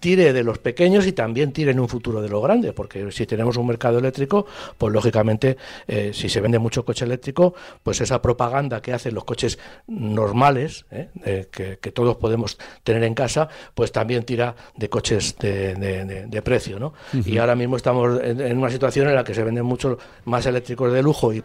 tire 0.00 0.32
de 0.32 0.42
los 0.42 0.58
pequeños 0.58 1.06
y 1.06 1.12
también 1.12 1.52
tire 1.52 1.70
en 1.70 1.80
un 1.80 1.88
futuro 1.88 2.20
de 2.20 2.28
los 2.28 2.42
grandes, 2.42 2.72
porque 2.72 3.12
si 3.12 3.26
tenemos 3.26 3.56
un 3.56 3.66
mercado 3.66 3.98
eléctrico, 3.98 4.46
pues 4.76 4.92
lógicamente 4.92 5.56
eh, 5.86 6.10
si 6.12 6.28
se 6.28 6.40
vende 6.40 6.58
mucho 6.58 6.84
coche 6.84 7.04
eléctrico, 7.04 7.54
pues 7.82 8.00
esa 8.00 8.20
propaganda 8.20 8.80
que 8.80 8.92
hacen 8.92 9.14
los 9.14 9.24
coches 9.24 9.58
normales, 9.86 10.86
eh, 10.90 11.46
que, 11.50 11.90
todos 11.90 12.16
podemos 12.16 12.56
tener 12.84 13.02
en 13.02 13.14
casa, 13.14 13.48
pues 13.74 13.92
también 13.92 14.24
tira 14.24 14.54
de 14.76 14.88
coches 14.88 15.36
de, 15.38 16.42
precio, 16.44 16.78
¿no? 16.78 16.94
Y 17.12 17.36
ahora 17.38 17.54
mismo 17.54 17.76
estamos 17.76 18.20
en, 18.22 18.56
una 18.56 18.70
situación 18.70 19.08
en 19.08 19.14
la 19.14 19.24
que 19.24 19.34
se 19.34 19.44
venden 19.44 19.64
mucho 19.64 19.98
más 20.24 20.46
eléctricos 20.46 20.92
de 20.92 21.02
lujo 21.02 21.34
y, 21.34 21.42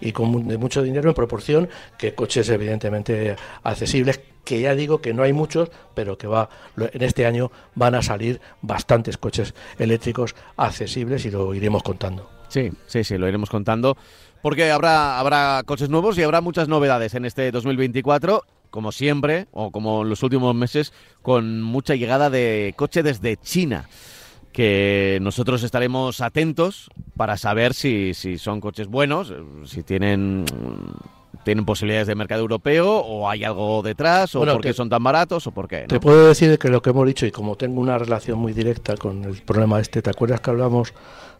y 0.00 0.12
con 0.12 0.46
de 0.46 0.58
mucho 0.58 0.82
dinero 0.82 1.08
en 1.08 1.14
proporción 1.14 1.68
que 1.96 2.14
coches 2.14 2.48
evidentemente 2.50 3.36
accesibles 3.62 4.20
que 4.46 4.60
ya 4.60 4.74
digo 4.74 5.02
que 5.02 5.12
no 5.12 5.24
hay 5.24 5.34
muchos, 5.34 5.70
pero 5.92 6.16
que 6.16 6.26
va 6.26 6.48
en 6.78 7.02
este 7.02 7.26
año 7.26 7.50
van 7.74 7.94
a 7.94 8.00
salir 8.00 8.40
bastantes 8.62 9.18
coches 9.18 9.54
eléctricos 9.78 10.34
accesibles 10.56 11.26
y 11.26 11.30
lo 11.30 11.52
iremos 11.52 11.82
contando. 11.82 12.30
Sí, 12.48 12.70
sí, 12.86 13.04
sí, 13.04 13.18
lo 13.18 13.28
iremos 13.28 13.50
contando 13.50 13.98
porque 14.40 14.70
habrá 14.70 15.18
habrá 15.18 15.62
coches 15.66 15.90
nuevos 15.90 16.16
y 16.16 16.22
habrá 16.22 16.40
muchas 16.40 16.68
novedades 16.68 17.14
en 17.14 17.24
este 17.24 17.50
2024 17.50 18.44
como 18.70 18.92
siempre, 18.92 19.46
o 19.52 19.70
como 19.70 20.02
en 20.02 20.10
los 20.10 20.22
últimos 20.22 20.54
meses, 20.54 20.92
con 21.22 21.62
mucha 21.62 21.94
llegada 21.94 22.28
de 22.28 22.74
coche 22.76 23.02
desde 23.02 23.38
China, 23.38 23.88
que 24.52 25.18
nosotros 25.22 25.62
estaremos 25.62 26.20
atentos 26.20 26.90
para 27.16 27.38
saber 27.38 27.72
si, 27.72 28.12
si 28.12 28.36
son 28.36 28.60
coches 28.60 28.88
buenos, 28.88 29.32
si 29.64 29.82
tienen 29.82 30.44
tienen 31.46 31.64
posibilidades 31.64 32.08
de 32.08 32.16
mercado 32.16 32.40
europeo 32.40 32.96
o 32.96 33.30
hay 33.30 33.44
algo 33.44 33.80
detrás 33.80 34.34
o 34.34 34.44
por 34.44 34.60
qué 34.60 34.72
son 34.72 34.88
tan 34.88 35.00
baratos 35.00 35.46
o 35.46 35.52
por 35.52 35.68
qué. 35.68 35.84
Te 35.86 36.00
puedo 36.00 36.26
decir 36.26 36.58
que 36.58 36.68
lo 36.68 36.82
que 36.82 36.90
hemos 36.90 37.06
dicho 37.06 37.24
y 37.24 37.30
como 37.30 37.54
tengo 37.54 37.80
una 37.80 37.96
relación 37.98 38.40
muy 38.40 38.52
directa 38.52 38.96
con 38.96 39.22
el 39.22 39.40
problema 39.42 39.78
este, 39.78 40.02
¿te 40.02 40.10
acuerdas 40.10 40.40
que 40.40 40.50
hablamos 40.50 40.92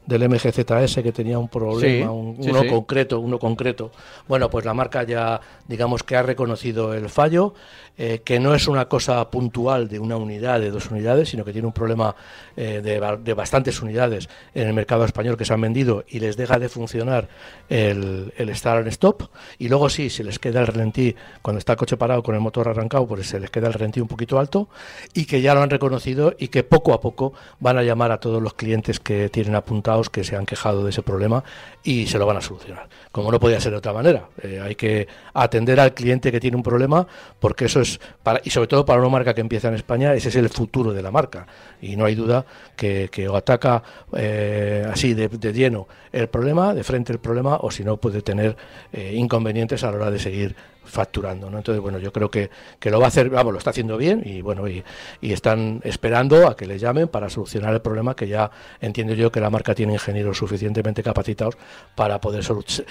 del 0.07 0.29
MGZS 0.29 1.03
que 1.03 1.13
tenía 1.13 1.39
un 1.39 1.49
problema, 1.49 2.11
uno 2.13 2.67
concreto, 2.69 3.21
uno 3.21 3.39
concreto. 3.39 3.91
Bueno, 4.29 4.49
pues 4.49 4.65
la 4.65 4.73
marca 4.73 5.03
ya, 5.03 5.41
digamos 5.67 6.03
que 6.03 6.17
ha 6.17 6.23
reconocido 6.23 6.95
el 6.95 7.09
fallo, 7.09 7.55
eh, 7.99 8.21
que 8.25 8.39
no 8.39 8.55
es 8.55 8.69
una 8.69 8.87
cosa 8.89 9.29
puntual 9.31 9.89
de 9.89 9.99
una 9.99 10.17
unidad, 10.17 10.61
de 10.61 10.71
dos 10.71 10.91
unidades, 10.91 11.31
sino 11.31 11.45
que 11.45 11.53
tiene 11.53 11.67
un 11.67 11.73
problema 11.73 12.15
eh, 12.57 12.81
de, 12.83 13.35
bastantes 13.35 13.83
unidades 13.83 14.29
en 14.55 14.69
el 14.69 14.75
mercado 14.75 15.05
español 15.05 15.37
que 15.37 15.45
se 15.45 15.53
han 15.53 15.61
vendido 15.61 16.05
y 16.09 16.21
les 16.21 16.37
deja 16.37 16.59
de 16.59 16.69
funcionar 16.69 17.29
el, 17.69 18.33
el 18.37 18.55
start 18.55 18.81
and 18.81 18.89
stop. 18.89 19.25
Y 19.59 19.69
luego 19.69 19.89
sí, 19.89 20.11
se 20.11 20.23
les 20.23 20.39
queda 20.39 20.61
el 20.61 20.67
ralentí 20.67 21.17
cuando 21.43 21.59
está 21.59 21.73
el 21.73 21.79
coche 21.79 21.97
parado 21.97 22.23
con 22.23 22.35
el 22.35 22.41
motor 22.41 22.69
arrancado, 22.69 23.07
pues 23.07 23.27
se 23.27 23.41
les 23.41 23.51
queda 23.51 23.67
el 23.67 23.73
ralentí 23.73 24.01
un 24.01 24.09
poquito 24.09 24.39
alto 24.39 24.69
y 25.15 25.25
que 25.25 25.41
ya 25.41 25.55
lo 25.55 25.63
han 25.63 25.71
reconocido 25.71 26.35
y 26.39 26.49
que 26.49 26.63
poco 26.63 26.93
a 26.93 27.01
poco 27.01 27.33
van 27.61 27.79
a 27.79 27.83
llamar 27.83 28.13
a 28.13 28.21
todos 28.21 28.43
los 28.43 28.55
clientes 28.55 29.01
que 29.01 29.29
tienen 29.29 29.55
apuntado 29.55 29.96
que 30.05 30.25
se 30.25 30.37
han 30.37 30.47
quejado 30.47 30.85
de 30.85 30.91
ese 30.91 31.03
problema 31.03 31.43
y 31.83 32.07
se 32.07 32.19
lo 32.19 32.27
van 32.27 32.37
a 32.37 32.41
solucionar. 32.41 32.89
Como 33.13 33.31
no 33.33 33.41
podía 33.41 33.61
ser 33.61 33.73
de 33.73 33.79
otra 33.79 33.93
manera. 33.93 34.29
Eh, 34.43 34.61
hay 34.63 34.75
que 34.75 35.09
atender 35.35 35.81
al 35.81 35.95
cliente 35.95 36.31
que 36.31 36.41
tiene 36.41 36.57
un 36.57 36.63
problema 36.63 37.07
porque 37.41 37.67
eso 37.67 37.81
es, 37.81 38.01
para, 38.23 38.41
y 38.45 38.51
sobre 38.51 38.69
todo 38.69 38.85
para 38.85 39.01
una 39.01 39.09
marca 39.09 39.35
que 39.35 39.41
empieza 39.41 39.69
en 39.69 39.75
España, 39.75 40.15
ese 40.15 40.29
es 40.29 40.37
el 40.37 40.49
futuro 40.49 40.93
de 40.93 41.03
la 41.03 41.11
marca. 41.11 41.47
Y 41.81 41.97
no 41.97 42.05
hay 42.05 42.15
duda 42.15 42.45
que, 42.77 43.09
que 43.11 43.29
o 43.29 43.37
ataca 43.37 43.83
eh, 44.15 44.87
así 44.91 45.15
de, 45.15 45.29
lleno 45.53 45.89
el 46.13 46.29
problema, 46.29 46.75
de 46.75 46.85
frente 46.85 47.13
el 47.13 47.19
problema, 47.19 47.57
o 47.57 47.71
si 47.71 47.85
no 47.85 47.97
puede 47.99 48.23
tener 48.23 48.57
eh, 48.93 49.13
inconvenientes 49.15 49.85
a 49.85 49.91
la 49.91 49.97
hora 49.97 50.11
de 50.11 50.19
seguir 50.19 50.57
facturando. 50.87 51.51
¿no? 51.51 51.59
Entonces, 51.59 51.83
bueno, 51.83 51.99
yo 51.99 52.13
creo 52.13 52.31
que, 52.31 52.51
que, 52.79 52.91
lo 52.91 52.99
va 52.99 53.07
a 53.07 53.09
hacer, 53.09 53.29
vamos, 53.29 53.53
lo 53.53 53.59
está 53.59 53.71
haciendo 53.71 53.97
bien 53.97 54.23
y 54.25 54.41
bueno, 54.41 54.69
y, 54.69 54.85
están 55.21 55.81
esperando 55.85 56.49
a 56.49 56.57
que 56.57 56.67
le 56.67 56.79
llamen 56.79 57.09
para 57.09 57.29
solucionar 57.29 57.75
el 57.75 57.83
problema 57.83 58.17
que 58.17 58.27
ya 58.27 58.51
entiendo 58.81 59.13
yo 59.13 59.31
que 59.31 59.41
la 59.41 59.51
marca 59.51 59.75
tiene 59.75 59.93
ingenieros 59.93 60.39
suficientemente 60.39 61.03
capacitados 61.03 61.59
para 61.95 62.21
poder 62.21 62.43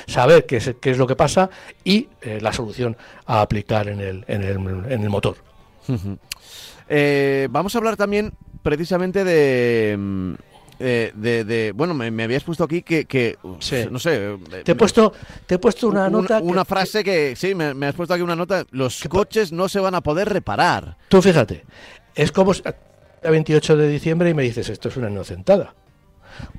saber 0.06 0.46
qué 0.46 0.58
es, 0.58 0.76
qué 0.80 0.92
es 0.92 0.98
lo 0.98 1.08
que 1.08 1.16
pasa 1.16 1.50
y 1.84 2.10
eh, 2.22 2.40
la 2.42 2.54
solución 2.54 2.96
a 3.26 3.42
aplicar 3.42 3.88
en 3.88 4.00
el, 4.00 4.26
en 4.28 4.44
el, 4.44 4.58
en 4.92 5.04
el 5.04 5.10
motor. 5.10 5.38
Eh, 6.88 7.48
vamos 7.50 7.74
a 7.74 7.80
hablar 7.80 7.98
también 7.98 8.34
precisamente 8.62 9.24
de 9.24 10.36
eh, 10.80 11.12
de, 11.16 11.72
bueno, 11.76 11.94
me, 11.94 12.24
habías 12.24 12.44
puesto 12.44 12.64
aquí 12.64 12.82
que, 12.82 13.38
no 13.44 13.62
sé. 13.62 13.88
Eh, 14.16 14.38
te 14.64 14.72
he 14.74 14.76
puesto, 14.76 15.14
te 15.46 15.56
he 15.56 15.60
puesto 15.60 15.88
una 15.88 16.10
nota. 16.10 16.40
Una 16.40 16.66
frase 16.66 17.04
que, 17.04 17.36
sí, 17.36 17.56
me, 17.56 17.86
has 17.86 17.96
puesto 17.96 18.14
aquí 18.14 18.24
una 18.24 18.36
nota. 18.36 18.66
Los 18.72 19.04
coches 19.10 19.52
no 19.52 19.70
se 19.70 19.80
van 19.80 19.96
a 19.96 20.02
poder 20.02 20.30
reparar. 20.30 20.98
Tú 21.10 21.22
fíjate, 21.22 21.64
es 22.14 22.32
como 22.32 22.52
el 22.54 23.32
28 23.32 23.78
de 23.78 23.88
diciembre 23.88 24.30
y 24.30 24.34
me 24.34 24.44
dices 24.44 24.70
esto 24.70 24.90
es 24.90 24.98
una 24.98 25.10
inocentada. 25.10 25.74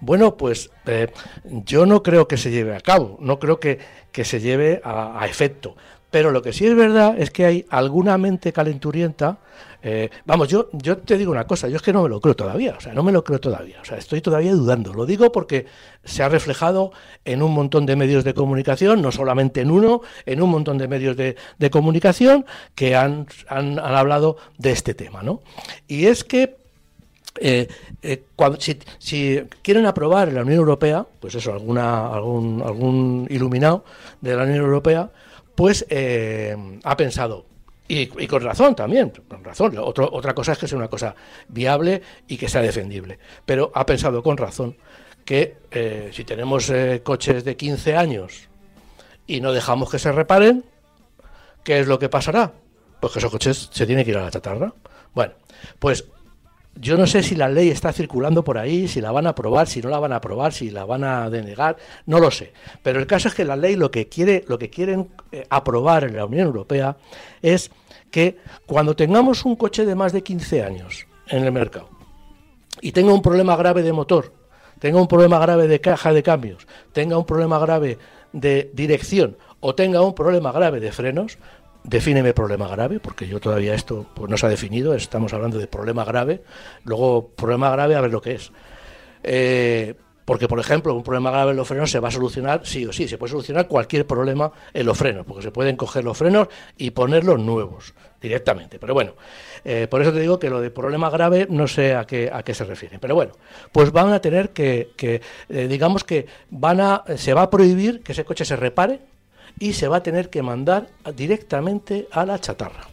Bueno, 0.01 0.37
pues 0.37 0.71
eh, 0.87 1.13
yo 1.45 1.85
no 1.85 2.03
creo 2.03 2.27
que 2.27 2.39
se 2.39 2.51
lleve 2.51 2.75
a 2.75 2.81
cabo, 2.81 3.19
no 3.21 3.39
creo 3.39 3.61
que, 3.61 3.79
que 4.11 4.25
se 4.25 4.41
lleve 4.41 4.81
a, 4.83 5.21
a 5.21 5.27
efecto. 5.27 5.77
Pero 6.11 6.31
lo 6.31 6.42
que 6.42 6.53
sí 6.53 6.66
es 6.66 6.75
verdad 6.75 7.16
es 7.19 7.31
que 7.31 7.45
hay 7.45 7.66
alguna 7.71 8.16
mente 8.16 8.53
calenturienta 8.53 9.38
eh, 9.88 10.11
vamos, 10.25 10.49
yo, 10.49 10.69
yo 10.73 10.99
te 10.99 11.16
digo 11.16 11.31
una 11.31 11.47
cosa, 11.47 11.69
yo 11.69 11.77
es 11.77 11.83
que 11.83 11.92
no 11.92 12.03
me 12.03 12.09
lo 12.09 12.21
creo 12.21 12.35
todavía, 12.35 12.75
o 12.77 12.81
sea, 12.81 12.92
no 12.92 13.05
me 13.05 13.12
lo 13.12 13.23
creo 13.23 13.38
todavía, 13.38 13.81
o 13.81 13.85
sea, 13.85 13.97
estoy 13.97 14.21
todavía 14.21 14.53
dudando. 14.53 14.92
Lo 14.92 15.07
digo 15.07 15.31
porque 15.31 15.66
se 16.03 16.25
ha 16.25 16.29
reflejado 16.29 16.90
en 17.25 17.40
un 17.40 17.53
montón 17.53 17.87
de 17.87 17.95
medios 17.95 18.25
de 18.25 18.35
comunicación, 18.35 19.01
no 19.01 19.12
solamente 19.12 19.61
en 19.61 19.71
uno, 19.71 20.01
en 20.25 20.42
un 20.42 20.51
montón 20.51 20.77
de 20.79 20.88
medios 20.88 21.16
de, 21.16 21.37
comunicación 21.71 22.47
que 22.75 22.97
han, 22.97 23.29
han, 23.49 23.79
hablado 23.79 24.38
de 24.59 24.73
este 24.73 24.95
tema, 24.95 25.23
¿no? 25.23 25.42
Y 25.87 26.07
es 26.07 26.25
que 26.25 26.57
eh, 27.38 27.69
eh, 28.03 28.25
cuando, 28.35 28.61
si, 28.61 28.81
si, 28.99 29.40
quieren 29.62 29.87
aprobar 29.87 30.29
en 30.29 30.35
la 30.35 30.42
Unión 30.42 30.59
Europea, 30.59 31.07
pues 31.21 31.37
eso, 31.37 31.53
alguna, 31.53 32.09
algún, 32.09 32.61
algún 32.61 33.29
iluminado 33.31 33.85
de 34.21 34.35
la 34.35 34.42
Unión 34.42 34.64
Europea, 34.64 35.11
pues 35.57 35.85
ha 36.85 36.97
pensado, 36.97 37.47
y, 37.88 38.27
con 38.27 38.42
razón 38.42 38.75
también, 38.75 39.12
con 39.29 39.45
razón. 39.45 39.75
otra 39.79 40.35
cosa 40.35 40.53
es 40.53 40.59
que 40.59 40.66
sea 40.66 40.79
una 40.79 40.88
cosa 40.88 41.14
viable 41.49 42.03
y 42.27 42.37
que 42.37 42.49
sea 42.49 42.62
defendible. 42.62 43.19
Pero 43.45 43.71
ha 43.75 43.87
pensado 43.87 44.23
con 44.23 44.37
razón 44.37 44.77
que 45.25 45.57
eh, 45.71 46.11
si 46.12 46.25
tenemos 46.25 46.71
eh, 46.71 47.03
coches 47.05 47.45
de 47.45 47.57
15 47.57 47.97
años 47.97 48.49
y 49.27 49.40
no 49.40 49.53
dejamos 49.53 49.90
que 49.90 49.99
se 49.99 50.12
reparen, 50.12 50.64
¿qué 51.64 51.81
es 51.81 51.87
lo 51.87 51.99
que 51.99 52.09
pasará? 52.09 52.53
Pues 53.01 53.12
que 53.12 53.19
esos 53.21 53.31
coches 53.31 53.69
se 53.71 53.87
tienen 53.87 54.05
que 54.05 54.12
ir 54.12 54.16
a 54.16 54.23
la 54.23 54.31
chatarra. 54.31 54.73
Bueno, 55.14 55.35
pues 55.79 56.07
yo 56.79 56.97
no 56.97 57.07
sé 57.07 57.23
si 57.23 57.35
la 57.35 57.49
ley 57.49 57.71
está 57.71 57.93
circulando 57.93 58.45
por 58.45 58.59
ahí, 58.59 58.89
si 58.89 59.01
la 59.01 59.11
van 59.11 59.27
a 59.27 59.31
aprobar, 59.31 59.67
si 59.67 59.81
no 59.81 59.89
la 59.89 59.99
van 59.99 60.12
a 60.12 60.17
aprobar, 60.17 60.53
si 60.53 60.71
la 60.71 60.85
van 60.85 61.05
a 61.05 61.31
denegar, 61.31 61.77
no 62.07 62.21
lo 62.21 62.31
sé. 62.31 62.53
Pero 62.83 62.99
el 62.99 63.07
caso 63.07 63.29
es 63.29 63.35
que 63.35 63.45
la 63.45 63.57
ley 63.57 63.77
lo 63.77 63.91
que 63.91 64.09
quiere, 64.09 64.45
lo 64.49 64.59
que 64.59 64.71
quieren 64.71 65.09
eh, 65.33 65.47
aprobar 65.49 66.05
en 66.05 66.17
la 66.17 66.27
Unión 66.27 66.47
Europea 66.47 66.97
es 67.43 67.71
que 68.11 68.39
cuando 68.67 68.95
tengamos 68.95 69.45
un 69.45 69.57
coche 69.57 69.85
de 69.85 69.95
más 69.95 70.12
de 70.12 70.23
15 70.23 70.62
años 70.62 71.07
en 71.29 71.45
el 71.45 71.53
mercado 71.53 71.89
y 72.81 72.93
tenga 72.93 73.12
un 73.12 73.23
problema 73.23 73.57
grave 73.57 73.83
de 73.83 73.93
motor, 73.93 74.33
tenga 74.79 75.01
un 75.01 75.09
problema 75.09 75.39
grave 75.39 75.69
de 75.69 75.81
caja 75.81 76.12
de 76.12 76.23
cambios, 76.23 76.67
tenga 76.93 77.17
un 77.17 77.25
problema 77.25 77.59
grave 77.59 77.99
de 78.33 78.71
dirección 78.75 79.37
o 79.61 79.75
tenga 79.75 80.03
un 80.03 80.15
problema 80.15 80.53
grave 80.53 80.81
de 80.81 80.93
frenos, 80.93 81.39
defíneme 81.87 82.35
problema 82.35 82.68
grave, 82.68 83.01
porque 83.01 83.27
yo 83.27 83.40
todavía 83.40 83.75
esto 83.75 84.07
pues, 84.14 84.31
no 84.31 84.37
se 84.37 84.46
ha 84.46 84.49
definido, 84.49 84.94
estamos 84.94 85.33
hablando 85.33 85.59
de 85.59 85.66
problema 85.66 86.05
grave, 86.05 86.42
luego 86.85 87.29
problema 87.29 87.70
grave 87.70 87.94
a 87.94 88.01
ver 88.01 88.11
lo 88.11 88.20
que 88.20 88.35
es. 88.35 88.53
Eh, 89.22 89.94
porque, 90.25 90.49
por 90.49 90.59
ejemplo, 90.59 90.92
un 90.92 91.05
problema 91.05 91.31
grave 91.31 91.53
en 91.53 91.57
los 91.57 91.68
frenos 91.68 91.88
se 91.88 92.01
va 92.01 92.09
a 92.09 92.11
solucionar 92.11 92.62
sí 92.64 92.85
o 92.85 92.92
sí, 92.92 93.07
se 93.07 93.16
puede 93.16 93.31
solucionar 93.31 93.68
cualquier 93.68 94.09
problema 94.09 94.51
en 94.75 94.85
los 94.85 94.99
frenos, 94.99 95.25
porque 95.25 95.42
se 95.42 95.53
pueden 95.53 95.77
coger 95.77 96.05
los 96.05 96.18
frenos 96.18 96.49
y 96.77 96.90
ponerlos 96.90 97.38
nuevos 97.38 97.94
directamente. 98.20 98.81
Pero 98.81 98.92
bueno, 98.92 99.14
eh, 99.64 99.87
por 99.88 100.03
eso 100.03 100.12
te 100.12 100.18
digo 100.18 100.40
que 100.40 100.51
lo 100.51 100.61
de 100.61 100.70
problema 100.70 101.11
grave 101.11 101.46
no 101.49 101.68
sé 101.68 101.94
a 101.94 102.05
qué, 102.09 102.29
a 102.33 102.42
qué 102.42 102.55
se 102.55 102.64
refiere. 102.64 102.99
Pero 102.99 103.14
bueno, 103.14 103.35
pues 103.70 103.92
van 103.92 104.12
a 104.12 104.20
tener 104.20 104.51
que, 104.51 104.90
eh, 104.99 105.68
digamos 105.68 106.03
que 106.03 106.27
van 106.51 106.81
a, 106.81 107.05
se 107.16 107.33
va 107.33 107.42
a 107.42 107.51
prohibir 107.51 108.03
que 108.03 108.11
ese 108.11 108.25
coche 108.25 108.44
se 108.44 108.57
repare 108.57 108.99
y 109.59 109.73
se 109.73 109.88
va 109.88 109.99
a 109.99 110.03
tener 110.03 110.31
que 110.31 110.42
mandar 110.42 110.88
directamente 111.14 112.09
a 112.11 112.27
la 112.27 112.38
chatarra. 112.38 112.88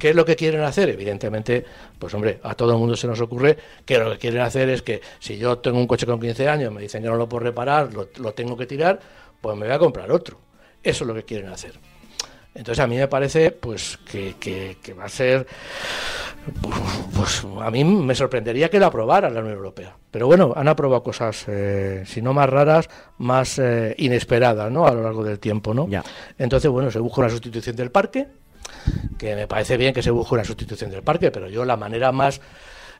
¿Qué 0.00 0.10
es 0.10 0.16
lo 0.16 0.24
que 0.24 0.34
quieren 0.34 0.62
hacer? 0.62 0.88
Evidentemente, 0.88 1.62
pues 1.98 2.14
hombre, 2.14 2.40
a 2.42 2.54
todo 2.54 2.72
el 2.72 2.78
mundo 2.78 2.96
se 2.96 3.06
nos 3.06 3.20
ocurre 3.20 3.58
que 3.84 3.98
lo 3.98 4.10
que 4.12 4.18
quieren 4.18 4.40
hacer 4.40 4.70
es 4.70 4.80
que 4.80 5.02
si 5.18 5.36
yo 5.36 5.58
tengo 5.58 5.78
un 5.78 5.86
coche 5.86 6.06
con 6.06 6.18
15 6.18 6.48
años, 6.48 6.72
me 6.72 6.80
dicen 6.80 7.02
que 7.02 7.08
no 7.10 7.16
lo 7.16 7.28
puedo 7.28 7.44
reparar, 7.44 7.90
lo, 7.92 8.32
tengo 8.32 8.56
que 8.56 8.64
tirar, 8.64 8.98
pues 9.38 9.58
me 9.58 9.66
voy 9.66 9.74
a 9.74 9.78
comprar 9.78 10.10
otro. 10.10 10.38
Eso 10.82 11.04
es 11.04 11.08
lo 11.08 11.14
que 11.14 11.24
quieren 11.24 11.50
hacer. 11.50 11.74
Entonces 12.54 12.82
a 12.82 12.86
mí 12.86 12.96
me 12.96 13.08
parece 13.08 13.50
pues 13.50 13.98
que, 13.98 14.94
va 14.98 15.04
a 15.04 15.08
ser 15.10 15.46
pues 17.14 17.44
a 17.60 17.70
mí 17.70 17.84
me 17.84 18.14
sorprendería 18.14 18.68
que 18.68 18.80
lo 18.80 18.86
aprobara 18.86 19.30
la 19.30 19.40
Unión 19.40 19.56
Europea. 19.56 19.96
Pero 20.10 20.26
bueno, 20.26 20.52
han 20.56 20.68
aprobado 20.68 21.02
cosas, 21.02 21.44
eh, 21.48 22.02
si 22.06 22.22
no 22.22 22.32
más 22.32 22.48
raras, 22.48 22.88
más 23.18 23.58
eh, 23.58 23.94
inesperadas, 23.98 24.70
¿no? 24.72 24.86
A 24.86 24.94
lo 24.94 25.02
largo 25.02 25.22
del 25.22 25.38
tiempo, 25.38 25.74
¿no? 25.74 25.88
Entonces, 26.38 26.70
bueno, 26.70 26.90
se 26.90 26.98
busca 26.98 27.20
una 27.20 27.30
sustitución 27.30 27.76
del 27.76 27.90
parque, 27.90 28.26
que 29.18 29.36
me 29.36 29.46
parece 29.46 29.76
bien 29.76 29.92
que 29.92 30.02
se 30.02 30.10
busque 30.10 30.34
una 30.34 30.44
sustitución 30.44 30.90
del 30.90 31.02
parque, 31.02 31.30
pero 31.30 31.48
yo 31.48 31.64
la 31.64 31.76
manera 31.76 32.10
más 32.10 32.40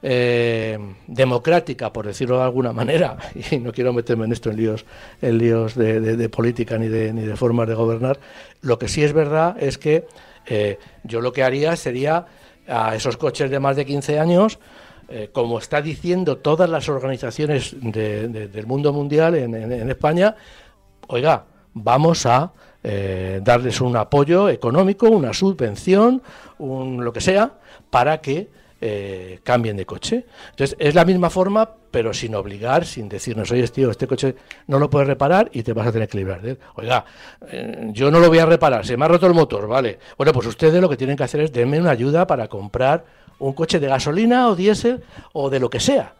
eh, 0.02 0.78
democrática, 1.06 1.92
por 1.92 2.06
decirlo 2.06 2.38
de 2.38 2.44
alguna 2.44 2.72
manera, 2.72 3.16
y 3.50 3.58
no 3.58 3.72
quiero 3.72 3.92
meterme 3.92 4.26
en 4.26 4.32
esto 4.32 4.50
en 4.50 4.56
líos, 4.56 4.84
en 5.20 5.38
líos 5.38 5.74
de, 5.74 6.28
política 6.28 6.78
ni 6.78 6.88
de, 6.88 7.12
ni 7.12 7.22
de 7.22 7.36
formas 7.36 7.68
de 7.68 7.74
gobernar, 7.74 8.18
lo 8.60 8.78
que 8.78 8.88
sí 8.88 9.02
es 9.02 9.12
verdad 9.12 9.56
es 9.60 9.78
que 9.78 10.06
eh, 10.46 10.78
yo 11.04 11.20
lo 11.20 11.32
que 11.32 11.42
haría 11.42 11.76
sería 11.76 12.26
a 12.68 12.94
esos 12.94 13.16
coches 13.16 13.50
de 13.50 13.60
más 13.60 13.76
de 13.76 13.84
15 13.84 14.18
años, 14.18 14.58
eh, 15.08 15.30
como 15.32 15.58
está 15.58 15.82
diciendo 15.82 16.38
todas 16.38 16.70
las 16.70 16.88
organizaciones 16.88 17.74
del 17.80 18.66
mundo 18.66 18.92
mundial 18.92 19.34
en, 19.34 19.90
España, 19.90 20.34
oiga, 21.08 21.44
vamos 21.74 22.26
a 22.26 22.52
darles 22.82 23.80
un 23.82 23.96
apoyo 23.96 24.48
económico, 24.48 25.08
una 25.10 25.34
subvención, 25.34 26.22
un, 26.58 27.04
lo 27.04 27.12
que 27.12 27.20
sea, 27.20 27.52
para 27.90 28.22
que 28.22 28.48
eh, 28.80 29.40
cambien 29.42 29.76
de 29.76 29.86
coche. 29.86 30.26
Entonces, 30.50 30.76
es 30.78 30.94
la 30.94 31.04
misma 31.04 31.30
forma, 31.30 31.68
pero 31.90 32.14
sin 32.14 32.34
obligar, 32.34 32.84
sin 32.84 33.08
decirnos, 33.08 33.50
oye, 33.50 33.66
tío, 33.68 33.90
este 33.90 34.06
coche 34.06 34.34
no 34.66 34.78
lo 34.78 34.88
puedes 34.88 35.08
reparar 35.08 35.50
y 35.52 35.62
te 35.62 35.72
vas 35.72 35.86
a 35.86 35.92
tener 35.92 36.08
que 36.08 36.18
librar 36.18 36.40
de 36.40 36.52
él. 36.52 36.58
Oiga, 36.76 37.04
eh, 37.48 37.88
yo 37.92 38.10
no 38.10 38.20
lo 38.20 38.28
voy 38.28 38.38
a 38.38 38.46
reparar, 38.46 38.86
se 38.86 38.96
me 38.96 39.04
ha 39.04 39.08
roto 39.08 39.26
el 39.26 39.34
motor, 39.34 39.66
¿vale? 39.66 39.98
Bueno, 40.16 40.32
pues 40.32 40.46
ustedes 40.46 40.80
lo 40.80 40.88
que 40.88 40.96
tienen 40.96 41.16
que 41.16 41.24
hacer 41.24 41.40
es 41.40 41.52
denme 41.52 41.80
una 41.80 41.90
ayuda 41.90 42.26
para 42.26 42.48
comprar 42.48 43.04
un 43.38 43.52
coche 43.52 43.80
de 43.80 43.88
gasolina 43.88 44.48
o 44.48 44.56
diésel 44.56 45.02
o 45.32 45.50
de 45.50 45.60
lo 45.60 45.70
que 45.70 45.80
sea 45.80 46.14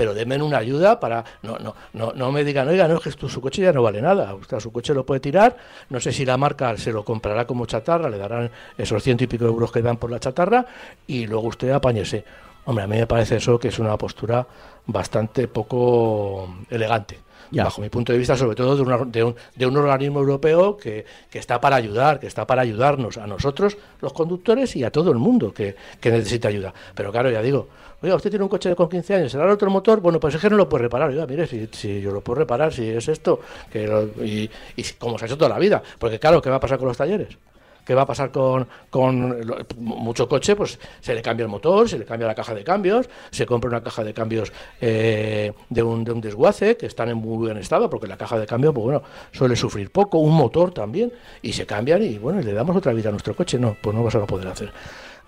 pero 0.00 0.14
denme 0.14 0.42
una 0.42 0.56
ayuda 0.56 0.98
para 0.98 1.22
no 1.42 1.58
no 1.58 1.74
no 1.92 2.14
no 2.14 2.32
me 2.32 2.42
digan 2.42 2.66
oiga 2.66 2.88
no 2.88 2.94
es 2.96 3.02
que 3.02 3.28
su 3.28 3.38
coche 3.42 3.60
ya 3.60 3.70
no 3.70 3.82
vale 3.82 4.00
nada 4.00 4.32
usted 4.34 4.58
su 4.58 4.72
coche 4.72 4.94
lo 4.94 5.04
puede 5.04 5.20
tirar 5.20 5.54
no 5.90 6.00
sé 6.00 6.10
si 6.10 6.24
la 6.24 6.38
marca 6.38 6.74
se 6.78 6.90
lo 6.90 7.04
comprará 7.04 7.46
como 7.46 7.66
chatarra 7.66 8.08
le 8.08 8.16
darán 8.16 8.50
esos 8.78 9.02
ciento 9.02 9.24
y 9.24 9.26
pico 9.26 9.44
de 9.44 9.50
euros 9.50 9.70
que 9.70 9.82
dan 9.82 9.98
por 9.98 10.10
la 10.10 10.18
chatarra 10.18 10.64
y 11.06 11.26
luego 11.26 11.48
usted 11.48 11.68
apáñese 11.72 12.24
hombre 12.64 12.84
a 12.84 12.86
mí 12.86 12.96
me 12.96 13.06
parece 13.06 13.36
eso 13.36 13.58
que 13.58 13.68
es 13.68 13.78
una 13.78 13.98
postura 13.98 14.46
bastante 14.86 15.48
poco 15.48 16.48
elegante 16.70 17.18
bajo 17.52 17.80
mi 17.80 17.88
punto 17.88 18.12
de 18.12 18.18
vista, 18.18 18.36
sobre 18.36 18.54
todo 18.54 18.76
de, 18.76 19.22
un, 19.24 19.34
de 19.56 19.66
un, 19.66 19.76
organismo 19.76 20.20
europeo 20.20 20.76
que, 20.76 21.04
está 21.32 21.60
para 21.60 21.76
ayudar, 21.76 22.20
que 22.20 22.26
está 22.26 22.46
para 22.46 22.62
ayudarnos 22.62 23.18
a 23.18 23.26
nosotros, 23.26 23.76
los 24.00 24.12
conductores, 24.12 24.76
y 24.76 24.84
a 24.84 24.90
todo 24.90 25.10
el 25.10 25.18
mundo 25.18 25.52
que, 25.52 25.76
necesita 26.02 26.48
ayuda. 26.48 26.72
Pero 26.94 27.10
claro, 27.10 27.30
ya 27.30 27.42
digo, 27.42 27.68
oiga, 28.02 28.14
usted 28.14 28.30
tiene 28.30 28.44
un 28.44 28.48
coche 28.48 28.74
con 28.74 28.88
15 28.88 29.14
años, 29.14 29.32
¿será 29.32 29.44
el 29.44 29.50
otro 29.50 29.70
motor? 29.70 30.00
Bueno, 30.00 30.20
pues 30.20 30.34
es 30.34 30.40
que 30.40 30.50
no 30.50 30.56
lo 30.56 30.68
puede 30.68 30.84
reparar. 30.84 31.10
Oiga, 31.10 31.26
mire, 31.26 31.46
si, 31.46 32.00
yo 32.00 32.12
lo 32.12 32.20
puedo 32.20 32.40
reparar, 32.40 32.72
si 32.72 32.88
es 32.88 33.08
esto, 33.08 33.40
que 33.72 33.84
y, 34.22 34.50
y 34.80 34.84
como 34.98 35.18
se 35.18 35.24
ha 35.24 35.26
hecho 35.26 35.38
toda 35.38 35.50
la 35.50 35.58
vida. 35.58 35.82
Porque 35.98 36.18
claro, 36.18 36.40
¿qué 36.40 36.50
va 36.50 36.56
a 36.56 36.60
pasar 36.60 36.78
con 36.78 36.88
los 36.88 36.96
talleres? 36.96 37.36
¿Qué 37.90 37.94
va 37.96 38.02
a 38.02 38.06
pasar 38.06 38.30
con, 38.30 38.68
con 38.88 39.44
mucho 39.78 40.28
coche? 40.28 40.54
Pues 40.54 40.78
se 41.00 41.12
le 41.12 41.22
cambia 41.22 41.42
el 41.42 41.48
motor, 41.48 41.88
se 41.88 41.98
le 41.98 42.04
cambia 42.04 42.28
la 42.28 42.36
caja 42.36 42.54
de 42.54 42.62
cambios, 42.62 43.10
se 43.32 43.46
compra 43.46 43.68
una 43.68 43.82
caja 43.82 44.04
de 44.04 44.14
cambios 44.14 44.52
eh, 44.80 45.52
de, 45.68 45.82
un, 45.82 46.04
de 46.04 46.12
un 46.12 46.20
desguace 46.20 46.76
que 46.76 46.86
están 46.86 47.08
en 47.08 47.16
muy 47.16 47.48
buen 47.48 47.56
estado, 47.56 47.90
porque 47.90 48.06
la 48.06 48.16
caja 48.16 48.38
de 48.38 48.46
cambio, 48.46 48.72
pues 48.72 48.84
bueno, 48.84 49.02
suele 49.32 49.56
sufrir 49.56 49.90
poco, 49.90 50.18
un 50.18 50.36
motor 50.36 50.72
también, 50.72 51.12
y 51.42 51.52
se 51.52 51.66
cambian 51.66 52.00
y 52.04 52.16
bueno, 52.16 52.40
le 52.40 52.52
damos 52.52 52.76
otra 52.76 52.92
vida 52.92 53.08
a 53.08 53.10
nuestro 53.10 53.34
coche. 53.34 53.58
No, 53.58 53.76
pues 53.82 53.96
no 53.96 54.04
vas 54.04 54.14
a 54.14 54.24
poder 54.24 54.46
hacer. 54.46 54.72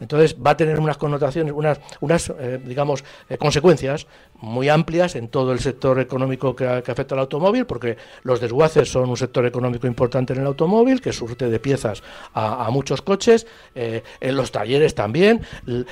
Entonces 0.03 0.37
va 0.37 0.53
a 0.53 0.57
tener 0.57 0.79
unas 0.79 0.99
connotaciones, 0.99 1.53
unas, 1.53 1.81
unas 2.01 2.33
eh, 2.39 2.61
digamos, 2.65 3.05
eh, 3.29 3.39
consecuencias 3.39 4.07
muy 4.43 4.69
amplias 4.69 5.17
en 5.17 5.29
todo 5.29 5.53
el 5.53 5.61
sector 5.61 5.99
económico 5.99 6.55
que, 6.55 6.67
afecta 6.67 7.15
al 7.15 7.21
automóvil, 7.21 7.65
porque 7.65 7.97
los 8.23 8.41
desguaces 8.41 8.91
son 8.91 9.09
un 9.09 9.17
sector 9.17 9.47
económico 9.47 9.87
importante 9.87 10.35
en 10.35 10.41
el 10.41 10.47
automóvil, 10.47 11.01
que 11.01 11.13
surte 11.13 11.49
de 11.49 11.59
piezas 11.59 12.03
a, 12.35 12.69
muchos 12.71 13.03
coches, 13.03 13.47
eh, 13.75 14.03
en 14.21 14.37
los 14.37 14.53
talleres 14.53 14.95
también, 14.95 15.41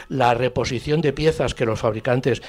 la 0.08 0.34
reposición 0.34 1.00
de 1.00 1.12
piezas 1.12 1.54
que 1.54 1.64
los 1.64 1.80
fabricantes 1.80 2.42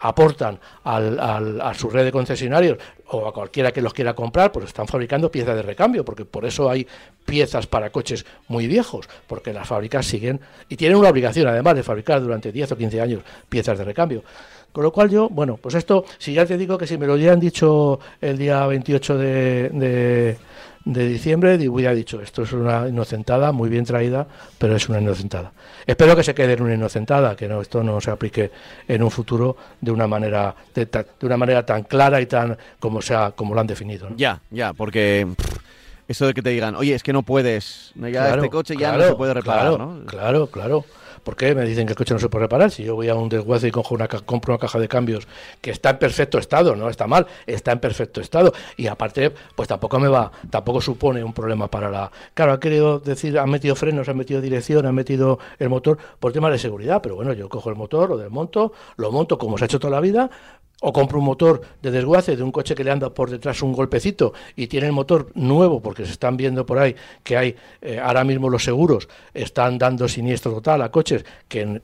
aportan 0.00 0.58
a 0.84 1.72
su 1.74 1.90
red 1.90 2.04
de 2.04 2.12
concesionarios 2.12 2.78
o 3.08 3.28
a 3.28 3.32
cualquiera 3.32 3.72
que 3.72 3.82
los 3.82 3.92
quiera 3.92 4.14
comprar, 4.14 4.52
pues 4.52 4.66
están 4.66 4.86
fabricando 4.86 5.30
piezas 5.30 5.56
de 5.56 5.62
recambio, 5.62 6.04
porque 6.04 6.24
por 6.24 6.44
eso 6.44 6.70
hay 6.70 6.86
piezas 7.24 7.66
para 7.66 7.90
coches 7.90 8.24
muy 8.48 8.66
viejos, 8.66 9.08
porque 9.26 9.52
las 9.52 9.68
fábricas 9.68 10.06
siguen 10.06 10.40
y 10.68 10.76
tienen 10.76 10.98
una 10.98 11.10
obligación 11.10 11.46
además 11.48 11.76
de 11.76 11.82
fabricar 11.82 12.20
durante 12.20 12.52
10 12.52 12.72
o 12.72 12.76
15 12.76 13.00
años 13.00 13.22
piezas 13.48 13.78
de 13.78 13.84
recambio. 13.84 14.24
Con 14.74 14.82
lo 14.82 14.90
cual 14.90 15.08
yo, 15.08 15.28
bueno, 15.28 15.56
pues 15.56 15.76
esto, 15.76 16.04
si 16.18 16.34
ya 16.34 16.44
te 16.44 16.58
digo 16.58 16.76
que 16.76 16.84
si 16.84 16.98
me 16.98 17.06
lo 17.06 17.14
hubieran 17.14 17.38
dicho 17.38 18.00
el 18.20 18.36
día 18.36 18.66
28 18.66 19.16
de, 19.16 20.36
de 20.84 21.08
diciembre 21.08 21.54
hubiera 21.68 21.94
dicho, 21.94 22.20
esto 22.20 22.42
es 22.42 22.52
una 22.52 22.88
inocentada, 22.88 23.52
muy 23.52 23.68
bien 23.68 23.84
traída, 23.84 24.26
pero 24.58 24.74
es 24.74 24.88
una 24.88 25.00
inocentada. 25.00 25.52
Espero 25.86 26.16
que 26.16 26.24
se 26.24 26.34
quede 26.34 26.54
en 26.54 26.62
una 26.62 26.74
inocentada, 26.74 27.36
que 27.36 27.46
no 27.46 27.60
esto 27.60 27.84
no 27.84 28.00
se 28.00 28.10
aplique 28.10 28.50
en 28.88 29.02
un 29.04 29.12
futuro 29.12 29.56
de 29.80 29.92
una 29.92 30.08
manera 30.08 30.54
de, 30.74 31.06
una 31.22 31.36
manera 31.36 31.64
tan 31.64 31.84
clara 31.84 32.20
y 32.20 32.26
tan 32.26 32.56
como 32.80 33.00
sea 33.00 33.30
como 33.30 33.54
lo 33.54 33.60
han 33.60 33.68
definido. 33.68 34.08
Ya, 34.16 34.40
ya, 34.50 34.72
porque 34.72 35.26
eso 36.06 36.26
de 36.26 36.34
que 36.34 36.42
te 36.42 36.50
digan, 36.50 36.74
oye, 36.74 36.94
es 36.94 37.04
que 37.04 37.12
no 37.12 37.22
puedes, 37.22 37.92
ya 37.94 38.34
este 38.34 38.50
coche 38.50 38.74
ya 38.76 38.96
no 38.96 39.04
se 39.04 39.14
puede 39.14 39.34
reparar, 39.34 39.76
claro, 39.76 40.02
Claro, 40.06 40.46
claro. 40.48 40.84
¿Por 41.24 41.36
qué 41.36 41.54
me 41.54 41.64
dicen 41.64 41.86
que 41.86 41.92
el 41.92 41.96
coche 41.96 42.12
no 42.14 42.20
se 42.20 42.28
puede 42.28 42.44
reparar? 42.44 42.70
Si 42.70 42.84
yo 42.84 42.94
voy 42.94 43.08
a 43.08 43.14
un 43.14 43.30
desguace 43.30 43.68
y 43.68 43.70
cojo 43.70 43.94
una, 43.94 44.06
compro 44.06 44.52
una 44.52 44.60
caja 44.60 44.78
de 44.78 44.88
cambios 44.88 45.26
que 45.60 45.70
está 45.70 45.90
en 45.90 45.98
perfecto 45.98 46.38
estado, 46.38 46.76
no 46.76 46.90
está 46.90 47.06
mal, 47.06 47.26
está 47.46 47.72
en 47.72 47.80
perfecto 47.80 48.20
estado. 48.20 48.52
Y 48.76 48.86
aparte, 48.86 49.32
pues 49.56 49.66
tampoco 49.66 49.98
me 49.98 50.08
va, 50.08 50.30
tampoco 50.50 50.80
supone 50.82 51.24
un 51.24 51.32
problema 51.32 51.68
para 51.68 51.90
la. 51.90 52.10
Claro, 52.34 52.52
ha 52.52 52.60
querido 52.60 52.98
decir, 52.98 53.38
han 53.38 53.50
metido 53.50 53.74
frenos, 53.74 54.08
han 54.08 54.18
metido 54.18 54.40
dirección, 54.40 54.84
han 54.84 54.94
metido 54.94 55.38
el 55.58 55.70
motor 55.70 55.98
por 56.20 56.32
temas 56.32 56.52
de 56.52 56.58
seguridad, 56.58 57.00
pero 57.02 57.16
bueno, 57.16 57.32
yo 57.32 57.48
cojo 57.48 57.70
el 57.70 57.76
motor, 57.76 58.10
lo 58.10 58.18
desmonto, 58.18 58.72
lo 58.96 59.10
monto 59.10 59.38
como 59.38 59.56
se 59.56 59.64
ha 59.64 59.66
hecho 59.66 59.80
toda 59.80 59.92
la 59.92 60.00
vida, 60.00 60.30
o 60.80 60.92
compro 60.92 61.18
un 61.18 61.24
motor 61.24 61.62
de 61.80 61.90
desguace 61.90 62.36
de 62.36 62.42
un 62.42 62.52
coche 62.52 62.74
que 62.74 62.84
le 62.84 62.90
anda 62.90 63.08
por 63.08 63.30
detrás 63.30 63.62
un 63.62 63.72
golpecito 63.72 64.34
y 64.54 64.66
tiene 64.66 64.86
el 64.88 64.92
motor 64.92 65.30
nuevo, 65.34 65.80
porque 65.80 66.04
se 66.04 66.12
están 66.12 66.36
viendo 66.36 66.66
por 66.66 66.78
ahí 66.78 66.94
que 67.22 67.36
hay, 67.36 67.56
eh, 67.80 67.98
ahora 67.98 68.22
mismo 68.24 68.50
los 68.50 68.64
seguros 68.64 69.08
están 69.32 69.78
dando 69.78 70.08
siniestro 70.08 70.52
total 70.52 70.82
a 70.82 70.90
coches 70.90 71.13
que 71.48 71.80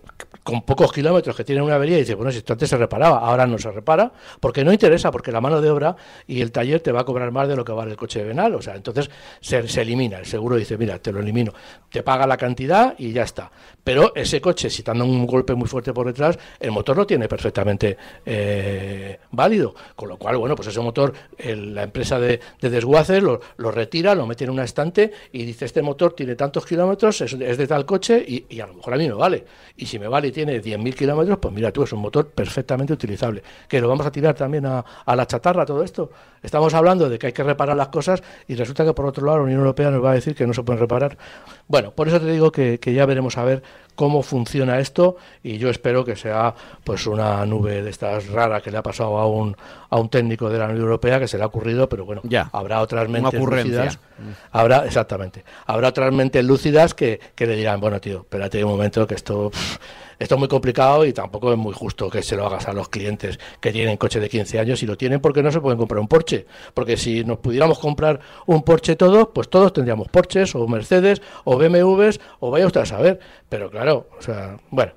con 0.50 0.62
pocos 0.62 0.92
kilómetros 0.92 1.34
que 1.36 1.44
tienen 1.44 1.64
una 1.64 1.76
avería 1.76 1.96
y 1.96 2.00
dice, 2.00 2.14
bueno, 2.14 2.30
si 2.30 2.38
esto 2.38 2.52
antes 2.52 2.68
se 2.68 2.76
reparaba, 2.76 3.18
ahora 3.18 3.46
no 3.46 3.58
se 3.58 3.70
repara, 3.70 4.12
porque 4.40 4.64
no 4.64 4.72
interesa, 4.72 5.10
porque 5.10 5.32
la 5.32 5.40
mano 5.40 5.60
de 5.60 5.70
obra 5.70 5.96
y 6.26 6.40
el 6.40 6.52
taller 6.52 6.80
te 6.80 6.92
va 6.92 7.00
a 7.00 7.04
cobrar 7.04 7.30
más 7.32 7.48
de 7.48 7.56
lo 7.56 7.64
que 7.64 7.72
vale 7.72 7.92
el 7.92 7.96
coche 7.96 8.20
de 8.20 8.26
venal, 8.26 8.54
o 8.54 8.62
sea, 8.62 8.74
entonces 8.74 9.10
se, 9.40 9.66
se 9.68 9.82
elimina, 9.82 10.18
el 10.18 10.26
seguro 10.26 10.56
dice, 10.56 10.76
mira, 10.76 10.98
te 10.98 11.12
lo 11.12 11.20
elimino, 11.20 11.52
te 11.90 12.02
paga 12.02 12.26
la 12.26 12.36
cantidad 12.36 12.94
y 12.98 13.12
ya 13.12 13.22
está. 13.22 13.50
Pero 13.82 14.14
ese 14.14 14.40
coche, 14.40 14.68
si 14.68 14.82
te 14.82 14.90
dando 14.90 15.04
un 15.04 15.26
golpe 15.26 15.54
muy 15.54 15.68
fuerte 15.68 15.92
por 15.92 16.06
detrás, 16.06 16.38
el 16.58 16.70
motor 16.70 16.96
lo 16.96 17.06
tiene 17.06 17.28
perfectamente 17.28 17.96
eh, 18.26 19.18
válido. 19.30 19.74
Con 19.96 20.08
lo 20.08 20.16
cual, 20.16 20.36
bueno, 20.36 20.54
pues 20.54 20.68
ese 20.68 20.80
motor, 20.80 21.12
la 21.38 21.84
empresa 21.84 22.18
de, 22.18 22.40
desguaces 22.60 23.22
lo, 23.22 23.40
retira, 23.70 24.14
lo 24.14 24.26
mete 24.26 24.44
en 24.44 24.50
una 24.50 24.64
estante 24.64 25.12
y 25.32 25.44
dice, 25.44 25.64
este 25.64 25.82
motor 25.82 26.12
tiene 26.12 26.34
tantos 26.36 26.66
kilómetros, 26.66 27.20
es, 27.20 27.38
de 27.38 27.66
tal 27.66 27.86
coche 27.86 28.24
y, 28.26 28.60
a 28.60 28.66
lo 28.66 28.74
mejor 28.74 28.94
a 28.94 28.96
mí 28.96 29.08
me 29.08 29.14
vale. 29.14 29.44
Y 29.76 29.86
si 29.86 29.98
me 29.98 30.08
vale 30.08 30.28
y 30.28 30.32
tiene 30.44 30.62
10.000 30.62 30.94
kilómetros, 30.94 31.38
pues 31.38 31.53
mira 31.53 31.70
tú, 31.70 31.83
es 31.83 31.92
un 31.92 32.00
motor 32.00 32.29
perfectamente 32.29 32.92
utilizable. 32.92 33.42
Que 33.68 33.81
lo 33.81 33.88
vamos 33.88 34.07
a 34.07 34.11
tirar 34.11 34.35
también 34.35 34.64
a, 34.64 34.85
a 35.05 35.16
la 35.16 35.26
chatarra, 35.26 35.66
todo 35.66 35.83
esto. 35.83 36.11
Estamos 36.42 36.72
hablando 36.72 37.11
de 37.11 37.18
que 37.18 37.26
hay 37.29 37.33
que 37.33 37.42
reparar 37.42 37.76
las 37.76 37.88
cosas 37.88 38.22
y 38.48 38.55
resulta 38.55 38.85
que 38.85 38.94
por 38.94 39.05
otro 39.05 39.26
lado 39.26 39.38
la 39.38 39.44
Unión 39.44 39.59
Europea 39.59 39.90
nos 39.90 40.03
va 40.03 40.12
a 40.12 40.14
decir 40.14 40.35
que 40.35 40.46
no 40.46 40.55
se 40.55 40.62
pueden 40.62 40.81
reparar. 40.81 41.18
Bueno, 41.68 41.90
por 41.90 42.09
eso 42.09 42.18
te 42.18 42.26
digo 42.26 42.50
que, 42.50 42.81
que 42.81 42.94
ya 42.94 43.05
veremos 43.05 43.37
a 43.37 43.44
ver 43.44 43.62
cómo 43.94 44.22
funciona 44.22 44.79
esto 44.79 45.16
y 45.42 45.59
yo 45.59 45.68
espero 45.68 46.07
que 46.07 46.16
sea 46.16 46.55
pues 46.85 47.07
una 47.07 47.44
nube 47.44 47.83
de 47.83 47.90
estas 47.90 48.29
raras 48.29 48.62
que 48.62 48.70
le 48.70 48.79
ha 48.79 48.83
pasado 48.83 49.18
a 49.18 49.26
un, 49.26 49.55
a 49.90 49.98
un 49.98 50.09
técnico 50.09 50.48
de 50.48 50.59
la 50.59 50.64
Unión 50.64 50.81
Europea 50.81 51.20
que 51.20 51.29
se 51.29 51.37
le 51.37 51.42
ha 51.42 51.46
ocurrido, 51.46 51.87
pero 51.87 52.07
bueno, 52.07 52.22
ya, 52.24 52.48
habrá 52.53 52.81
otras 52.81 53.11
mentes 53.11 53.38
lúcidas. 53.38 53.98
Habrá, 54.53 54.87
exactamente, 54.87 55.44
habrá 55.66 55.88
otras 55.88 56.12
mentes 56.14 56.42
lúcidas 56.42 56.94
que, 56.94 57.20
que 57.35 57.46
le 57.46 57.57
dirán, 57.57 57.81
bueno 57.81 58.00
tío, 58.00 58.20
espérate 58.20 58.64
un 58.64 58.70
momento 58.70 59.07
que 59.07 59.14
esto 59.14 59.50
esto 60.20 60.35
es 60.35 60.38
muy 60.38 60.48
complicado 60.48 61.06
y 61.06 61.14
tampoco 61.14 61.50
es 61.50 61.56
muy 61.56 61.72
justo 61.72 62.11
que 62.11 62.22
se 62.22 62.37
lo 62.37 62.46
hagas 62.46 62.68
a 62.68 62.74
los 62.74 62.90
clientes 62.90 63.40
que 63.59 63.72
tienen 63.72 63.96
coche 63.96 64.20
de 64.20 64.28
15 64.28 64.59
años 64.59 64.83
y 64.83 64.87
lo 64.87 64.98
tienen 64.98 65.18
porque 65.18 65.42
no 65.42 65.50
se 65.50 65.62
pueden 65.62 65.78
comprar 65.78 65.98
un 65.98 66.09
Porsche. 66.09 66.46
Porque 66.74 66.98
si 66.98 67.24
nos 67.24 67.38
pudiéramos 67.38 67.78
comprar 67.78 68.20
un 68.44 68.62
Porsche 68.62 68.96
todos, 68.96 69.28
pues 69.35 69.48
todos 69.48 69.72
tendríamos 69.72 70.09
Porsches 70.09 70.54
o 70.54 70.68
Mercedes 70.68 71.22
o 71.44 71.56
BMWs 71.56 72.20
o 72.40 72.50
vaya 72.50 72.66
usted 72.66 72.83
a 72.83 72.87
saber. 72.87 73.18
Pero 73.48 73.70
claro, 73.70 74.11
o 74.18 74.20
sea, 74.20 74.59
bueno, 74.68 74.92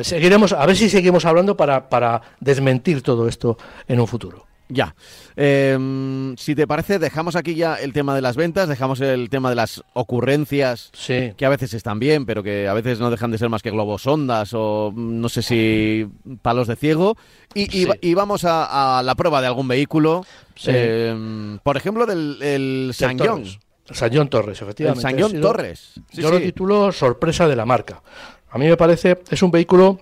seguiremos, 0.00 0.54
a 0.54 0.64
ver 0.64 0.76
si 0.76 0.88
seguimos 0.88 1.26
hablando 1.26 1.58
para, 1.58 1.90
para 1.90 2.22
desmentir 2.40 3.02
todo 3.02 3.28
esto 3.28 3.58
en 3.86 4.00
un 4.00 4.06
futuro. 4.06 4.46
Ya. 4.68 4.94
Em, 5.36 6.36
si 6.36 6.54
te 6.54 6.66
parece, 6.66 6.98
dejamos 6.98 7.36
aquí 7.36 7.54
ya 7.54 7.74
el 7.74 7.92
tema 7.92 8.14
de 8.14 8.22
las 8.22 8.36
ventas, 8.36 8.68
dejamos 8.68 9.00
el 9.00 9.28
tema 9.28 9.50
de 9.50 9.56
las 9.56 9.82
ocurrencias, 9.92 10.90
que 11.06 11.44
a 11.44 11.48
veces 11.48 11.74
están 11.74 11.98
bien, 11.98 12.24
pero 12.24 12.42
que 12.42 12.66
a 12.66 12.72
veces 12.72 12.98
no 12.98 13.10
dejan 13.10 13.30
de 13.30 13.38
ser 13.38 13.50
más 13.50 13.62
que 13.62 13.70
globos 13.70 14.06
ondas 14.06 14.52
o 14.54 14.90
mm, 14.94 15.20
no 15.20 15.28
sé 15.28 15.42
si 15.42 16.06
palos 16.40 16.66
de 16.66 16.76
ciego. 16.76 17.16
Y, 17.54 18.14
vamos 18.14 18.44
a, 18.44 19.02
la 19.04 19.14
prueba 19.14 19.40
de 19.40 19.46
algún 19.46 19.68
vehículo, 19.68 20.24
em, 20.64 21.58
por 21.58 21.76
ejemplo, 21.76 22.06
del 22.06 22.42
el 22.42 22.90
San 22.94 23.18
John. 23.18 23.44
San 23.90 24.28
Torres, 24.28 24.62
efectivamente. 24.62 25.06
El 25.06 25.30
San 25.30 25.40
Torres. 25.40 25.92
Yo 26.12 26.30
lo 26.30 26.40
titulo 26.40 26.90
Sorpresa 26.90 27.46
de 27.46 27.54
la 27.54 27.66
marca. 27.66 28.02
A 28.48 28.56
mí 28.56 28.66
me 28.66 28.76
parece, 28.76 29.20
es 29.30 29.42
un 29.42 29.50
vehículo 29.50 30.00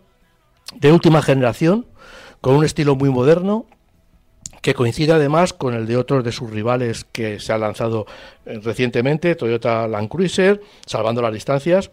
de 0.78 0.92
última 0.92 1.20
generación, 1.20 1.86
con 2.40 2.54
un 2.54 2.64
estilo 2.64 2.94
muy 2.94 3.10
moderno, 3.10 3.66
que 4.62 4.74
coincide 4.74 5.12
además 5.12 5.52
con 5.52 5.74
el 5.74 5.86
de 5.86 5.96
otros 5.96 6.24
de 6.24 6.32
sus 6.32 6.48
rivales 6.50 7.04
que 7.10 7.40
se 7.40 7.52
ha 7.52 7.58
lanzado 7.58 8.06
eh, 8.46 8.60
recientemente, 8.62 9.34
Toyota 9.34 9.86
Land 9.88 10.08
Cruiser, 10.08 10.62
salvando 10.86 11.20
las 11.20 11.34
distancias, 11.34 11.90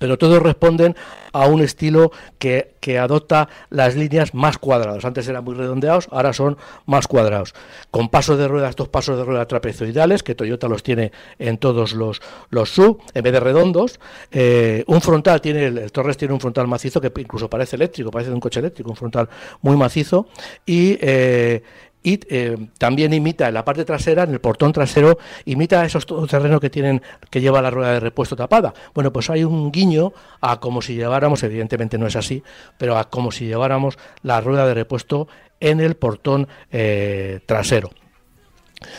pero 0.00 0.16
todos 0.16 0.42
responden 0.42 0.96
a 1.32 1.46
un 1.46 1.60
estilo 1.60 2.10
que, 2.38 2.70
adopta 2.98 3.50
las 3.68 3.94
líneas 3.94 4.34
más 4.34 4.56
cuadradas. 4.56 5.04
Antes 5.04 5.28
eran 5.28 5.44
muy 5.44 5.54
redondeados, 5.54 6.08
ahora 6.10 6.32
son 6.32 6.56
más 6.86 7.06
cuadrados. 7.06 7.54
Con 7.90 8.08
pasos 8.08 8.38
de 8.38 8.48
rueda, 8.48 8.70
estos 8.70 8.88
pasos 8.88 9.18
de 9.18 9.24
rueda 9.24 9.46
trapezoidales, 9.46 10.22
que 10.22 10.34
Toyota 10.34 10.68
los 10.68 10.82
tiene 10.82 11.12
en 11.38 11.58
todos 11.58 11.92
los, 11.92 12.22
los 12.48 12.70
sub, 12.70 13.02
en 13.12 13.22
vez 13.22 13.32
de 13.34 13.40
redondos. 13.40 14.00
Eh, 14.32 14.84
un 14.86 15.02
frontal, 15.02 15.42
tiene 15.42 15.66
el, 15.66 15.92
Torres 15.92 16.16
tiene 16.16 16.32
un 16.32 16.40
frontal 16.40 16.66
macizo 16.66 17.00
que 17.00 17.12
incluso 17.20 17.50
parece 17.50 17.76
eléctrico, 17.76 18.10
parece 18.10 18.30
de 18.30 18.34
un 18.34 18.40
coche 18.40 18.60
eléctrico, 18.60 18.88
un 18.88 18.96
frontal 18.96 19.28
muy 19.60 19.76
macizo. 19.76 20.28
Y 20.64 20.96
eh, 21.02 21.62
y 22.02 22.20
eh, 22.28 22.56
también 22.78 23.12
imita 23.12 23.48
en 23.48 23.54
la 23.54 23.64
parte 23.64 23.84
trasera, 23.84 24.24
en 24.24 24.30
el 24.30 24.40
portón 24.40 24.72
trasero, 24.72 25.18
imita 25.44 25.84
esos 25.84 26.06
terrenos 26.28 26.60
que 26.60 26.70
tienen 26.70 27.02
que 27.30 27.40
lleva 27.40 27.62
la 27.62 27.70
rueda 27.70 27.92
de 27.92 28.00
repuesto 28.00 28.36
tapada. 28.36 28.72
Bueno, 28.94 29.12
pues 29.12 29.30
hay 29.30 29.44
un 29.44 29.70
guiño 29.70 30.12
a 30.40 30.60
como 30.60 30.82
si 30.82 30.94
lleváramos, 30.94 31.42
evidentemente 31.42 31.98
no 31.98 32.06
es 32.06 32.16
así, 32.16 32.42
pero 32.78 32.96
a 32.96 33.10
como 33.10 33.30
si 33.32 33.46
lleváramos 33.46 33.98
la 34.22 34.40
rueda 34.40 34.66
de 34.66 34.74
repuesto 34.74 35.28
en 35.60 35.80
el 35.80 35.94
portón 35.94 36.48
eh, 36.72 37.40
trasero. 37.46 37.90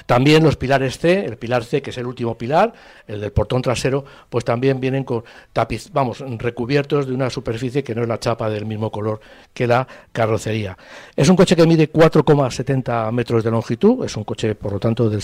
También 0.06 0.44
los 0.44 0.58
pilares 0.58 1.00
C, 1.00 1.26
el 1.26 1.38
pilar 1.38 1.64
C, 1.64 1.82
que 1.82 1.90
es 1.90 1.98
el 1.98 2.06
último 2.06 2.38
pilar, 2.38 2.74
el 3.08 3.20
del 3.20 3.32
portón 3.32 3.62
trasero, 3.62 4.06
pues 4.30 4.46
también 4.46 4.80
vienen 4.80 5.04
con 5.04 5.24
tapiz, 5.54 5.90
vamos, 5.92 6.24
recubiertos 6.38 7.08
de 7.08 7.14
una 7.14 7.30
superficie 7.30 7.84
que 7.84 7.96
no 7.96 8.02
es 8.04 8.08
la 8.08 8.20
chapa 8.20 8.50
del 8.50 8.66
mismo 8.66 8.92
color 8.92 9.20
que 9.54 9.68
la 9.68 9.88
carrocería. 10.12 10.78
Es 11.16 11.30
un 11.30 11.36
coche 11.36 11.56
que 11.56 11.66
mide 11.66 11.92
4,70 11.92 13.12
metros 13.12 13.44
de 13.44 13.52
longitud, 13.52 14.06
es 14.06 14.16
un 14.16 14.24
coche, 14.24 14.56
por 14.56 14.74
lo 14.74 14.80
tanto, 14.80 15.10
del, 15.10 15.22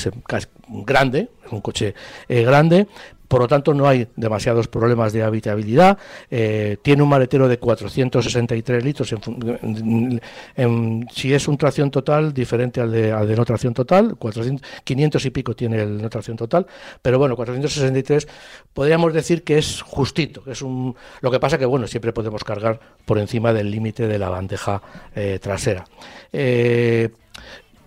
grande, 0.86 1.30
es 1.46 1.52
un 1.52 1.62
coche 1.62 1.93
eh, 2.28 2.43
grande, 2.43 2.88
por 3.28 3.42
lo 3.42 3.48
tanto 3.48 3.74
no 3.74 3.88
hay 3.88 4.08
demasiados 4.16 4.68
problemas 4.68 5.13
de 5.13 5.24
habitabilidad. 5.24 5.98
Eh, 6.30 6.78
tiene 6.82 7.04
un 7.04 7.10
maletero 7.10 7.48
de 7.48 7.60
463 7.60 8.84
litros. 8.84 9.13
Si 11.12 11.34
es 11.34 11.48
un 11.48 11.58
tracción 11.58 11.92
total, 11.92 12.34
diferente 12.34 12.82
al 12.82 12.92
de, 12.92 13.12
al 13.12 13.28
de 13.28 13.36
no 13.36 13.46
tracción 13.46 13.74
total, 13.74 14.16
400, 14.18 14.68
500 14.84 15.26
y 15.26 15.30
pico 15.30 15.56
tiene 15.56 15.82
el 15.82 16.02
no 16.02 16.10
tracción 16.10 16.38
total, 16.38 16.66
pero 17.02 17.20
bueno, 17.20 17.36
463 17.36 18.28
podríamos 18.74 19.13
decir 19.13 19.44
que 19.44 19.58
es 19.58 19.82
justito. 19.82 20.44
es 20.48 20.62
un, 20.62 20.96
lo 21.22 21.32
que 21.32 21.40
pasa 21.40 21.58
que 21.58 21.66
bueno, 21.66 21.88
siempre 21.88 22.13
podemos 22.13 22.44
cargar 22.44 22.80
por 23.06 23.18
encima 23.18 23.54
del 23.54 23.72
límite 23.72 24.08
de 24.08 24.20
la 24.20 24.30
bandeja 24.30 24.82
eh, 25.16 25.40
trasera. 25.42 25.86
Eh, 26.32 27.10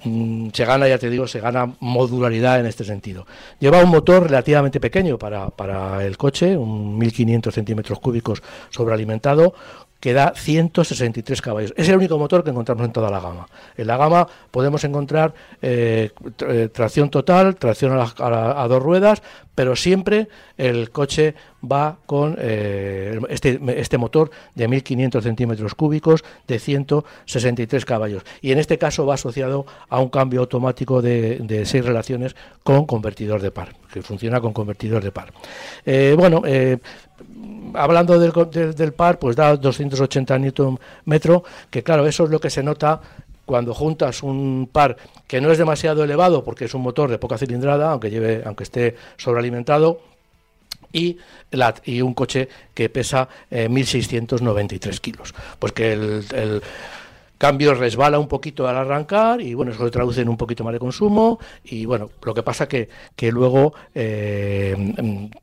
se 0.03 0.65
gana, 0.65 0.89
ya 0.89 0.99
te 0.99 1.11
digo, 1.11 1.27
se 1.27 1.41
gana 1.41 1.75
modularidad 1.81 2.61
en 2.61 2.67
este 2.67 2.85
sentido. 2.85 3.27
Lleva 3.59 3.83
un 3.83 3.91
motor 3.91 4.25
relativamente 4.25 4.81
pequeño 4.81 5.19
para, 5.19 5.51
para 5.51 6.05
el 6.05 6.17
coche, 6.17 6.57
un 6.57 6.99
1500 6.99 7.55
centímetros 7.55 8.01
cúbicos 8.01 8.43
sobrealimentado, 8.71 9.55
que 10.01 10.15
da 10.15 10.33
163 10.35 11.43
caballos. 11.43 11.75
Es 11.77 11.89
el 11.89 11.97
único 11.97 12.19
motor 12.19 12.43
que 12.43 12.51
encontramos 12.51 12.87
en 12.87 12.93
toda 12.93 13.11
la 13.11 13.21
gama. 13.21 13.47
En 13.77 13.87
la 13.87 13.99
gama 13.99 14.27
podemos 14.51 14.83
encontrar 14.85 15.35
eh, 15.61 16.11
eh, 16.49 16.69
tracción 16.73 17.11
total, 17.11 17.57
tracción 17.57 17.93
a, 17.99 18.67
dos 18.69 18.83
ruedas, 18.83 19.23
pero 19.55 19.77
siempre 19.77 20.29
el 20.57 20.91
coche 20.91 21.35
va 21.71 21.99
con 22.07 22.37
eh, 22.39 23.21
este, 23.29 23.61
este, 23.77 23.99
motor 23.99 24.31
de 24.55 24.69
1500 24.69 25.23
centímetros 25.23 25.75
cúbicos 25.75 26.25
de 26.49 26.59
163 26.59 27.85
caballos. 27.85 28.23
Y 28.41 28.53
en 28.53 28.59
este 28.59 28.79
caso 28.79 29.05
va 29.05 29.15
asociado 29.15 29.67
a 29.91 30.01
un 30.01 30.09
cambio 30.09 30.41
automático 30.41 31.03
de, 31.03 31.41
de 31.41 31.67
seis 31.67 31.85
relaciones 31.85 32.35
con 32.63 32.87
convertidor 32.87 33.43
de 33.43 33.51
par, 33.51 33.75
que 33.93 34.01
funciona 34.01 34.41
con 34.41 34.55
convertidor 34.55 35.05
de 35.05 35.13
par. 35.13 35.33
bueno, 36.17 36.43
hablando 37.75 38.19
del, 38.19 38.33
del, 38.75 38.93
par, 38.93 39.19
pues 39.19 39.37
da 39.37 39.57
280 39.57 40.39
Nm, 40.39 40.81
que 41.71 41.83
claro, 41.83 42.07
eso 42.07 42.25
es 42.25 42.31
lo 42.31 42.41
que 42.41 42.51
se 42.51 42.63
nota 42.63 43.01
cuando 43.45 43.75
juntas 43.75 44.23
un 44.23 44.69
par 44.71 44.97
que 45.27 45.41
no 45.41 45.51
es 45.51 45.59
demasiado 45.59 46.05
elevado 46.05 46.45
porque 46.45 46.67
es 46.67 46.75
un 46.75 46.83
motor 46.83 47.11
de 47.11 47.19
poca 47.19 47.37
cilindrada, 47.37 47.91
aunque 47.91 48.11
lleve, 48.11 48.43
aunque 48.45 48.65
esté 48.65 48.97
sobrealimentado, 49.17 50.01
y, 50.93 51.19
y 51.85 52.03
un 52.03 52.15
coche 52.15 52.49
que 52.75 52.89
pesa 52.89 53.29
1.693 53.51 54.95
eh, 54.95 54.99
kilos. 55.01 55.35
Pues 55.59 55.73
que 55.73 55.93
el 55.93 56.63
cambio 57.41 57.73
resbala 57.73 58.19
un 58.19 58.29
poquito 58.29 58.69
al 58.69 58.77
arrancar 58.77 59.41
y 59.41 59.55
bueno, 59.55 59.73
eso 59.73 59.83
se 59.83 59.91
traduce 59.91 60.21
en 60.21 60.29
un 60.29 60.37
poquito 60.37 60.63
más 60.63 60.75
de 60.75 60.79
consumo 60.79 61.39
y 61.65 61.87
bueno, 61.87 62.11
lo 62.23 62.35
que 62.35 62.43
pasa 62.43 62.69
que, 62.69 62.91
que 63.17 63.33
luego 63.33 63.73
eh, 63.95 64.77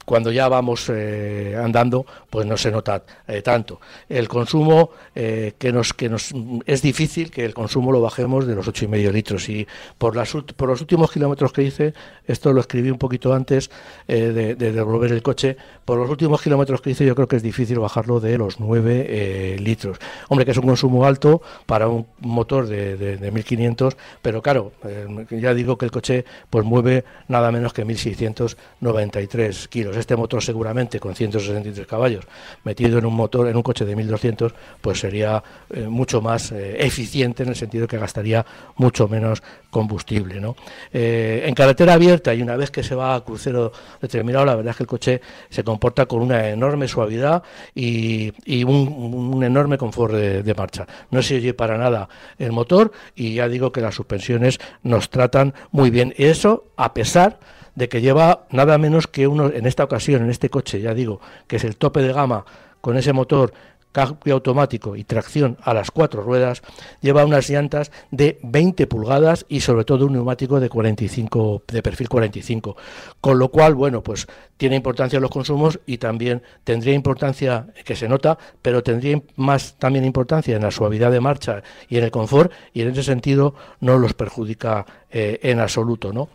cuando 0.06 0.32
ya 0.32 0.48
vamos 0.48 0.92
eh, 0.94 1.60
andando 1.60 2.06
pues 2.30 2.46
no 2.46 2.56
se 2.56 2.70
nota 2.70 3.02
eh, 3.28 3.42
tanto. 3.42 3.82
El 4.08 4.28
consumo 4.28 4.92
que 5.16 5.72
nos 5.74 5.94
que 5.96 6.08
nos 6.08 6.32
es 6.68 6.84
difícil 6.84 7.32
que 7.32 7.43
el 7.43 7.56
consumo 7.56 7.91
lo 7.91 8.00
bajemos 8.00 8.45
de 8.45 8.54
los 8.54 8.68
ocho 8.68 8.86
y 8.86 8.88
medio 8.88 9.12
litros 9.12 9.50
y 9.50 9.68
por 9.98 10.16
las 10.16 10.32
por 10.56 10.70
los 10.70 10.82
últimos 10.82 11.12
kilómetros 11.12 11.52
que 11.52 11.64
hice, 11.64 11.95
esto 12.28 12.54
lo 12.54 12.62
escribí 12.62 12.91
un 12.91 13.00
poquito 13.00 13.34
antes 13.34 13.72
de, 14.06 14.54
devolver 14.54 15.12
el 15.12 15.24
coche, 15.24 15.58
por 15.84 15.98
los 15.98 16.12
últimos 16.12 16.43
kilómetros 16.43 16.82
que 16.82 16.91
hice 16.91 17.08
yo 17.08 17.16
creo 17.16 17.28
que 17.28 17.38
es 17.38 17.43
difícil 17.43 17.80
bajarlo 17.80 18.20
de 18.20 18.38
los 18.38 18.60
9 18.60 19.58
litros. 19.60 19.98
Hombre, 20.30 20.45
que 20.45 20.52
es 20.52 20.58
un 20.58 20.68
consumo 20.68 21.04
alto 21.04 21.41
para 21.66 21.87
un 21.90 22.08
motor 22.20 22.68
de, 22.68 22.98
de, 22.98 23.32
1500, 23.32 23.98
pero 24.22 24.42
claro, 24.42 24.72
eh, 24.86 25.08
ya 25.32 25.54
digo 25.54 25.78
que 25.78 25.86
el 25.86 25.92
coche 25.92 26.26
pues 26.50 26.66
mueve 26.66 27.04
nada 27.28 27.52
menos 27.52 27.74
que 27.74 27.86
1693 27.86 29.68
kilos. 29.68 29.98
Este 29.98 30.16
motor 30.16 30.44
seguramente 30.44 31.00
con 31.00 31.16
163 31.16 31.88
caballos 31.88 32.26
metido 32.64 32.98
en 33.00 33.06
un 33.06 33.14
motor, 33.14 33.48
en 33.48 33.56
un 33.56 33.64
coche 33.64 33.86
de 33.86 33.96
1200, 33.96 34.54
pues 34.82 35.00
sería 35.00 35.44
eh, 35.70 35.88
mucho 35.88 36.22
más 36.22 36.52
eh, 36.52 36.78
eficiente 36.86 37.44
en 37.44 37.50
el 37.50 37.56
sentido 37.56 37.84
de 37.84 37.88
que 37.88 37.98
gastaría 37.98 38.46
mucho 38.76 39.08
menos 39.08 39.42
combustible. 39.70 40.40
¿no? 40.40 40.56
en 40.92 41.54
carretera 41.54 41.94
abierta 41.94 42.34
y 42.34 42.42
una 42.42 42.56
vez 42.56 42.72
que 42.72 42.84
se 42.84 42.96
va 42.96 43.16
a 43.16 43.22
crucero 43.24 43.72
determinado, 44.02 44.46
la 44.46 44.56
verdad 44.56 44.72
es 44.72 44.78
que 44.78 44.84
el 44.84 44.88
coche 44.88 45.22
se 45.50 45.64
comporta 45.64 46.06
con 46.06 46.22
una 46.22 46.50
enorme 46.50 46.88
suavidad 46.88 47.44
y, 47.76 48.32
un, 48.64 49.44
enorme 49.44 49.78
confort 49.78 50.14
de, 50.14 50.56
marcha. 50.56 50.88
No 51.12 51.22
se 51.22 51.36
oye 51.36 51.54
para 51.54 51.76
nada 51.78 52.09
el 52.38 52.51
motor 52.51 52.91
y 53.15 53.36
ya 53.36 53.47
digo 53.47 53.71
que 53.71 53.82
las 53.82 53.95
suspensiones 53.95 54.59
nos 54.84 55.09
tratan 55.09 55.53
muy 55.71 55.89
bien. 55.89 56.13
Y 56.17 56.25
eso 56.25 56.65
a 56.75 56.93
pesar 56.93 57.39
de 57.75 57.89
que 57.89 58.01
lleva 58.01 58.47
nada 58.49 58.78
menos 58.78 59.07
que 59.07 59.28
uno, 59.28 59.51
en 59.53 59.65
esta 59.67 59.84
ocasión, 59.84 60.23
en 60.23 60.32
este 60.32 60.49
coche, 60.49 60.82
ya 60.82 60.93
digo, 60.93 61.21
que 61.45 61.57
es 61.57 61.63
el 61.63 61.78
tope 61.78 62.01
de 62.01 62.11
gama 62.11 62.43
con 62.82 62.97
ese 62.97 63.13
motor 63.13 63.53
cambio 63.98 64.36
automático 64.36 64.95
y 64.95 65.04
tracción 65.04 65.58
a 65.64 65.74
las 65.74 65.89
cuatro 65.89 66.22
ruedas, 66.22 66.62
lleva 67.02 67.26
unas 67.26 67.50
llantas 67.50 67.91
de 68.12 68.38
20 68.43 68.86
pulgadas 68.86 69.48
y 69.50 69.62
sobre 69.62 69.86
todo 69.86 70.06
un 70.06 70.14
neumático 70.14 70.60
de 70.60 70.70
45 70.70 71.64
de 71.68 71.82
perfil 71.82 72.08
45, 72.08 72.78
con 73.20 73.39
lo 73.39 73.50
cual, 73.50 73.74
bueno, 73.74 74.04
pues 74.04 74.28
tiene 74.58 74.76
importancia 74.76 75.20
los 75.20 75.32
consumos 75.32 75.80
y 75.88 75.98
también 75.98 76.43
tendría 76.64 76.93
importancia 76.93 77.66
que 77.84 77.95
se 77.95 78.08
nota, 78.08 78.38
pero 78.62 78.84
tendría 78.84 79.20
más 79.36 79.74
también 79.80 80.06
importancia 80.06 80.56
en 80.56 80.62
la 80.62 80.70
suavidad 80.70 81.12
de 81.12 81.20
marcha 81.20 81.64
y 81.89 81.98
en 81.98 82.04
el 82.04 82.12
confort 82.12 82.52
y 82.74 82.82
en 82.82 82.89
ese 82.89 83.02
sentido 83.02 83.56
no 83.80 83.98
los 83.98 84.14
perjudica 84.14 84.86
eh, 85.10 85.39
en 85.41 85.60
absoluto, 85.60 86.14
¿no? 86.14 86.30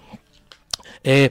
Eh, 1.04 1.30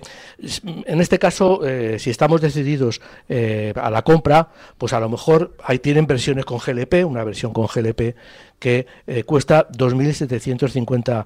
en 0.86 1.02
este 1.02 1.20
caso, 1.20 1.66
eh, 1.66 1.98
si 2.00 2.10
estamos 2.10 2.42
decididos 2.42 3.02
eh, 3.30 3.74
a 3.76 3.90
la 3.90 4.02
compra, 4.02 4.50
pues 4.78 4.94
a 4.94 5.00
lo 5.00 5.10
mejor 5.10 5.56
ahí 5.64 5.80
tienen 5.80 6.08
versiones 6.08 6.46
con 6.46 6.60
GLP, 6.60 7.06
una 7.06 7.24
versión 7.24 7.54
con 7.54 7.68
GLP 7.68 8.16
que 8.60 8.86
cuesta 9.26 9.68
2.750 9.70 11.26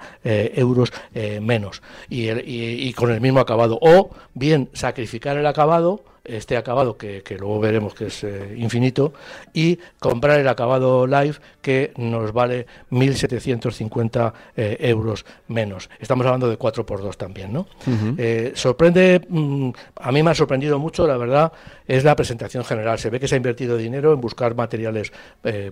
euros 0.55 0.93
menos 1.41 1.81
y 2.07 2.93
con 2.93 3.11
el 3.11 3.19
mismo 3.19 3.41
acabado. 3.41 3.77
O 3.81 4.11
bien 4.33 4.69
sacrificar 4.71 5.35
el 5.35 5.45
acabado 5.45 6.01
este 6.25 6.57
acabado 6.57 6.97
que, 6.97 7.23
luego 7.39 7.59
veremos 7.59 7.93
que 7.93 8.07
es 8.07 8.23
eh, 8.23 8.55
infinito 8.57 9.13
y 9.53 9.79
comprar 9.99 10.39
el 10.39 10.47
acabado 10.47 11.07
live 11.07 11.35
que 11.61 11.93
nos 11.97 12.33
vale 12.33 12.65
1.750 12.91 14.33
eh, 14.57 14.77
euros 14.81 15.25
menos. 15.47 15.89
Estamos 15.99 16.25
hablando 16.25 16.49
de 16.49 16.57
4x2 16.57 17.15
también, 17.15 17.53
¿no? 17.53 17.67
Eh, 18.17 18.51
sorprende, 18.55 19.21
mm, 19.27 19.69
a 19.95 20.11
mí 20.11 20.23
me 20.23 20.31
ha 20.31 20.35
sorprendido 20.35 20.79
mucho, 20.79 21.07
la 21.07 21.17
verdad, 21.17 21.51
es 21.87 22.03
la 22.03 22.15
presentación 22.15 22.63
general. 22.63 22.99
Se 22.99 23.09
ve 23.09 23.19
que 23.19 23.27
se 23.27 23.35
ha 23.35 23.37
invertido 23.37 23.77
dinero 23.77 24.13
en 24.13 24.21
buscar 24.21 24.55
materiales 24.55 25.11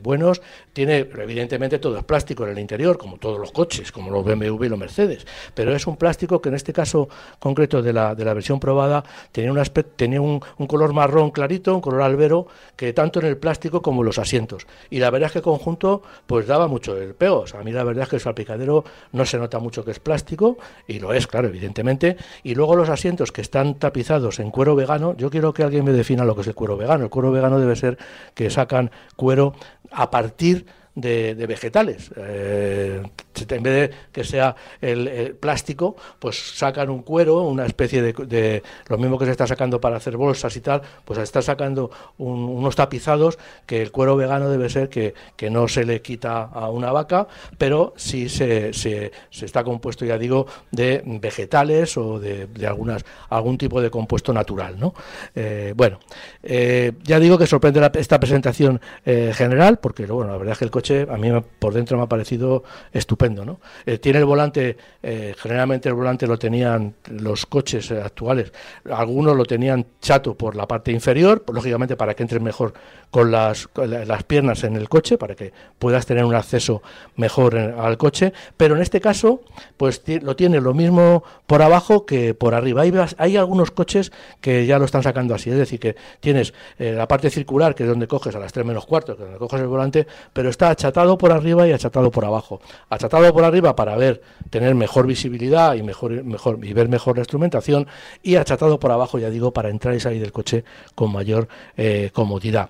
buenos. 0.01 0.41
Tiene, 0.72 1.08
evidentemente, 1.18 1.80
todo 1.80 1.97
es 1.97 2.04
plástico 2.04 2.45
en 2.45 2.51
el 2.51 2.60
interior, 2.60 2.97
como 2.97 3.18
todos 3.18 3.39
los 3.39 3.51
coches, 3.51 3.91
como 3.91 4.12
los 4.12 4.24
BMW 4.24 4.66
y 4.66 4.70
los 4.70 4.80
Mercedes, 4.80 5.26
pero 5.54 5.76
es 5.76 5.88
un 5.88 5.97
plástico 5.97 6.41
que 6.41 6.49
en 6.49 6.56
este 6.56 6.74
caso 6.74 7.10
concreto 7.39 7.82
de 7.82 7.93
la, 7.93 8.16
de 8.16 8.26
la 8.26 8.34
versión 8.34 8.60
probada 8.60 9.04
tenía 9.32 9.51
un, 9.51 9.60
aspecto, 9.60 9.93
tenía 9.95 10.22
un, 10.22 10.43
un 10.58 10.68
color 10.68 10.94
marrón 10.94 11.32
clarito, 11.32 11.74
un 11.74 11.82
color 11.82 12.02
albero, 12.02 12.48
que 12.76 12.94
tanto 12.94 13.20
en 13.20 13.28
el 13.28 13.38
plástico 13.38 13.82
como 13.82 14.02
en 14.02 14.08
los 14.08 14.20
asientos. 14.20 14.68
Y 14.89 15.00
la 15.00 15.10
verdad 15.10 15.28
es 15.28 15.34
que 15.34 15.39
el 15.39 15.44
conjunto 15.44 16.02
pues 16.26 16.48
daba 16.48 16.68
mucho 16.68 16.98
el 16.98 17.16
peo. 17.16 17.41
O 17.41 17.48
sea, 17.48 17.62
a 17.62 17.64
mí 17.64 17.72
la 17.72 17.84
verdad 17.84 18.04
es 18.04 18.10
que 18.10 18.16
el 18.18 18.22
salpicadero 18.22 18.84
no 19.12 19.26
se 19.26 19.38
nota 19.38 19.60
mucho 19.60 19.84
que 19.84 19.91
es 19.91 20.00
plástico, 20.00 20.58
y 20.88 21.00
lo 21.00 21.14
es, 21.14 21.28
claro, 21.28 21.48
evidentemente. 21.48 22.18
Y 22.44 22.56
luego 22.56 22.76
los 22.76 22.89
asientos 22.89 23.32
que 23.32 23.41
están 23.41 23.76
tapizados 23.76 24.39
en 24.39 24.52
cuero 24.52 24.76
vegano, 24.76 25.16
yo 25.18 25.30
quiero 25.30 25.54
que 25.54 25.64
alguien 25.64 25.86
me 25.86 25.91
defina 25.91 26.26
lo 26.26 26.36
que 26.36 26.41
es 26.41 26.48
el 26.48 26.56
cuero 26.56 26.78
vegano. 26.78 27.06
El 27.06 27.10
cuero 27.10 27.32
vegano 27.32 27.60
debe 27.60 27.76
ser 27.76 27.98
que 28.34 28.50
sacan 28.50 28.91
cuero 29.16 29.54
a 29.91 30.10
partir 30.12 30.66
vegetales. 30.96 32.12
Eh, 32.18 33.02
en 33.50 33.64
vez 33.64 33.89
de 33.89 33.96
que 34.12 34.24
sea 34.24 34.56
el, 34.80 35.36
plástico, 35.39 35.96
pues 36.20 36.38
sacan 36.56 36.89
un 36.89 37.02
cuero, 37.02 37.41
una 37.41 37.66
especie 37.66 38.02
de, 38.02 38.64
lo 38.88 38.98
mismo 38.98 39.18
que 39.18 39.26
se 39.26 39.32
está 39.32 39.48
sacando 39.48 39.82
para 39.82 39.98
hacer 39.98 40.18
bolsas 40.18 40.56
y 40.56 40.62
tal, 40.62 40.82
pues 41.04 41.20
está 41.20 41.41
sacando 41.41 41.89
unos 42.18 42.76
tapizados 42.76 43.39
que 43.66 43.82
el 43.82 43.91
cuero 43.91 44.16
vegano 44.16 44.50
debe 44.50 44.70
ser 44.70 44.89
que, 44.89 45.14
que, 45.36 45.50
no 45.50 45.68
se 45.68 45.84
le 45.84 46.02
quita 46.02 46.44
a 46.44 46.70
una 46.70 46.91
vaca, 46.91 47.28
pero 47.58 47.94
sí 47.96 48.30
se, 48.30 48.72
se, 48.74 49.12
está 49.41 49.64
compuesto, 49.64 50.06
ya 50.06 50.18
digo, 50.18 50.46
de 50.72 51.02
vegetales 51.06 51.98
o 51.98 52.20
de, 52.20 52.48
algunas 52.68 53.04
algún 53.30 53.58
tipo 53.58 53.82
de 53.82 53.89
compuesto 53.89 54.32
natural, 54.32 54.80
¿no? 54.80 54.94
Eh, 55.36 55.74
bueno, 55.76 56.00
eh, 56.44 56.94
ya 57.04 57.20
digo 57.20 57.38
que 57.38 57.48
sorprende 57.48 57.82
esta 57.96 58.20
presentación 58.20 58.80
general, 59.04 59.80
porque 59.80 60.06
bueno, 60.06 60.32
la 60.32 60.38
verdad 60.38 60.54
es 60.54 60.60
que 60.60 60.66
el 60.66 60.72
coche 60.72 60.83
a 60.92 61.18
mí 61.18 61.30
por 61.60 61.74
dentro 61.74 61.98
me 61.98 62.04
ha 62.04 62.08
parecido 62.08 62.64
estupendo. 62.92 63.46
¿no? 63.46 63.60
Eh, 63.86 63.98
tiene 63.98 64.20
el 64.20 64.26
volante, 64.26 64.78
eh, 65.02 65.34
generalmente 65.38 65.90
el 65.90 65.96
volante 65.96 66.28
lo 66.28 66.38
tenían 66.38 66.96
los 67.08 67.46
coches 67.46 67.92
eh, 67.92 68.02
actuales, 68.02 68.52
algunos 68.92 69.36
lo 69.36 69.46
tenían 69.46 69.86
chato 70.02 70.36
por 70.36 70.56
la 70.56 70.68
parte 70.68 70.92
inferior, 70.92 71.44
lógicamente 71.52 71.96
para 71.96 72.14
que 72.14 72.24
entres 72.24 72.42
mejor 72.42 72.74
con 73.10 73.32
las, 73.32 73.70
las 73.76 74.24
piernas 74.24 74.64
en 74.64 74.76
el 74.76 74.90
coche, 74.90 75.18
para 75.18 75.36
que 75.36 75.54
puedas 75.78 76.06
tener 76.06 76.26
un 76.26 76.34
acceso 76.34 76.82
mejor 77.16 77.56
al 77.56 77.98
coche, 77.98 78.34
pero 78.58 78.76
en 78.76 78.82
este 78.82 79.00
caso 79.00 79.42
pues 79.78 80.02
lo 80.22 80.36
tiene 80.36 80.60
lo 80.60 80.74
mismo 80.74 81.24
por 81.46 81.62
abajo 81.62 82.06
que 82.08 82.34
por 82.34 82.56
arriba. 82.56 82.82
Hay, 82.82 82.94
hay 83.18 83.38
algunos 83.38 83.70
coches 83.70 84.12
que 84.42 84.66
ya 84.66 84.80
lo 84.80 84.86
están 84.86 85.04
sacando 85.04 85.36
así, 85.36 85.52
es 85.52 85.58
decir, 85.58 85.80
que 85.80 85.96
tienes 86.20 86.56
la 86.80 87.08
parte 87.08 87.30
circular, 87.30 87.76
que 87.76 87.84
es 87.84 87.90
donde 87.90 88.08
coges 88.08 88.36
a 88.36 88.40
las 88.40 88.52
3 88.52 88.66
menos 88.66 88.88
cuarto, 88.88 89.16
que 89.16 89.22
es 89.22 89.30
donde 89.30 89.40
coges 89.40 89.62
el 89.62 89.68
volante, 89.68 90.08
pero 90.34 90.50
está 90.50 90.73
achatado 90.74 91.18
por 91.18 91.32
arriba 91.32 91.68
y 91.68 91.72
achatado 91.72 92.12
por 92.12 92.26
abajo. 92.26 92.62
Achatado 92.90 93.34
por 93.34 93.44
arriba 93.44 93.76
para 93.76 93.96
ver, 93.96 94.22
tener 94.50 94.76
mejor 94.76 95.08
visibilidad 95.08 95.74
y 95.76 95.84
mejor, 95.84 96.24
mejor 96.24 96.60
y 96.64 96.74
ver 96.74 96.90
mejor 96.90 97.16
la 97.16 97.22
instrumentación 97.22 97.88
y 98.22 98.36
achatado 98.36 98.80
por 98.80 98.92
abajo, 98.92 99.18
ya 99.18 99.30
digo, 99.30 99.52
para 99.52 99.70
entrar 99.70 99.96
y 99.96 100.00
salir 100.00 100.22
del 100.22 100.32
coche 100.32 100.64
con 100.96 101.12
mayor 101.12 101.48
eh, 101.78 102.12
comodidad. 102.14 102.70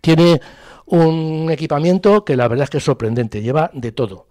Tiene 0.00 0.40
un 0.86 1.48
equipamiento 1.50 2.24
que 2.24 2.36
la 2.36 2.48
verdad 2.48 2.64
es 2.64 2.70
que 2.70 2.78
es 2.78 2.84
sorprendente, 2.84 3.42
lleva 3.42 3.70
de 3.74 3.92
todo 3.92 4.26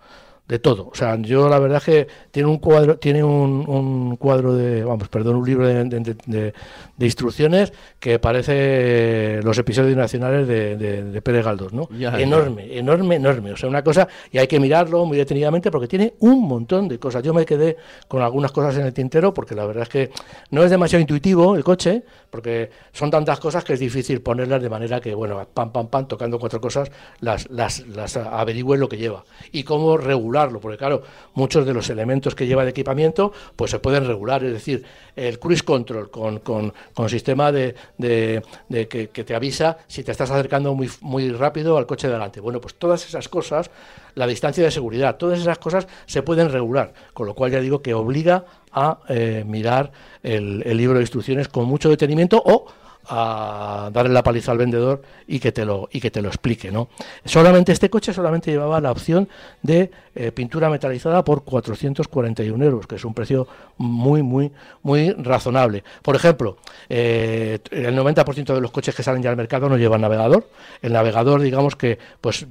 de 0.48 0.60
todo. 0.60 0.90
O 0.92 0.96
sea, 0.96 1.16
yo 1.18 1.48
la 1.48 1.58
verdad 1.58 1.78
es 1.78 1.84
que 1.86 2.08
tiene 2.32 2.50
un 2.50 2.58
cuadro, 2.58 2.98
tiene 2.98 3.24
un, 3.24 3.64
un 3.66 4.18
cuadro 4.18 4.54
de, 4.54 4.84
vamos, 4.84 5.08
perdón, 5.08 5.38
un 5.38 5.46
libro 5.46 5.66
de, 5.68 5.84
de, 5.86 6.54
instrucciones 7.00 7.72
que 8.00 8.20
parece 8.20 9.42
los 9.42 9.58
episodios 9.58 9.96
nacionales 9.96 10.46
de, 10.48 10.76
de, 10.76 11.22
Pérez 11.22 11.46
Galdós, 11.46 11.72
¿no? 11.72 11.88
enorme, 11.92 12.78
enorme, 12.78 13.16
enorme. 13.16 13.54
O 13.54 13.58
sea, 13.58 13.70
una 13.70 13.84
cosa, 13.84 14.08
y 14.32 14.38
hay 14.38 14.48
que 14.48 14.60
mirarlo 14.60 15.06
muy 15.06 15.18
detenidamente 15.18 15.72
porque 15.72 15.88
tiene 15.88 16.14
un 16.20 16.46
montón 16.46 16.90
de 16.90 17.00
cosas. 17.00 17.24
Yo 17.24 17.34
me 17.34 17.46
quedé 17.46 17.78
con 18.10 18.22
algunas 18.22 18.52
cosas 18.52 18.76
en 18.76 18.86
el 18.86 18.94
tintero 18.94 19.34
porque 19.34 19.56
la 19.56 19.66
verdad 19.66 19.84
es 19.84 19.90
que 19.90 20.12
no 20.52 20.64
es 20.64 20.70
demasiado 20.70 21.00
intuitivo 21.00 21.56
el 21.56 21.64
coche, 21.64 22.04
porque 22.30 22.70
son 22.92 23.10
tantas 23.10 23.40
cosas 23.40 23.64
que 23.64 23.74
es 23.74 23.80
difícil 23.80 24.22
ponerlas 24.22 24.62
de 24.62 24.70
manera 24.70 25.00
que, 25.00 25.16
bueno, 25.16 25.48
pam, 25.54 25.72
pam, 25.72 25.88
pam, 25.88 26.08
tocando 26.08 26.38
cuatro 26.38 26.60
cosas, 26.60 26.92
las, 27.22 27.50
las, 27.50 27.88
las 27.88 28.18
averigües 28.18 28.80
lo 28.80 28.90
que 28.90 28.98
lleva. 28.98 29.24
Y 29.52 29.64
cómo 29.64 29.96
regular 29.98 30.33
porque 30.60 30.78
claro, 30.78 31.04
muchos 31.34 31.66
de 31.66 31.74
los 31.74 31.90
elementos 31.90 32.36
que 32.36 32.48
lleva 32.48 32.64
de 32.64 32.72
equipamiento 32.72 33.32
pues 33.56 33.72
se 33.72 33.80
pueden 33.80 34.08
regular, 34.08 34.44
es 34.44 34.54
decir, 34.54 34.84
el 35.16 35.40
cruise 35.40 35.64
control 35.64 36.10
con, 36.10 36.40
con, 36.40 36.74
con 36.94 37.10
sistema 37.10 37.52
de, 37.52 37.76
de, 37.98 38.42
que, 38.88 39.08
te 39.08 39.36
avisa 39.36 39.78
si 39.88 40.04
te 40.04 40.12
estás 40.12 40.32
acercando 40.32 40.74
muy, 40.74 40.90
muy 41.02 41.32
rápido 41.32 41.78
al 41.78 41.86
coche 41.86 42.08
de 42.08 42.14
delante. 42.14 42.40
Bueno, 42.40 42.60
pues 42.60 42.76
todas 42.76 43.06
esas 43.06 43.30
cosas, 43.30 43.70
la 44.16 44.28
distancia 44.28 44.64
de 44.64 44.72
seguridad, 44.72 45.18
todas 45.18 45.40
esas 45.40 45.60
cosas 45.60 45.88
se 46.06 46.24
pueden 46.24 46.52
regular, 46.52 46.94
con 47.14 47.28
lo 47.28 47.36
cual 47.36 47.52
ya 47.52 47.60
digo 47.60 47.82
que 47.82 47.94
obliga 47.94 48.46
a 48.72 49.00
eh, 49.08 49.44
mirar 49.46 49.92
el 50.24 50.78
libro 50.78 50.96
de 50.96 51.04
instrucciones 51.04 51.48
con 51.48 51.66
mucho 51.66 51.90
detenimiento 51.90 52.42
o 52.44 52.66
a 53.08 53.90
darle 53.92 54.14
la 54.14 54.24
paliza 54.24 54.52
al 54.52 54.58
vendedor 54.58 55.02
y 55.28 55.40
que 55.40 55.52
te 55.52 55.66
lo 55.66 55.90
y 55.92 56.00
que 56.00 56.12
te 56.12 56.22
lo 56.22 56.30
explique 56.30 56.72
no 56.72 56.90
solamente 57.26 57.72
este 57.72 57.90
coche 57.90 58.14
solamente 58.14 58.52
llevaba 58.52 58.80
la 58.80 58.92
opción 58.92 59.28
de 59.62 59.92
eh, 60.16 60.32
pintura 60.32 60.70
metalizada 60.70 61.24
por 61.24 61.44
441 61.44 62.64
euros 62.64 62.88
que 62.88 62.96
es 62.96 63.06
un 63.06 63.14
precio 63.14 63.48
muy 63.78 64.22
muy 64.22 64.52
muy 64.84 65.12
razonable. 65.12 65.84
Por 66.02 66.16
ejemplo 66.16 66.58
eh, 66.90 67.60
el 67.72 67.98
90% 67.98 68.54
de 68.54 68.62
los 68.62 68.72
coches 68.72 68.96
que 68.96 69.04
salen 69.04 69.24
ya 69.24 69.30
al 69.30 69.38
mercado 69.38 69.70
no 69.70 69.78
llevan 69.78 70.02
navegador. 70.02 70.50
El 70.82 70.94
navegador 70.94 71.42
digamos 71.42 71.76
que 71.76 71.98
pues 72.22 72.46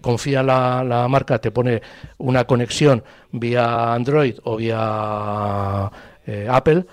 confía 0.00 0.42
la, 0.42 0.84
la 0.84 1.08
marca 1.08 1.38
te 1.38 1.50
pone 1.50 1.82
una 2.18 2.44
conexión 2.44 3.02
vía 3.32 3.94
Android 3.94 4.36
o 4.44 4.56
vía 4.56 5.90
eh, 6.26 6.46
Apple 6.50 6.86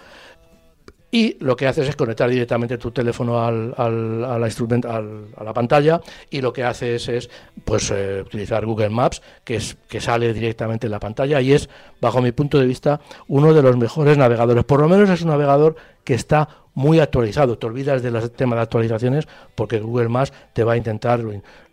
y 1.11 1.37
lo 1.43 1.57
que 1.57 1.67
haces 1.67 1.89
es 1.89 1.95
conectar 1.97 2.29
directamente 2.29 2.77
tu 2.77 2.91
teléfono 2.91 3.43
al, 3.43 3.73
al, 3.77 4.23
a, 4.23 4.39
la 4.39 4.47
a 4.47 5.43
la 5.43 5.53
pantalla 5.53 6.01
y 6.29 6.39
lo 6.39 6.53
que 6.53 6.63
haces 6.63 7.07
es 7.09 7.29
pues 7.65 7.91
eh, 7.91 8.23
utilizar 8.25 8.65
Google 8.65 8.89
Maps 8.89 9.21
que 9.43 9.55
es 9.55 9.77
que 9.89 9.99
sale 9.99 10.33
directamente 10.33 10.87
en 10.87 10.91
la 10.91 10.99
pantalla 10.99 11.41
y 11.41 11.51
es 11.51 11.69
bajo 11.99 12.21
mi 12.21 12.31
punto 12.31 12.57
de 12.57 12.65
vista 12.65 13.01
uno 13.27 13.53
de 13.53 13.61
los 13.61 13.75
mejores 13.75 14.17
navegadores. 14.17 14.63
Por 14.63 14.79
lo 14.79 14.87
menos 14.87 15.09
es 15.09 15.21
un 15.21 15.29
navegador 15.29 15.75
que 16.05 16.13
está 16.13 16.47
muy 16.73 16.99
actualizado. 16.99 17.57
Te 17.57 17.65
olvidas 17.65 18.01
del 18.01 18.31
tema 18.31 18.55
de 18.55 18.61
actualizaciones 18.61 19.27
porque 19.55 19.79
Google 19.79 20.07
Maps 20.07 20.31
te 20.53 20.63
va 20.63 20.73
a 20.73 20.77
intentar 20.77 21.21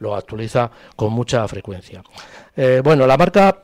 lo, 0.01 0.17
actualiza 0.17 0.71
con 0.97 1.13
mucha 1.13 1.47
frecuencia. 1.47 2.03
Eh, 2.57 2.81
bueno 2.83 3.07
la 3.07 3.17
marca 3.17 3.63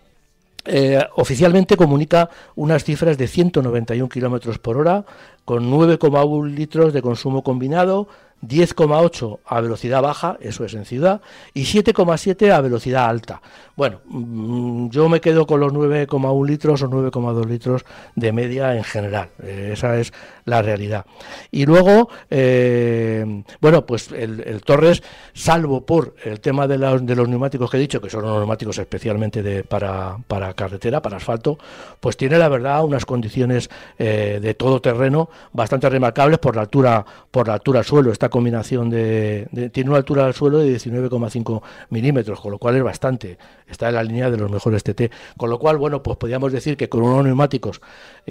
eh, 0.67 1.05
oficialmente 1.17 1.77
comunica 1.77 2.31
unas 2.55 2.85
cifras 2.85 3.19
de 3.19 3.29
191 3.29 4.09
kilómetros 4.09 4.59
por 4.59 4.79
hora, 4.79 5.05
con 5.45 5.71
9,1 5.71 6.55
litros 6.55 6.93
de 6.93 7.03
consumo 7.03 7.43
combinado, 7.43 8.09
10,8 8.49 9.41
a 9.45 9.61
velocidad 9.61 10.03
baja, 10.03 10.37
eso 10.41 10.65
es 10.65 10.75
en 10.75 10.85
ciudad, 10.85 11.21
y 11.53 11.65
7,7 11.65 12.51
a 12.53 12.61
velocidad 12.61 13.07
alta. 13.07 13.41
Bueno, 13.77 14.01
mm, 14.05 14.91
yo 14.91 15.09
me 15.09 15.21
quedo 15.21 15.47
con 15.47 15.59
los 15.59 15.73
9,1 15.73 16.47
litros 16.47 16.83
o 16.83 16.89
9,2 16.89 17.47
litros 17.47 17.85
de 18.15 18.33
media 18.33 18.77
en 18.77 18.85
general. 18.85 19.31
Eh, 19.43 19.71
esa 19.73 19.99
es 19.99 20.13
la 20.45 20.63
realidad. 20.63 21.05
Y 21.51 21.67
luego, 21.67 22.09
eh, 22.31 23.43
bueno, 23.61 23.85
pues 23.85 24.13
el, 24.13 24.63
Torres, 24.65 25.03
salvo 25.33 25.85
por 25.85 26.15
el 26.25 26.41
tema 26.41 26.69
de, 26.69 26.79
los 26.79 27.29
neumáticos 27.29 27.71
que 27.71 27.79
he 27.79 27.81
dicho, 27.81 28.01
que 28.01 28.11
son 28.11 28.25
neumáticos 28.25 28.79
especialmente 28.79 29.43
de, 29.43 29.65
para, 29.65 30.19
carretera, 30.55 31.03
para 31.03 31.17
asfalto, 31.17 31.59
pues 31.99 32.17
tiene 32.17 32.39
la 32.39 32.49
verdad 32.49 32.85
unas 32.85 33.05
condiciones 33.05 33.71
eh, 33.99 34.39
de 34.41 34.55
todo 34.55 34.81
terreno 34.81 35.29
bastante 35.53 35.89
remarcables 35.89 36.39
por 36.39 36.55
la 36.55 36.63
altura, 36.63 37.05
por 37.31 37.49
la 37.49 37.55
altura 37.55 37.81
al 37.81 37.85
suelo. 37.85 38.13
Esta 38.13 38.29
combinación 38.35 38.91
de, 38.91 39.71
tiene 39.73 39.91
una 39.91 39.99
altura 39.99 40.27
al 40.27 40.35
suelo 40.35 40.59
de 40.59 40.77
19,5 40.77 41.63
milímetros, 41.91 42.41
con 42.41 42.51
lo 42.51 42.59
cual 42.59 42.75
es 42.75 42.83
bastante 42.83 43.39
está 43.71 43.89
en 43.89 43.95
la 43.95 44.03
línea 44.03 44.31
de 44.31 44.37
los 44.37 44.51
mejores 44.51 44.83
TT. 44.83 45.11
Con 45.37 45.51
lo 45.51 45.59
cual, 45.59 45.77
bueno, 45.77 46.03
pues 46.03 46.17
podríamos 46.17 46.53
decir 46.53 46.77
que 46.77 46.89
con 46.89 47.03
unos 47.03 47.25
neumáticos 47.25 47.81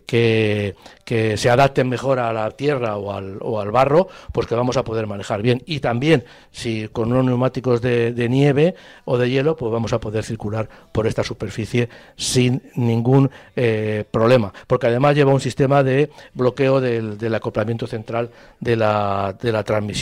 que, 0.06 0.76
se 1.06 1.50
adapten 1.50 1.88
mejor 1.90 2.20
a 2.20 2.34
la 2.34 2.50
tierra 2.52 2.98
o 2.98 3.14
al, 3.14 3.38
o 3.42 3.60
al, 3.60 3.72
barro, 3.72 4.08
pues 4.32 4.48
que 4.48 4.56
vamos 4.56 4.78
a 4.78 4.84
poder 4.84 5.08
manejar 5.08 5.42
bien. 5.42 5.62
Y 5.66 5.80
también, 5.80 6.26
si 6.52 6.88
con 6.88 7.12
unos 7.12 7.26
neumáticos 7.26 7.82
de, 7.82 8.28
nieve 8.30 8.76
o 9.06 9.18
de 9.18 9.30
hielo, 9.30 9.56
pues 9.56 9.72
vamos 9.72 9.94
a 9.94 10.00
poder 10.00 10.24
circular 10.24 10.68
por 10.92 11.08
esta 11.08 11.24
superficie 11.24 11.90
sin 12.16 12.62
ningún 12.76 13.30
eh, 13.56 14.06
problema. 14.10 14.54
Porque 14.68 14.88
además 14.88 15.16
lleva 15.16 15.34
un 15.34 15.42
sistema 15.42 15.84
de 15.84 16.10
bloqueo 16.34 16.82
del, 16.82 17.18
del 17.18 17.36
acoplamiento 17.36 17.88
central 17.88 18.32
de 18.60 18.76
la, 18.76 19.36
de 19.40 19.52
la 19.52 19.64
transmisión. 19.64 19.93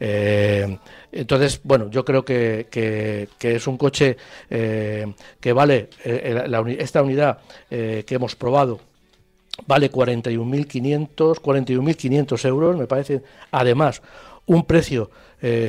Eh, 0.00 0.78
entonces, 1.12 1.60
bueno, 1.62 1.90
yo 1.90 2.04
creo 2.04 2.24
que, 2.24 3.28
es 3.40 3.66
un 3.66 3.76
coche 3.76 4.16
eh, 4.50 5.12
que 5.40 5.52
vale, 5.52 5.88
eh, 6.04 6.76
esta 6.78 7.02
unidad 7.02 7.38
que 7.68 8.04
hemos 8.08 8.36
probado 8.36 8.80
vale 9.66 9.90
41.500 9.90 11.40
41.500 11.40 12.44
euros, 12.48 12.76
me 12.76 12.86
parece, 12.86 13.22
además, 13.50 14.02
un 14.46 14.64
precio 14.64 15.10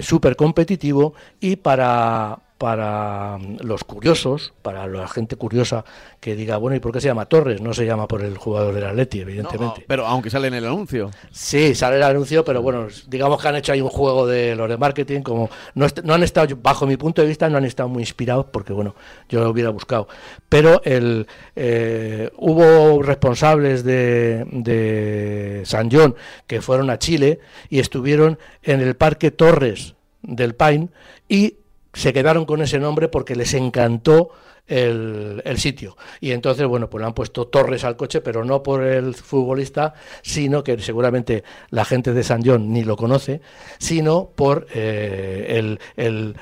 súper 0.01 0.35
competitivo 0.35 1.13
y 1.39 1.57
para, 1.57 2.39
para 2.57 3.37
mm, 3.37 3.57
los 3.61 3.83
curiosos, 3.83 4.53
para 4.61 4.87
la 4.87 5.07
gente 5.07 5.35
curiosa 5.35 5.85
que 6.19 6.35
diga, 6.35 6.57
bueno, 6.57 6.75
¿y 6.75 6.79
por 6.79 6.91
qué 6.91 7.01
se 7.01 7.07
llama 7.07 7.25
Torres? 7.25 7.61
No 7.61 7.73
se 7.73 7.85
llama 7.85 8.07
por 8.07 8.23
el 8.23 8.37
jugador 8.37 8.73
del 8.73 8.85
Atleti, 8.85 9.21
evidentemente. 9.21 9.85
pero 9.87 10.05
aunque 10.05 10.29
sale 10.29 10.47
en 10.47 10.55
el 10.55 10.65
anuncio. 10.65 11.11
Sí, 11.31 11.75
sale 11.75 11.97
el 11.97 12.03
anuncio, 12.03 12.43
pero 12.43 12.61
bueno, 12.61 12.87
digamos 13.07 13.41
que 13.41 13.47
han 13.47 13.55
hecho 13.55 13.73
ahí 13.73 13.81
un 13.81 13.89
juego 13.89 14.25
de 14.25 14.55
los 14.55 14.67
de 14.69 14.77
marketing, 14.77 15.21
como 15.21 15.49
no, 15.75 15.87
no 16.03 16.13
han 16.13 16.23
estado, 16.23 16.55
bajo 16.61 16.87
mi 16.87 16.97
punto 16.97 17.21
de 17.21 17.27
vista, 17.27 17.49
no 17.49 17.57
han 17.57 17.65
estado 17.65 17.89
muy 17.89 18.01
inspirados, 18.01 18.47
porque 18.51 18.73
bueno, 18.73 18.95
yo 19.29 19.43
lo 19.43 19.49
hubiera 19.49 19.69
buscado. 19.69 20.07
Pero 20.49 20.81
el, 20.83 21.27
eh, 21.55 22.31
hubo 22.37 23.01
responsables 23.03 23.83
de, 23.83 24.45
de 24.51 25.61
San 25.65 25.89
John 25.91 26.15
que 26.47 26.61
fueron 26.61 26.89
a 26.89 26.97
Chile 26.97 27.39
y 27.69 27.79
estuvieron 27.79 28.39
en 28.63 28.81
el 28.81 28.95
Parque 28.95 29.31
Torres 29.31 29.95
del 30.21 30.55
Paine 30.55 30.89
y 31.29 31.55
se 31.97 32.13
quedaron 32.13 32.45
con 32.45 32.61
ese 32.61 32.77
nombre 32.77 33.07
porque 33.07 33.35
les 33.35 33.55
encantó 33.55 34.29
el, 34.67 35.57
sitio. 35.57 35.97
Y 36.19 36.31
entonces, 36.31 36.67
bueno, 36.67 36.89
pues 36.89 37.01
le 37.01 37.07
han 37.07 37.13
puesto 37.13 37.47
Torres 37.47 37.83
al 37.83 37.95
coche, 37.95 38.21
pero 38.21 38.43
no 38.43 38.61
por 38.61 38.83
el 38.83 39.15
futbolista, 39.15 39.93
sino 40.21 40.63
que 40.63 40.77
seguramente 40.79 41.43
la 41.69 41.85
gente 41.85 42.13
de 42.13 42.23
San 42.23 42.43
John 42.45 42.71
ni 42.71 42.83
lo 42.83 42.95
conoce, 42.95 43.41
sino 43.77 44.29
por 44.35 44.67
eh, 44.73 45.77
el, 45.95 46.35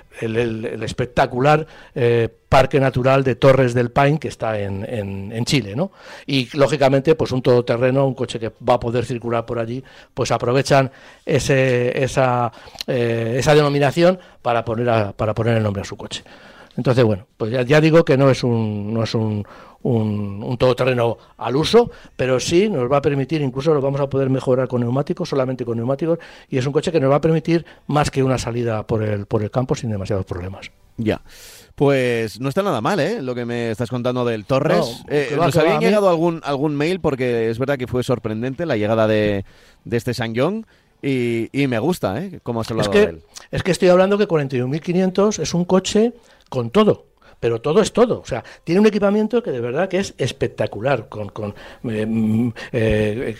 espectacular 0.83 1.67
eh, 1.93 2.29
Parque 2.49 2.79
Natural 2.79 3.23
de 3.23 3.35
Torres 3.35 3.73
del 3.73 3.91
Paine 3.91 4.19
que 4.19 4.29
está 4.29 4.59
en, 4.59 4.85
en, 4.87 5.45
Chile, 5.45 5.75
¿no? 5.75 5.91
Y 6.25 6.47
lógicamente, 6.57 7.15
pues 7.15 7.31
un 7.31 7.41
todoterreno, 7.41 8.07
un 8.07 8.13
coche 8.13 8.39
que 8.39 8.51
va 8.67 8.75
a 8.75 8.79
poder 8.79 9.05
circular 9.05 9.45
por 9.45 9.59
allí, 9.59 9.83
pues 10.13 10.31
aprovechan 10.31 10.91
ese, 11.25 12.01
esa, 12.01 12.51
eh, 12.87 13.35
esa 13.37 13.53
denominación 13.53 14.19
para 14.41 14.63
poner, 14.63 15.13
para 15.15 15.33
poner 15.33 15.57
el 15.57 15.63
nombre 15.63 15.81
a 15.81 15.85
su 15.85 15.97
coche. 15.97 16.23
Entonces, 16.77 17.03
bueno, 17.03 17.27
pues 17.37 17.51
ya, 17.67 17.81
digo 17.81 18.03
que 18.03 18.17
no 18.17 18.29
es 18.29 18.43
un, 18.43 18.93
no 18.93 19.03
es 19.03 19.15
un, 19.15 19.45
un, 19.83 20.57
todoterreno 20.57 21.17
al 21.37 21.55
uso, 21.55 21.89
pero 22.15 22.39
sí 22.39 22.69
nos 22.69 22.91
va 22.91 22.97
a 22.97 23.01
permitir, 23.01 23.41
incluso 23.41 23.73
lo 23.73 23.81
vamos 23.81 24.01
a 24.01 24.09
poder 24.09 24.29
mejorar 24.29 24.67
con 24.67 24.81
neumáticos, 24.81 25.29
solamente 25.29 25.63
con 25.63 25.77
neumáticos, 25.77 26.19
y 26.49 26.57
es 26.57 26.65
un 26.65 26.73
coche 26.73 26.91
que 26.91 26.99
nos 26.99 27.11
va 27.11 27.15
a 27.15 27.21
permitir 27.21 27.65
más 27.87 28.11
que 28.11 28.23
una 28.23 28.37
salida 28.37 28.85
por 28.85 29.03
el, 29.03 29.25
por 29.25 29.41
el 29.41 29.51
campo 29.51 29.75
sin 29.75 29.89
demasiados 29.89 30.25
problemas. 30.25 30.71
Ya. 30.97 31.21
Pues 31.75 32.39
no 32.39 32.47
está 32.47 32.63
nada 32.63 32.79
mal, 32.79 32.99
¿eh? 33.01 33.21
Lo 33.21 33.35
que 33.35 33.43
me 33.43 33.69
estás 33.69 33.89
contando 33.89 34.23
del 34.23 34.45
Torres. 34.45 35.03
Eh, 35.09 35.33
¿Nos 35.35 35.57
había 35.57 35.77
llegado 35.77 36.07
algún, 36.07 36.39
algún 36.45 36.73
mail? 36.73 37.01
Porque 37.01 37.49
es 37.49 37.59
verdad 37.59 37.77
que 37.77 37.85
fue 37.85 38.01
sorprendente 38.01 38.65
la 38.65 38.77
llegada 38.77 39.05
de, 39.07 39.43
de 39.83 39.97
este 39.97 40.13
Sang-Yong. 40.13 40.65
Y, 41.01 41.49
y, 41.51 41.67
me 41.67 41.77
gusta, 41.79 42.23
¿eh? 42.23 42.39
Cómo 42.43 42.61
has 42.61 42.71
hablado 42.71 42.89
es 42.89 42.93
que, 42.93 43.05
de 43.05 43.11
él. 43.11 43.21
Es 43.51 43.61
que 43.61 43.71
estoy 43.71 43.89
hablando 43.89 44.17
que 44.17 44.25
41.500 44.25 45.39
es 45.39 45.53
un 45.53 45.65
coche 45.65 46.13
con 46.49 46.69
todo 46.69 47.15
pero 47.39 47.61
todo 47.61 47.81
es 47.81 47.93
todo. 47.93 48.21
O 48.21 48.25
sea, 48.25 48.43
tiene 48.63 48.81
un 48.81 48.87
equipamiento 48.87 49.43
que 49.43 49.51
de 49.51 49.59
verdad 49.59 49.87
que 49.87 49.99
es 49.99 50.15
espectacular, 50.17 51.09
con, 51.09 51.29
con 51.29 51.53
eh, 51.83 52.05
mm, 52.07 52.53
eh, 52.71 53.35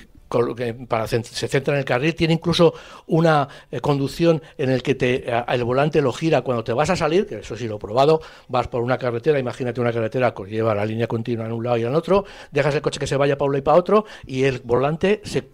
para, 0.87 1.07
se 1.07 1.23
centra 1.23 1.73
en 1.73 1.79
el 1.79 1.85
carril, 1.85 2.15
tiene 2.15 2.33
incluso 2.33 2.73
una 3.07 3.47
eh, 3.71 3.79
conducción 3.79 4.41
en 4.57 4.69
el 4.69 4.83
que 4.83 4.95
te, 4.95 5.25
el 5.47 5.63
volante 5.63 6.01
lo 6.01 6.11
gira 6.11 6.41
cuando 6.41 6.63
te 6.63 6.73
vas 6.73 6.89
a 6.89 6.95
salir, 6.95 7.25
que 7.25 7.39
eso 7.39 7.55
sí 7.55 7.67
lo 7.67 7.75
he 7.75 7.79
probado, 7.79 8.21
vas 8.47 8.67
por 8.67 8.81
una 8.81 8.97
carretera, 8.97 9.39
imagínate 9.39 9.81
una 9.81 9.93
carretera 9.93 10.33
que 10.33 10.43
lleva 10.45 10.75
la 10.75 10.85
línea 10.85 11.07
continua 11.07 11.45
en 11.45 11.51
un 11.51 11.63
lado 11.63 11.77
y 11.77 11.83
en 11.83 11.95
otro, 11.95 12.25
dejas 12.51 12.75
el 12.75 12.81
coche 12.81 12.99
que 12.99 13.07
se 13.07 13.17
vaya 13.17 13.37
para 13.37 13.47
un 13.47 13.53
lado 13.53 13.59
y 13.59 13.63
para 13.63 13.77
otro 13.77 14.05
y 14.25 14.43
el 14.43 14.59
volante 14.63 15.21
se, 15.23 15.45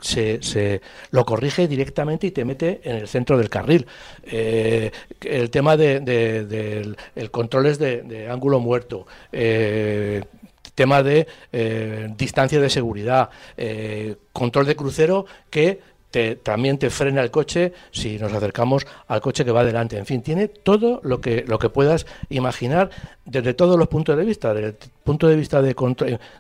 se, 0.41 0.81
lo 1.11 1.25
corrige 1.25 1.67
directamente 1.67 2.27
y 2.27 2.31
te 2.31 2.45
mete 2.45 2.81
en 2.83 2.97
el 2.97 3.07
centro 3.07 3.37
del 3.37 3.49
carril. 3.49 3.85
Eh, 4.23 4.91
el 5.21 5.49
tema 5.49 5.77
de, 5.77 5.99
del 5.99 6.97
el 7.15 7.31
control 7.31 7.67
es 7.67 7.79
de, 7.79 8.27
ángulo 8.29 8.59
muerto. 8.59 9.05
Eh, 9.31 10.23
tema 10.75 11.03
de 11.03 11.27
eh, 11.51 12.13
distancia 12.17 12.59
de 12.59 12.69
seguridad, 12.69 13.29
eh, 13.57 14.15
control 14.33 14.65
de 14.65 14.75
crucero 14.75 15.25
que 15.49 15.81
también 16.43 16.77
te 16.77 16.89
frena 16.89 17.21
el 17.21 17.31
coche 17.31 17.73
si 17.91 18.17
nos 18.17 18.33
acercamos 18.33 18.85
al 19.07 19.21
coche 19.21 19.45
que 19.45 19.51
va 19.51 19.63
delante. 19.63 19.97
En 19.97 20.05
fin, 20.05 20.21
tiene 20.21 20.47
todo 20.47 20.99
lo 21.03 21.21
que, 21.21 21.45
lo 21.47 21.57
que 21.57 21.69
puedas 21.69 22.05
imaginar 22.29 22.89
desde 23.25 23.53
todos 23.53 23.77
los 23.77 23.87
puntos 23.87 24.17
de 24.17 24.25
vista, 24.25 24.53
desde 24.53 24.69
el 24.69 24.75
punto 25.03 25.27
de 25.27 25.35
vista 25.35 25.61
de, 25.61 25.73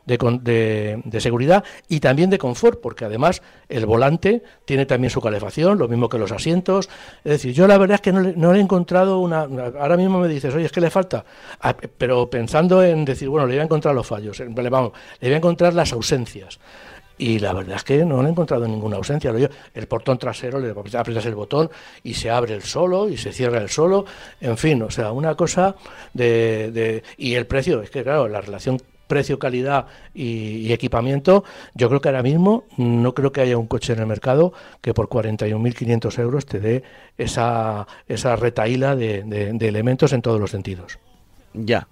de, 0.05 1.01
de, 1.03 1.21
seguridad 1.21 1.63
y 1.87 1.99
también 1.99 2.29
de 2.29 2.37
confort, 2.37 2.81
porque 2.81 3.05
además 3.05 3.41
el 3.69 3.85
volante 3.85 4.43
tiene 4.65 4.85
también 4.85 5.09
su 5.09 5.21
calefacción, 5.21 5.77
lo 5.77 5.87
mismo 5.87 6.09
que 6.09 6.17
los 6.17 6.31
asientos. 6.31 6.89
Es 7.23 7.31
decir, 7.31 7.53
yo 7.53 7.67
la 7.67 7.77
verdad 7.77 7.95
es 7.95 8.01
que 8.01 8.11
no 8.11 8.21
no 8.21 8.53
he 8.53 8.59
encontrado 8.59 9.19
una, 9.19 9.41
Ahora 9.79 9.97
mismo 9.97 10.19
me 10.19 10.27
dices, 10.27 10.53
oye, 10.53 10.65
es 10.65 10.71
que 10.71 10.81
le 10.81 10.89
falta. 10.89 11.23
Ah, 11.61 11.75
pero 11.75 12.29
pensando 12.29 12.83
en 12.83 13.05
decir, 13.05 13.29
bueno, 13.29 13.47
le 13.47 13.53
voy 13.53 13.61
a 13.61 13.63
encontrar 13.63 13.95
los 13.95 14.05
fallos, 14.05 14.41
vamos, 14.47 14.91
le 15.19 15.27
voy 15.27 15.33
a 15.33 15.37
encontrar 15.37 15.73
las 15.73 15.93
ausencias 15.93 16.59
y 17.21 17.37
la 17.37 17.53
verdad 17.53 17.75
es 17.75 17.83
que 17.83 18.03
no 18.03 18.25
he 18.25 18.29
encontrado 18.29 18.67
ninguna 18.67 18.97
ausencia. 18.97 19.31
El 19.75 19.87
portón 19.87 20.17
trasero, 20.17 20.59
le 20.59 20.71
aprietas 20.71 21.23
el 21.27 21.35
botón 21.35 21.69
y 22.01 22.15
se 22.15 22.31
abre 22.31 22.55
el 22.55 22.63
solo 22.63 23.07
y 23.07 23.15
se 23.15 23.31
cierra 23.31 23.59
el 23.59 23.69
solo. 23.69 24.05
En 24.39 24.57
fin, 24.57 24.81
o 24.81 24.89
sea, 24.89 25.11
una 25.11 25.35
cosa 25.35 25.75
de... 26.15 27.03
y 27.17 27.35
el 27.35 27.45
precio, 27.45 27.83
es 27.83 27.91
que 27.91 28.01
claro, 28.01 28.27
la 28.27 28.41
relación 28.41 28.81
precio-calidad 29.05 29.85
y, 30.15 30.73
equipamiento, 30.73 31.43
yo 31.75 31.89
creo 31.89 32.01
que 32.01 32.09
ahora 32.09 32.23
mismo 32.23 32.63
no 32.77 33.13
creo 33.13 33.31
que 33.31 33.41
haya 33.41 33.55
un 33.55 33.67
coche 33.67 33.93
en 33.93 33.99
el 33.99 34.07
mercado 34.07 34.53
que 34.81 34.95
por 34.95 35.07
41.500 35.07 36.19
euros 36.19 36.47
te 36.47 36.59
dé 36.59 36.83
esa, 37.19 37.85
esa 38.07 38.35
retaíla 38.35 38.95
de 38.95 39.57
elementos 39.61 40.11
en 40.13 40.23
todos 40.23 40.39
los 40.39 40.49
sentidos. 40.49 40.97
Ya. 41.53 41.87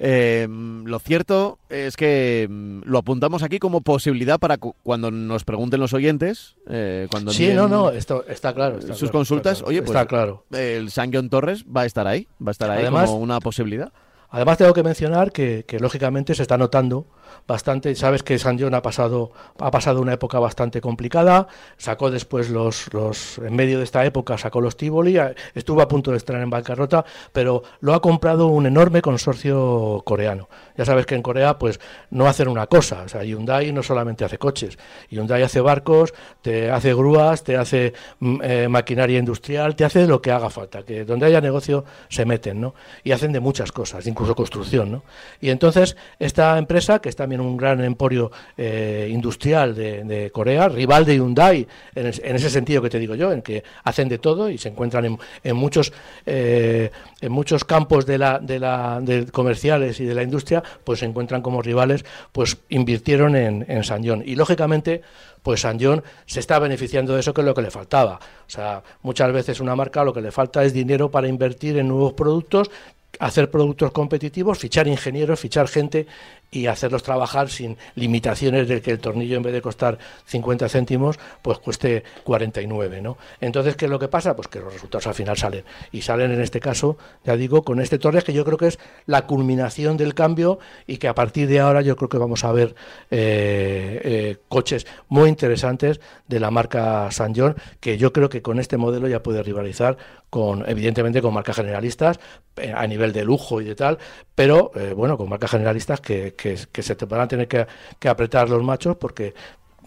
Eh, 0.00 0.46
lo 0.48 0.98
cierto 1.00 1.58
es 1.68 1.96
que 1.96 2.46
mm, 2.48 2.82
lo 2.84 2.98
apuntamos 2.98 3.42
aquí 3.42 3.58
como 3.58 3.80
posibilidad 3.80 4.38
para 4.38 4.56
cuando 4.58 5.10
nos 5.10 5.44
pregunten 5.44 5.80
los 5.80 5.92
oyentes. 5.92 6.56
Eh, 6.68 7.08
cuando 7.10 7.32
sí, 7.32 7.52
no, 7.52 7.68
no, 7.68 7.90
esto 7.90 8.24
está 8.28 8.54
claro. 8.54 8.80
sus 8.94 9.10
consultas, 9.10 9.62
oye, 9.62 9.80
pues 9.80 9.90
está 9.90 10.06
claro. 10.06 10.44
el 10.52 10.90
San 10.90 11.12
John 11.12 11.28
Torres 11.28 11.64
va 11.64 11.82
a 11.82 11.86
estar 11.86 12.06
ahí, 12.06 12.28
va 12.40 12.50
a 12.50 12.52
estar 12.52 12.70
ahí 12.70 12.86
como 12.86 13.16
una 13.16 13.40
posibilidad. 13.40 13.92
Además, 14.30 14.58
tengo 14.58 14.74
que 14.74 14.82
mencionar 14.82 15.32
que, 15.32 15.64
lógicamente 15.80 16.34
se 16.34 16.42
está 16.42 16.58
notando 16.58 17.06
bastante. 17.46 17.94
Sabes 17.94 18.22
que 18.22 18.38
San 18.38 18.58
John 18.58 18.74
ha 18.74 18.82
pasado, 18.82 19.32
ha 19.58 19.70
pasado 19.70 20.02
una 20.02 20.12
época 20.12 20.38
bastante 20.38 20.80
complicada, 20.80 21.48
sacó 21.78 22.10
después 22.10 22.50
los, 22.50 22.92
los, 22.92 23.38
en 23.38 23.56
medio 23.56 23.78
de 23.78 23.84
esta 23.84 24.04
época 24.04 24.36
sacó 24.36 24.60
los 24.60 24.76
Tivoli, 24.76 25.18
estuvo 25.54 25.80
a 25.80 25.88
punto 25.88 26.10
de 26.10 26.18
estar 26.18 26.36
en 26.36 26.50
bancarrota, 26.50 27.04
pero 27.32 27.62
lo 27.80 27.94
ha 27.94 28.02
comprado 28.02 28.48
un 28.48 28.66
enorme 28.66 29.00
consorcio 29.00 30.02
coreano. 30.04 30.48
Ya 30.76 30.84
sabes 30.84 31.06
que 31.06 31.14
en 31.14 31.22
Corea 31.22 31.58
pues 31.58 31.80
no 32.10 32.26
hacen 32.26 32.48
una 32.48 32.66
cosa, 32.66 33.06
Hyundai 33.06 33.72
no 33.72 33.82
solamente 33.82 34.24
hace 34.24 34.38
coches, 34.38 34.78
Hyundai 35.10 35.42
hace 35.42 35.60
barcos, 35.60 36.12
te 36.42 36.70
hace 36.70 36.94
grúas, 36.94 37.44
te 37.44 37.56
hace 37.56 37.94
mm, 38.20 38.40
eh, 38.42 38.68
maquinaria 38.68 39.18
industrial, 39.18 39.74
te 39.76 39.84
hace 39.84 40.06
lo 40.06 40.20
que 40.20 40.30
haga 40.30 40.50
falta, 40.50 40.82
que 40.82 41.04
donde 41.04 41.26
haya 41.26 41.40
negocio 41.40 41.84
se 42.08 42.24
meten, 42.24 42.60
¿no? 42.60 42.74
Y 43.04 43.12
hacen 43.12 43.32
de 43.32 43.40
muchas 43.40 43.72
cosas, 43.72 44.06
incluso 44.18 44.34
construcción, 44.34 44.90
¿no? 44.90 45.02
Y 45.40 45.50
entonces 45.50 45.96
esta 46.18 46.58
empresa, 46.58 46.98
que 46.98 47.08
es 47.08 47.14
también 47.14 47.40
un 47.40 47.56
gran 47.56 47.84
emporio 47.84 48.32
eh, 48.56 49.08
industrial 49.10 49.76
de, 49.76 50.30
Corea, 50.32 50.68
rival 50.68 51.04
de 51.04 51.14
Hyundai, 51.14 51.66
en, 51.94 52.06
ese 52.06 52.50
sentido 52.50 52.82
que 52.82 52.90
te 52.90 52.98
digo 52.98 53.14
yo, 53.14 53.30
en 53.30 53.42
que 53.42 53.62
hacen 53.84 54.08
de 54.08 54.18
todo 54.18 54.50
y 54.50 54.58
se 54.58 54.70
encuentran 54.70 55.18
en, 55.44 55.56
muchos 55.56 55.92
eh, 56.26 56.90
en 57.20 57.30
muchos 57.32 57.64
campos 57.64 58.06
de 58.06 58.18
la, 58.18 58.40
de 58.40 58.58
la 58.58 59.00
de 59.00 59.26
comerciales 59.26 60.00
y 60.00 60.04
de 60.04 60.14
la 60.14 60.24
industria, 60.24 60.64
pues 60.82 60.98
se 60.98 61.06
encuentran 61.06 61.40
como 61.40 61.62
rivales, 61.62 62.04
pues 62.32 62.58
invirtieron 62.70 63.36
en, 63.36 63.64
en 63.68 63.84
San. 63.84 63.98
Y 64.04 64.34
lógicamente, 64.34 65.02
pues 65.42 65.60
San 65.60 65.78
se 66.26 66.40
está 66.40 66.58
beneficiando 66.58 67.14
de 67.14 67.20
eso 67.20 67.32
que 67.32 67.40
es 67.40 67.46
lo 67.46 67.54
que 67.54 67.62
le 67.62 67.70
faltaba. 67.70 68.16
O 68.46 68.50
sea, 68.50 68.82
muchas 69.02 69.32
veces 69.32 69.60
una 69.60 69.76
marca 69.76 70.04
lo 70.04 70.12
que 70.12 70.20
le 70.20 70.30
falta 70.30 70.62
es 70.64 70.72
dinero 70.72 71.10
para 71.10 71.28
invertir 71.28 71.78
en 71.78 71.88
nuevos 71.88 72.12
productos, 72.12 72.70
hacer 73.18 73.50
productos 73.50 73.90
competitivos, 73.92 74.58
fichar 74.58 74.86
ingenieros, 74.86 75.40
fichar 75.40 75.68
gente 75.68 76.06
y 76.50 76.66
hacerlos 76.66 77.02
trabajar 77.02 77.50
sin 77.50 77.76
limitaciones 77.94 78.68
de 78.68 78.80
que 78.80 78.90
el 78.90 79.00
tornillo 79.00 79.36
en 79.36 79.42
vez 79.42 79.52
de 79.52 79.62
costar 79.62 79.98
50 80.26 80.68
céntimos, 80.68 81.18
pues 81.42 81.58
cueste 81.58 82.04
49, 82.24 83.02
¿no? 83.02 83.18
Entonces, 83.40 83.76
¿qué 83.76 83.84
es 83.84 83.90
lo 83.90 83.98
que 83.98 84.08
pasa? 84.08 84.34
Pues 84.34 84.48
que 84.48 84.60
los 84.60 84.72
resultados 84.72 85.06
al 85.06 85.14
final 85.14 85.36
salen. 85.36 85.64
Y 85.92 86.02
salen 86.02 86.32
en 86.32 86.40
este 86.40 86.60
caso, 86.60 86.96
ya 87.24 87.36
digo, 87.36 87.62
con 87.62 87.80
este 87.80 87.98
Torres 87.98 88.24
que 88.24 88.32
yo 88.32 88.44
creo 88.44 88.58
que 88.58 88.68
es 88.68 88.78
la 89.06 89.26
culminación 89.26 89.96
del 89.96 90.14
cambio 90.14 90.58
y 90.86 90.98
que 90.98 91.08
a 91.08 91.14
partir 91.14 91.48
de 91.48 91.60
ahora 91.60 91.82
yo 91.82 91.96
creo 91.96 92.08
que 92.08 92.18
vamos 92.18 92.44
a 92.44 92.52
ver 92.52 92.74
eh, 93.10 94.00
eh, 94.04 94.36
coches 94.48 94.86
muy 95.08 95.28
interesantes 95.28 96.00
de 96.26 96.40
la 96.40 96.50
marca 96.50 97.10
San 97.10 97.34
John, 97.34 97.56
que 97.80 97.98
yo 97.98 98.12
creo 98.12 98.28
que 98.28 98.42
con 98.42 98.58
este 98.58 98.76
modelo 98.76 99.08
ya 99.08 99.22
puede 99.22 99.42
rivalizar 99.42 99.96
con, 100.30 100.68
evidentemente, 100.68 101.22
con 101.22 101.32
marcas 101.32 101.56
generalistas 101.56 102.20
eh, 102.56 102.72
a 102.74 102.86
nivel 102.86 103.12
de 103.12 103.24
lujo 103.24 103.60
y 103.60 103.64
de 103.64 103.74
tal, 103.74 103.98
pero 104.34 104.72
bueno, 104.94 105.16
con 105.16 105.28
marcas 105.28 105.50
generalistas 105.50 106.00
que, 106.00 106.34
que, 106.38 106.82
se 106.82 106.94
te 106.94 107.04
van 107.04 107.20
a 107.20 107.28
tener 107.28 107.48
que, 107.48 108.08
apretar 108.08 108.48
los 108.48 108.62
machos 108.62 108.96
porque 108.96 109.34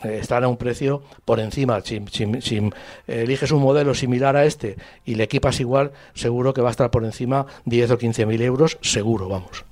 eh, 0.03 0.19
están 0.21 0.43
a 0.43 0.47
un 0.47 0.57
precio 0.57 1.01
por 1.25 1.39
encima. 1.39 1.81
Si, 1.81 2.69
eliges 3.07 3.51
un 3.51 3.61
modelo 3.61 3.95
similar 3.95 4.35
a 4.35 4.45
este 4.45 4.75
y 5.05 5.15
le 5.15 5.23
equipas 5.23 5.59
igual, 5.59 5.91
seguro 6.13 6.53
que 6.53 6.61
va 6.61 6.69
a 6.69 6.71
estar 6.71 6.91
por 6.91 7.05
encima 7.05 7.47
10 7.65 7.91
o 7.91 7.97
15 7.97 8.25
mil 8.25 8.41
euros, 8.41 8.77
seguro, 8.81 9.27
vamos. 9.29 9.65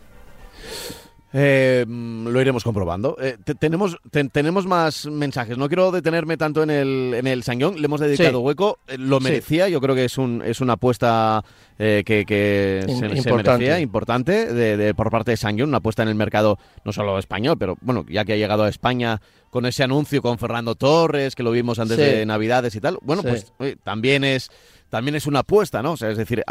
Eh, 1.31 1.85
lo 1.87 2.41
iremos 2.41 2.63
comprobando. 2.63 3.15
Eh, 3.21 3.37
tenemos, 3.59 3.97
tenemos 4.31 4.65
más 4.65 5.05
mensajes. 5.05 5.57
No 5.57 5.67
quiero 5.67 5.91
detenerme 5.91 6.37
tanto 6.37 6.63
en 6.63 6.69
el, 6.69 7.13
en 7.13 7.27
el 7.27 7.43
Le 7.47 7.85
hemos 7.85 8.01
dedicado 8.01 8.39
hueco. 8.39 8.79
Eh, 8.87 8.97
lo 8.97 9.19
merecía. 9.19 9.69
Yo 9.69 9.79
creo 9.79 9.95
que 9.95 10.05
es, 10.05 10.17
un, 10.17 10.41
es 10.43 10.61
una 10.61 10.73
apuesta 10.73 11.43
que, 11.77 12.03
que 12.03 12.83
se, 12.85 12.91
importante. 12.91 13.63
merecía, 13.63 13.79
importante 13.79 14.53
de, 14.53 14.93
por 14.93 15.11
parte 15.11 15.31
de 15.31 15.37
Sangyong. 15.37 15.69
Una 15.69 15.77
apuesta 15.77 16.03
en 16.03 16.09
el 16.09 16.15
mercado 16.15 16.57
no 16.83 16.91
solo 16.91 17.17
español, 17.19 17.57
pero 17.59 17.77
bueno, 17.81 18.05
ya 18.09 18.25
que 18.25 18.33
ha 18.33 18.37
llegado 18.37 18.63
a 18.63 18.69
España 18.69 19.21
con 19.49 19.65
ese 19.65 19.83
anuncio 19.83 20.21
con 20.21 20.37
Fernando 20.37 20.75
Torres, 20.75 21.35
que 21.35 21.43
lo 21.43 21.51
vimos 21.51 21.79
antes 21.79 21.97
de 21.97 22.25
Navidades 22.25 22.75
y 22.75 22.81
tal. 22.81 22.97
Bueno, 23.01 23.23
pues 23.23 23.51
también 23.83 24.23
es 24.23 24.49
también 24.89 25.15
es 25.15 25.27
una 25.27 25.39
apuesta, 25.39 25.81
¿no? 25.81 25.93
O 25.93 25.97
sea, 25.97 26.09
es 26.09 26.17
decir, 26.17 26.43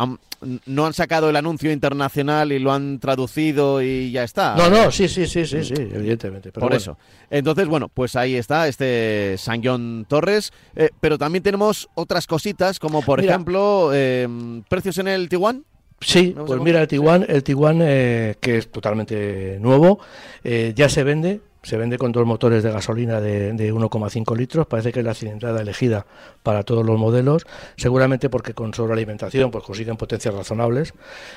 no 0.66 0.86
han 0.86 0.92
sacado 0.92 1.28
el 1.28 1.36
anuncio 1.36 1.72
internacional 1.72 2.52
y 2.52 2.58
lo 2.58 2.72
han 2.72 2.98
traducido 3.00 3.82
y 3.82 4.10
ya 4.10 4.24
está. 4.24 4.54
No, 4.56 4.70
no, 4.70 4.90
sí, 4.90 5.08
sí, 5.08 5.26
sí, 5.26 5.44
sí, 5.44 5.64
sí, 5.64 5.74
evidentemente. 5.76 6.52
Por 6.52 6.72
eso. 6.72 6.96
Entonces, 7.30 7.66
bueno, 7.66 7.88
pues 7.88 8.16
ahí 8.16 8.36
está 8.36 8.68
este 8.68 9.36
San 9.38 9.62
John 9.62 10.06
Torres, 10.08 10.52
eh, 10.76 10.90
pero 11.00 11.18
también 11.18 11.42
tenemos 11.42 11.88
otras 11.94 12.26
cositas, 12.26 12.78
como 12.78 13.02
por 13.02 13.20
ejemplo, 13.20 13.92
em, 13.92 14.62
precios 14.62 14.98
en 14.98 15.08
el 15.08 15.28
Tiguan. 15.28 15.64
Sí, 16.00 16.34
pues 16.46 16.60
mira, 16.60 16.80
el 16.80 16.86
Tiguan, 16.86 17.26
el 17.28 17.42
Tiguan 17.42 17.80
eh, 17.82 18.36
que 18.40 18.58
es 18.58 18.70
totalmente 18.70 19.58
nuevo, 19.60 19.98
eh, 20.44 20.72
ya 20.76 20.88
se 20.88 21.02
vende 21.02 21.40
se 21.68 21.76
vende 21.76 21.98
con 21.98 22.12
dos 22.12 22.24
motores 22.24 22.62
de 22.62 22.72
gasolina 22.72 23.20
de, 23.20 23.52
1,5 23.52 24.34
litros, 24.34 24.66
parece 24.66 24.90
que 24.90 25.00
es 25.00 25.04
la 25.04 25.12
cilindrada 25.12 25.60
elegida 25.60 26.06
para 26.42 26.62
todos 26.62 26.84
los 26.84 26.98
modelos, 26.98 27.46
seguramente 27.76 28.30
porque 28.30 28.54
con 28.54 28.72
sobrealimentación 28.72 29.50
pues 29.50 29.64
consiguen 29.64 29.98
potencias 29.98 30.34
razonables, 30.34 30.94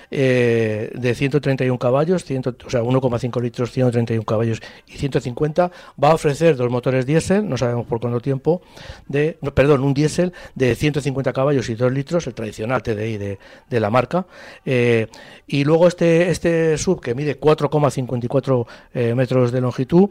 eh, 0.10 0.90
de 0.96 1.16
131 1.16 1.78
caballos, 1.78 2.24
o 2.24 2.70
sea, 2.70 2.82
1,5 2.82 3.42
litros, 3.42 3.72
131 3.72 4.24
caballos 4.24 4.62
y 4.88 4.94
150, 4.94 5.70
va 6.02 6.12
a 6.12 6.14
ofrecer 6.14 6.56
dos 6.56 6.72
motores 6.72 7.06
diésel, 7.06 7.50
no 7.50 7.58
sabemos 7.58 7.86
por 7.86 8.00
cuánto 8.00 8.22
tiempo, 8.22 8.62
de, 9.10 9.38
perdón, 9.54 9.84
un 9.84 9.94
diésel 9.94 10.32
de 10.56 10.76
150 10.76 11.34
caballos 11.34 11.68
y 11.68 11.76
2 11.76 11.92
litros, 11.92 12.26
el 12.28 12.34
tradicional 12.34 12.82
TDI 12.82 13.18
de, 13.18 13.40
de 13.70 13.80
la 13.82 13.90
marca, 13.90 14.26
eh, 14.64 15.08
y 15.46 15.66
luego 15.66 15.90
este, 15.90 16.30
este 16.32 16.78
sub 16.78 17.02
que 17.02 17.16
mide 17.16 17.38
4,54 17.38 18.66
eh, 18.94 19.14
metros 19.14 19.52
de 19.52 19.60
longitud, 19.60 20.10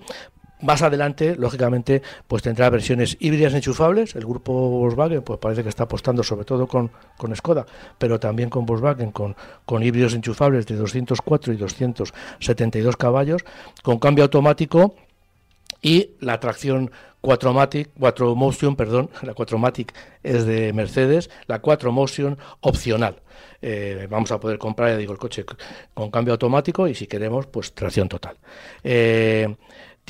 más 0.63 0.83
adelante, 0.83 1.37
lógicamente, 1.37 2.03
pues 2.29 2.43
tendrá 2.43 2.69
versiones 2.71 3.17
híbridas 3.21 3.55
enchufables. 3.55 4.15
El 4.15 4.25
grupo 4.25 4.53
Volkswagen, 4.53 5.23
pues 5.23 5.39
parece 5.39 5.63
que 5.63 5.69
está 5.69 5.85
apostando 5.85 6.23
sobre 6.23 6.45
todo 6.45 6.67
con, 6.67 6.91
con 7.17 7.35
Skoda, 7.35 7.67
pero 7.99 8.21
también 8.21 8.51
con 8.51 8.67
Volkswagen, 8.67 9.11
con, 9.11 9.37
con 9.65 9.83
híbridos 9.83 10.15
enchufables 10.15 10.67
de 10.67 10.77
204 10.77 11.53
y 11.53 11.57
272 11.57 12.97
caballos, 12.97 13.45
con 13.83 13.99
cambio 13.99 14.25
automático 14.25 14.95
y 15.83 16.11
la 16.21 16.39
tracción 16.41 16.91
4Matic, 17.23 17.91
4 17.99 18.35
Motion, 18.35 18.77
perdón, 18.77 19.11
la 19.23 19.35
4Matic 19.35 19.93
es 20.23 20.45
de 20.45 20.73
Mercedes, 20.73 21.31
la 21.47 21.61
4 21.61 21.93
Motion 21.93 22.39
opcional. 22.61 23.17
Eh, 23.63 24.07
vamos 24.09 24.33
a 24.33 24.41
poder 24.41 24.59
comprar, 24.59 24.91
ya 24.91 24.97
digo, 24.97 25.13
el 25.13 25.19
coche 25.19 25.45
con 25.93 26.11
cambio 26.11 26.33
automático 26.33 26.89
y 26.89 26.95
si 26.95 27.07
queremos, 27.07 27.47
pues 27.47 27.75
tracción 27.75 28.09
total. 28.09 28.37
Eh, 28.83 29.55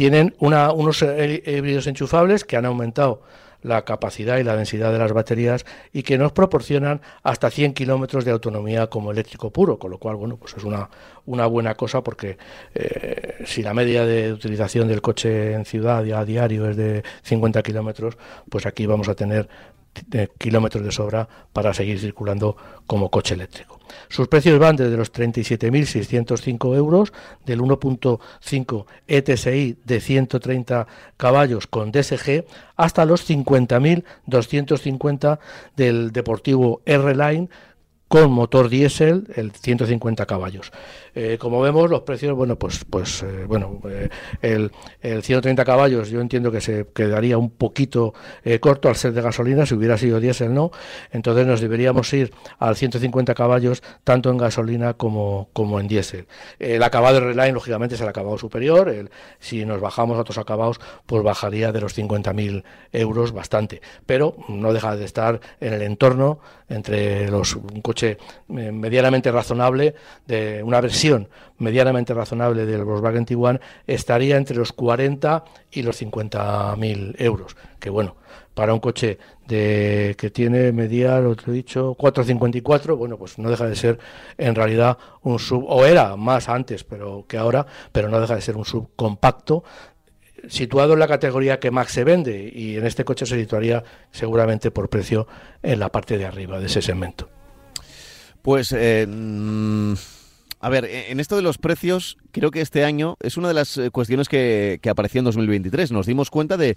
tienen 0.00 0.34
unos 0.38 1.02
híbridos 1.02 1.86
enchufables 1.86 2.46
que 2.46 2.56
han 2.56 2.64
aumentado 2.64 3.20
la 3.60 3.84
capacidad 3.84 4.38
y 4.38 4.44
la 4.44 4.56
densidad 4.56 4.92
de 4.92 4.98
las 4.98 5.12
baterías 5.12 5.66
y 5.92 6.04
que 6.04 6.16
nos 6.16 6.32
proporcionan 6.32 7.02
hasta 7.22 7.50
100 7.50 7.74
kilómetros 7.74 8.24
de 8.24 8.30
autonomía 8.30 8.86
como 8.86 9.10
eléctrico 9.10 9.50
puro, 9.50 9.78
con 9.78 9.90
lo 9.90 9.98
cual, 9.98 10.16
bueno, 10.16 10.38
pues 10.38 10.56
es 10.56 10.64
una, 10.64 10.88
una 11.26 11.44
buena 11.44 11.74
cosa 11.74 12.02
porque 12.02 12.38
eh, 12.74 13.44
si 13.44 13.62
la 13.62 13.74
media 13.74 14.06
de 14.06 14.32
utilización 14.32 14.88
del 14.88 15.02
coche 15.02 15.52
en 15.52 15.66
ciudad 15.66 15.98
a 15.98 16.24
diario 16.24 16.70
es 16.70 16.78
de 16.78 17.02
50 17.24 17.62
kilómetros, 17.62 18.16
pues 18.48 18.64
aquí 18.64 18.86
vamos 18.86 19.10
a 19.10 19.14
tener 19.14 19.50
kilómetros 20.38 20.84
de 20.84 20.92
sobra 20.92 21.28
para 21.52 21.74
seguir 21.74 21.98
circulando 21.98 22.56
como 22.86 23.10
coche 23.10 23.34
eléctrico. 23.34 23.80
Sus 24.08 24.28
precios 24.28 24.58
van 24.58 24.76
desde 24.76 24.96
los 24.96 25.12
37.605 25.12 26.76
euros 26.76 27.12
del 27.44 27.60
1.5 27.60 28.86
ETSI 29.06 29.76
de 29.84 30.00
130 30.00 30.86
caballos 31.16 31.66
con 31.66 31.92
DSG 31.92 32.46
hasta 32.76 33.04
los 33.04 33.28
50.250 33.28 35.38
del 35.76 36.12
Deportivo 36.12 36.80
R-Line 36.86 37.50
con 38.10 38.32
motor 38.32 38.68
diésel, 38.68 39.28
el 39.36 39.52
150 39.52 40.26
caballos. 40.26 40.72
Eh, 41.14 41.38
como 41.38 41.60
vemos, 41.60 41.90
los 41.90 42.02
precios, 42.02 42.34
bueno, 42.34 42.56
pues, 42.56 42.84
pues 42.88 43.22
eh, 43.22 43.44
bueno, 43.46 43.80
eh, 43.88 44.08
el, 44.42 44.70
el, 45.00 45.22
130 45.22 45.64
caballos 45.64 46.08
yo 46.08 46.20
entiendo 46.20 46.52
que 46.52 46.60
se 46.60 46.86
quedaría 46.94 47.36
un 47.36 47.50
poquito 47.50 48.14
corto 48.60 48.88
al 48.88 48.96
ser 48.96 49.12
de 49.12 49.22
gasolina, 49.22 49.66
si 49.66 49.74
hubiera 49.74 49.98
sido 49.98 50.20
diésel 50.20 50.54
no, 50.54 50.70
entonces 51.10 51.46
nos 51.46 51.60
deberíamos 51.60 52.12
ir 52.12 52.32
al 52.58 52.76
150 52.76 53.34
caballos 53.34 53.82
tanto 54.04 54.30
en 54.30 54.38
gasolina 54.38 54.94
como, 54.94 55.48
como 55.52 55.80
en 55.80 55.88
diésel. 55.88 56.26
El 56.58 56.82
acabado 56.82 57.14
de 57.14 57.20
Reline, 57.20 57.52
lógicamente, 57.52 57.94
es 57.94 58.00
el 58.00 58.08
acabado 58.08 58.38
superior, 58.38 58.88
el, 58.88 59.10
si 59.38 59.64
nos 59.64 59.80
bajamos 59.80 60.16
a 60.16 60.20
otros 60.20 60.38
acabados, 60.38 60.80
pues 61.06 61.22
bajaría 61.22 61.72
de 61.72 61.80
los 61.80 61.96
50.000 61.96 62.62
euros 62.92 63.32
bastante, 63.32 63.80
pero 64.06 64.36
no 64.48 64.72
deja 64.72 64.96
de 64.96 65.04
estar 65.04 65.40
en 65.60 65.74
el 65.74 65.82
entorno 65.82 66.40
entre 66.68 67.28
los, 67.28 67.56
un 67.56 67.80
coche 67.82 68.16
medianamente 68.48 69.32
razonable 69.32 69.94
de 70.26 70.62
una 70.62 70.80
versión 70.80 70.99
medianamente 71.58 72.14
razonable 72.14 72.66
del 72.66 72.84
Volkswagen 72.84 73.24
Tiguan 73.24 73.60
estaría 73.86 74.36
entre 74.36 74.56
los 74.56 74.72
40 74.72 75.44
y 75.70 75.82
los 75.82 75.96
50 75.96 76.74
mil 76.76 77.14
euros. 77.18 77.56
Que 77.78 77.90
bueno, 77.90 78.16
para 78.54 78.74
un 78.74 78.80
coche 78.80 79.18
de 79.46 80.14
que 80.18 80.30
tiene 80.30 80.72
media, 80.72 81.20
lo 81.20 81.32
he 81.32 81.50
dicho, 81.50 81.94
454, 81.94 82.96
bueno, 82.96 83.16
pues 83.16 83.38
no 83.38 83.50
deja 83.50 83.66
de 83.66 83.76
ser 83.76 83.98
en 84.38 84.54
realidad 84.54 84.98
un 85.22 85.38
sub, 85.38 85.64
o 85.68 85.84
era 85.84 86.16
más 86.16 86.48
antes 86.48 86.84
pero 86.84 87.24
que 87.26 87.38
ahora, 87.38 87.66
pero 87.92 88.08
no 88.08 88.20
deja 88.20 88.34
de 88.34 88.40
ser 88.40 88.56
un 88.56 88.64
sub 88.64 88.90
compacto 88.96 89.64
situado 90.48 90.94
en 90.94 90.98
la 90.98 91.08
categoría 91.08 91.60
que 91.60 91.70
más 91.70 91.90
se 91.90 92.04
vende 92.04 92.50
y 92.54 92.76
en 92.76 92.86
este 92.86 93.04
coche 93.04 93.26
se 93.26 93.38
situaría 93.38 93.84
seguramente 94.10 94.70
por 94.70 94.88
precio 94.88 95.26
en 95.62 95.78
la 95.78 95.90
parte 95.90 96.16
de 96.16 96.24
arriba 96.24 96.58
de 96.58 96.66
ese 96.66 96.80
segmento. 96.80 97.28
Pues 98.42 98.72
eh, 98.72 99.06
mm, 99.06 99.94
a 100.60 100.68
ver, 100.68 100.84
e-, 100.84 101.10
en 101.10 101.20
esto 101.20 101.36
de 101.36 101.42
los 101.42 101.58
precios, 101.58 102.18
creo 102.32 102.50
que 102.50 102.60
este 102.60 102.84
año 102.84 103.16
es 103.20 103.36
una 103.36 103.48
de 103.48 103.54
las 103.54 103.76
eh, 103.76 103.90
cuestiones 103.90 104.28
que, 104.28 104.80
apareció 104.88 105.20
en 105.20 105.24
2023. 105.24 105.90
Nos 105.90 106.06
dimos 106.06 106.30
cuenta 106.30 106.56
de, 106.56 106.76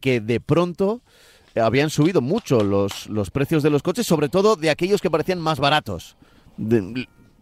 que 0.00 0.20
de 0.20 0.40
pronto 0.40 1.00
habían 1.56 1.90
subido 1.90 2.20
mucho 2.20 2.62
los, 2.62 3.08
los, 3.08 3.30
precios 3.30 3.62
de 3.62 3.70
los 3.70 3.82
coches, 3.82 4.06
sobre 4.06 4.28
todo 4.28 4.56
de 4.56 4.70
aquellos 4.70 5.00
que 5.00 5.10
parecían 5.10 5.40
más 5.40 5.58
baratos. 5.58 6.16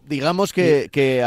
digamos 0.06 0.52
que, 0.52 0.88
que, 0.92 1.22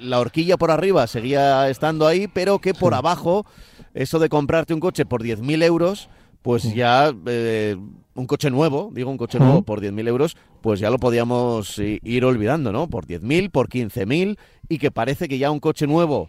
la 0.00 0.20
horquilla 0.20 0.56
por 0.56 0.70
arriba 0.70 1.06
seguía 1.06 1.68
estando 1.68 2.06
ahí, 2.06 2.28
pero 2.28 2.58
que 2.58 2.74
por 2.74 2.94
abajo, 2.94 3.46
eso 3.94 4.18
de 4.18 4.28
comprarte 4.28 4.72
un 4.74 4.80
coche 4.80 5.04
por 5.04 5.22
10.000 5.22 5.62
euros, 5.62 6.08
pues 6.42 6.74
ya 6.74 7.14
eh, 7.26 7.76
un 8.14 8.26
coche 8.26 8.50
nuevo, 8.50 8.90
digo 8.92 9.10
un 9.10 9.16
coche 9.16 9.38
nuevo 9.38 9.62
por 9.62 9.80
10.000 9.80 10.08
euros, 10.08 10.36
pues 10.60 10.80
ya 10.80 10.90
lo 10.90 10.98
podíamos 10.98 11.78
ir 11.78 12.24
olvidando, 12.24 12.72
¿no? 12.72 12.88
Por 12.88 13.06
10.000, 13.06 13.50
por 13.50 13.68
15.000 13.68 14.36
y 14.68 14.78
que 14.78 14.90
parece 14.90 15.28
que 15.28 15.38
ya 15.38 15.50
un 15.50 15.60
coche 15.60 15.86
nuevo 15.86 16.28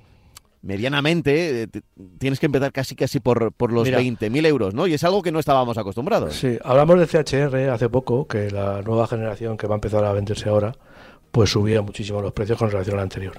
medianamente 0.64 1.64
eh, 1.64 1.68
tienes 2.18 2.40
que 2.40 2.48
empezar 2.48 2.72
casi 2.72 2.96
casi 2.96 3.20
por, 3.20 3.52
por 3.52 3.72
los 3.72 3.88
20.000 3.88 4.46
euros, 4.48 4.74
¿no? 4.74 4.88
Y 4.88 4.94
es 4.94 5.04
algo 5.04 5.22
que 5.22 5.32
no 5.32 5.40
estábamos 5.40 5.78
acostumbrados. 5.78 6.36
Sí, 6.36 6.58
hablamos 6.64 7.00
de 7.00 7.08
CHR 7.08 7.70
hace 7.70 7.90
poco, 7.90 8.28
que 8.28 8.50
la 8.50 8.82
nueva 8.82 9.06
generación 9.08 9.58
que 9.58 9.68
va 9.68 9.76
a 9.76 9.78
empezar 9.78 10.04
a 10.06 10.14
venderse 10.14 10.50
ahora, 10.50 10.74
pues 11.32 11.52
subía 11.52 11.82
muchísimo 11.82 12.22
los 12.22 12.32
precios 12.32 12.58
con 12.58 12.72
relación 12.72 12.96
a 12.96 12.98
la 12.98 13.04
anterior. 13.04 13.34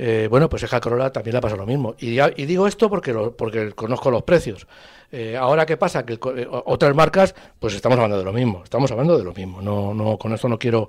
Eh, 0.00 0.28
bueno, 0.30 0.48
pues 0.48 0.62
el 0.62 0.80
Corolla 0.80 1.10
también 1.10 1.34
le 1.34 1.40
pasa 1.40 1.56
lo 1.56 1.66
mismo. 1.66 1.96
Y, 1.98 2.20
y 2.20 2.46
digo 2.46 2.68
esto 2.68 2.88
porque, 2.88 3.12
porque 3.12 3.72
conozco 3.72 4.10
los 4.12 4.22
precios. 4.22 4.66
Eh, 5.10 5.36
ahora, 5.36 5.66
¿qué 5.66 5.76
pasa? 5.76 6.06
Que 6.06 6.14
eh, 6.14 6.48
otras 6.50 6.94
marcas, 6.94 7.34
pues 7.58 7.74
estamos 7.74 7.96
hablando 7.96 8.18
de 8.18 8.24
lo 8.24 8.32
mismo, 8.32 8.62
estamos 8.62 8.90
hablando 8.92 9.18
de 9.18 9.24
lo 9.24 9.32
mismo. 9.32 9.60
No, 9.60 9.92
no, 9.94 10.16
con 10.16 10.32
esto 10.32 10.48
no 10.48 10.58
quiero 10.58 10.88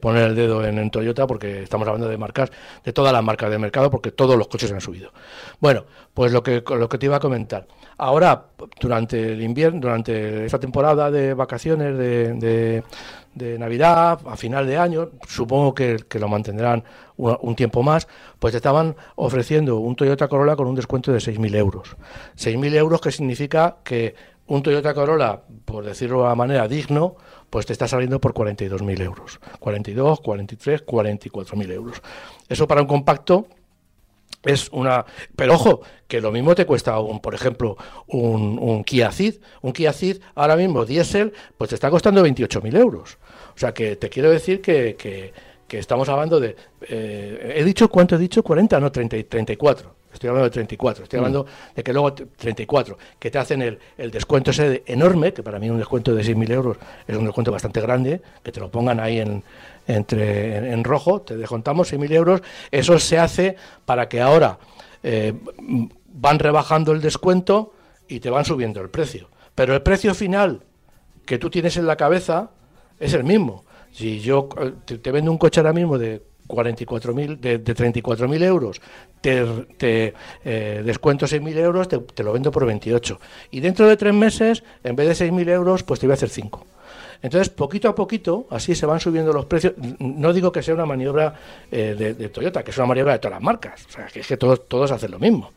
poner 0.00 0.28
el 0.28 0.34
dedo 0.34 0.64
en, 0.64 0.90
Toyota 0.90 1.26
porque 1.26 1.62
estamos 1.62 1.86
hablando 1.86 2.08
de 2.08 2.16
marcas, 2.16 2.50
de 2.82 2.92
todas 2.92 3.12
las 3.12 3.22
marcas 3.22 3.50
del 3.50 3.58
mercado, 3.58 3.90
porque 3.90 4.12
todos 4.12 4.38
los 4.38 4.48
coches 4.48 4.72
han 4.72 4.80
subido. 4.80 5.12
Bueno, 5.60 5.84
pues 6.14 6.32
lo 6.32 6.42
que, 6.42 6.62
lo 6.66 6.88
que 6.88 6.98
te 6.98 7.06
iba 7.06 7.16
a 7.16 7.20
comentar. 7.20 7.66
Ahora, 7.98 8.46
durante 8.80 9.32
el 9.32 9.42
invierno, 9.42 9.80
durante 9.80 10.46
esta 10.46 10.58
temporada 10.58 11.10
de 11.10 11.34
vacaciones 11.34 11.98
de 11.98 12.82
Navidad, 13.34 14.20
a 14.26 14.36
final 14.36 14.66
de 14.66 14.76
año, 14.76 15.10
supongo 15.26 15.74
que, 15.74 16.04
lo 16.18 16.28
mantendrán 16.28 16.84
un, 17.16 17.54
tiempo 17.54 17.82
más, 17.82 18.08
pues 18.38 18.52
te 18.52 18.58
estaban 18.58 18.96
ofreciendo 19.16 19.78
un 19.78 19.96
Toyota 19.96 20.28
Corolla 20.28 20.56
con 20.56 20.66
un 20.66 20.74
descuento 20.74 21.12
de 21.12 21.18
6.000 21.18 21.56
euros. 21.56 21.96
6.000 22.36 22.74
euros 22.74 23.00
que 23.00 23.10
significa 23.10 23.76
que 23.82 24.14
un 24.46 24.62
Toyota 24.62 24.92
Corolla, 24.92 25.40
por 25.64 25.84
decirlo 25.84 26.18
de 26.18 26.24
una 26.24 26.34
manera 26.34 26.68
digno, 26.68 27.16
pues 27.48 27.66
te 27.66 27.72
está 27.72 27.88
saliendo 27.88 28.20
por 28.20 28.34
42.000 28.34 29.00
euros. 29.02 29.40
42, 29.60 30.20
43, 30.20 30.86
44.000 30.86 31.72
euros. 31.72 32.02
Eso 32.48 32.66
para 32.66 32.82
un 32.82 32.86
compacto 32.86 33.46
es 34.44 34.68
una 34.70 35.04
pero 35.36 35.54
ojo 35.54 35.82
que 36.08 36.20
lo 36.20 36.32
mismo 36.32 36.54
te 36.54 36.66
cuesta 36.66 36.98
un 36.98 37.20
por 37.20 37.34
ejemplo 37.34 37.76
un, 38.08 38.58
un 38.58 38.84
Kia 38.84 39.10
Ceed. 39.10 39.36
Un 39.62 39.72
Kia 39.72 39.92
Ceed 39.92 40.20
ahora 40.34 40.56
mismo 40.56 40.84
diésel 40.84 41.32
pues 41.56 41.70
te 41.70 41.74
está 41.74 41.90
costando 41.90 42.24
28.000 42.24 42.76
euros. 42.76 43.18
O 43.54 43.58
sea 43.58 43.72
que 43.72 43.96
te 43.96 44.08
quiero 44.08 44.30
decir 44.30 44.60
que, 44.60 44.96
que, 44.96 45.32
estamos 45.78 46.06
hablando 46.10 46.38
de 46.38 46.54
eh, 46.82 47.54
he 47.56 47.64
dicho 47.64 47.88
cuánto 47.88 48.16
he 48.16 48.18
dicho 48.18 48.42
40 48.42 48.78
no 48.78 48.92
30 48.92 49.16
34 49.26 50.01
estoy 50.12 50.28
hablando 50.28 50.44
de 50.44 50.50
34 50.50 51.04
estoy 51.04 51.18
mm. 51.18 51.20
hablando 51.20 51.46
de 51.74 51.82
que 51.82 51.92
luego 51.92 52.12
34 52.12 52.98
que 53.18 53.30
te 53.30 53.38
hacen 53.38 53.62
el, 53.62 53.78
el 53.96 54.10
descuento 54.10 54.50
ese 54.50 54.82
enorme 54.86 55.32
que 55.32 55.42
para 55.42 55.58
mí 55.58 55.70
un 55.70 55.78
descuento 55.78 56.14
de 56.14 56.22
6.000 56.22 56.50
euros 56.52 56.76
es 57.06 57.16
un 57.16 57.24
descuento 57.24 57.50
bastante 57.50 57.80
grande 57.80 58.20
que 58.42 58.52
te 58.52 58.60
lo 58.60 58.70
pongan 58.70 59.00
ahí 59.00 59.18
en 59.18 59.42
entre, 59.86 60.72
en, 60.72 60.84
rojo, 60.84 61.22
te 61.22 61.36
descontamos 61.36 61.92
6.000 61.92 62.12
euros, 62.12 62.42
eso 62.70 62.98
se 62.98 63.18
hace 63.18 63.56
para 63.84 64.08
que 64.08 64.20
ahora 64.20 64.58
eh, 65.02 65.34
van 66.06 66.38
rebajando 66.38 66.92
el 66.92 67.00
descuento 67.00 67.72
y 68.08 68.20
te 68.20 68.30
van 68.30 68.44
subiendo 68.44 68.80
el 68.80 68.90
precio. 68.90 69.28
Pero 69.54 69.74
el 69.74 69.82
precio 69.82 70.14
final 70.14 70.62
que 71.26 71.38
tú 71.38 71.50
tienes 71.50 71.76
en 71.76 71.86
la 71.86 71.96
cabeza 71.96 72.50
es 72.98 73.12
el 73.14 73.24
mismo. 73.24 73.64
Si 73.90 74.20
yo 74.20 74.48
eh, 74.60 74.72
te, 74.84 75.10
vendo 75.10 75.30
un 75.30 75.38
coche 75.38 75.60
ahora 75.60 75.72
mismo 75.72 75.98
de 75.98 76.22
44.000, 76.52 77.38
de, 77.38 77.58
de 77.58 77.74
34.000 77.74 78.42
euros, 78.44 78.80
te, 79.20 79.44
te 79.76 80.14
eh, 80.44 80.82
descuento 80.84 81.26
6.000 81.26 81.56
euros, 81.56 81.88
te, 81.88 82.22
lo 82.22 82.32
vendo 82.32 82.50
por 82.50 82.66
28. 82.66 83.18
Y 83.50 83.60
dentro 83.60 83.86
de 83.86 83.96
tres 83.96 84.14
meses, 84.14 84.62
en 84.84 84.94
vez 84.94 85.18
de 85.18 85.26
6.000 85.26 85.48
euros, 85.48 85.82
pues 85.82 86.00
te 86.00 86.06
voy 86.06 86.12
a 86.12 86.14
hacer 86.14 86.28
5. 86.28 86.66
Entonces, 87.22 87.48
poquito 87.50 87.88
a 87.88 87.94
poquito, 87.94 88.46
así 88.50 88.74
se 88.74 88.84
van 88.84 88.98
subiendo 88.98 89.32
los 89.32 89.46
precios. 89.46 89.74
No 90.00 90.32
digo 90.32 90.50
que 90.50 90.62
sea 90.62 90.74
una 90.74 90.86
maniobra 90.86 91.34
eh, 91.70 92.14
de, 92.18 92.28
Toyota, 92.28 92.64
que 92.64 92.72
es 92.72 92.78
una 92.78 92.86
maniobra 92.86 93.12
de 93.12 93.18
todas 93.20 93.36
las 93.36 93.42
marcas. 93.42 93.86
O 93.88 93.92
sea, 93.92 94.08
es 94.12 94.26
que 94.26 94.36
todos, 94.36 94.68
todos 94.68 94.90
hacen 94.90 95.12
lo 95.12 95.20
mismo. 95.20 95.52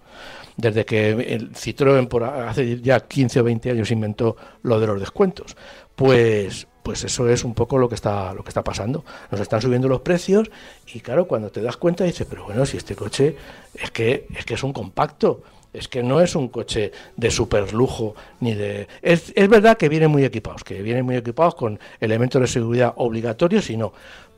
Desde 0.55 0.85
que 0.85 1.09
el 1.09 1.51
Citroën 1.53 2.07
por 2.07 2.23
hace 2.23 2.79
ya 2.81 2.99
15 2.99 3.39
o 3.41 3.43
20 3.43 3.71
años 3.71 3.91
inventó 3.91 4.37
lo 4.61 4.79
de 4.79 4.87
los 4.87 4.99
descuentos. 4.99 5.57
Pues, 5.95 6.67
pues 6.85 7.03
eso 7.03 7.27
es 7.27 7.43
un 7.43 7.55
poco 7.55 7.79
lo 7.79 7.89
que 7.89 7.95
está 7.95 8.31
lo 8.35 8.43
que 8.43 8.49
está 8.49 8.63
pasando. 8.63 9.03
Nos 9.31 9.41
están 9.41 9.59
subiendo 9.59 9.87
los 9.87 10.01
precios 10.01 10.51
y 10.93 10.99
claro, 10.99 11.25
cuando 11.25 11.49
te 11.49 11.59
das 11.59 11.77
cuenta 11.77 12.03
dices, 12.03 12.27
pero 12.29 12.45
bueno, 12.45 12.63
si 12.63 12.77
este 12.77 12.95
coche 12.95 13.35
es 13.73 13.89
que 13.89 14.27
es 14.35 14.45
que 14.45 14.53
es 14.53 14.61
un 14.61 14.71
compacto, 14.71 15.41
es 15.73 15.87
que 15.87 16.03
no 16.03 16.21
es 16.21 16.35
un 16.35 16.47
coche 16.47 16.91
de 17.17 17.31
super 17.31 17.73
lujo 17.73 18.13
ni 18.39 18.53
de 18.53 18.87
es, 19.01 19.33
es 19.35 19.49
verdad 19.49 19.77
que 19.77 19.89
vienen 19.89 20.11
muy 20.11 20.23
equipados 20.23 20.63
que 20.63 20.81
vienen 20.83 21.03
muy 21.03 21.15
equipados 21.15 21.55
con 21.55 21.79
elementos 21.99 22.39
de 22.39 22.47
seguridad 22.47 22.93
obligatorios 22.97 23.67
y 23.71 23.77
no 23.77 23.91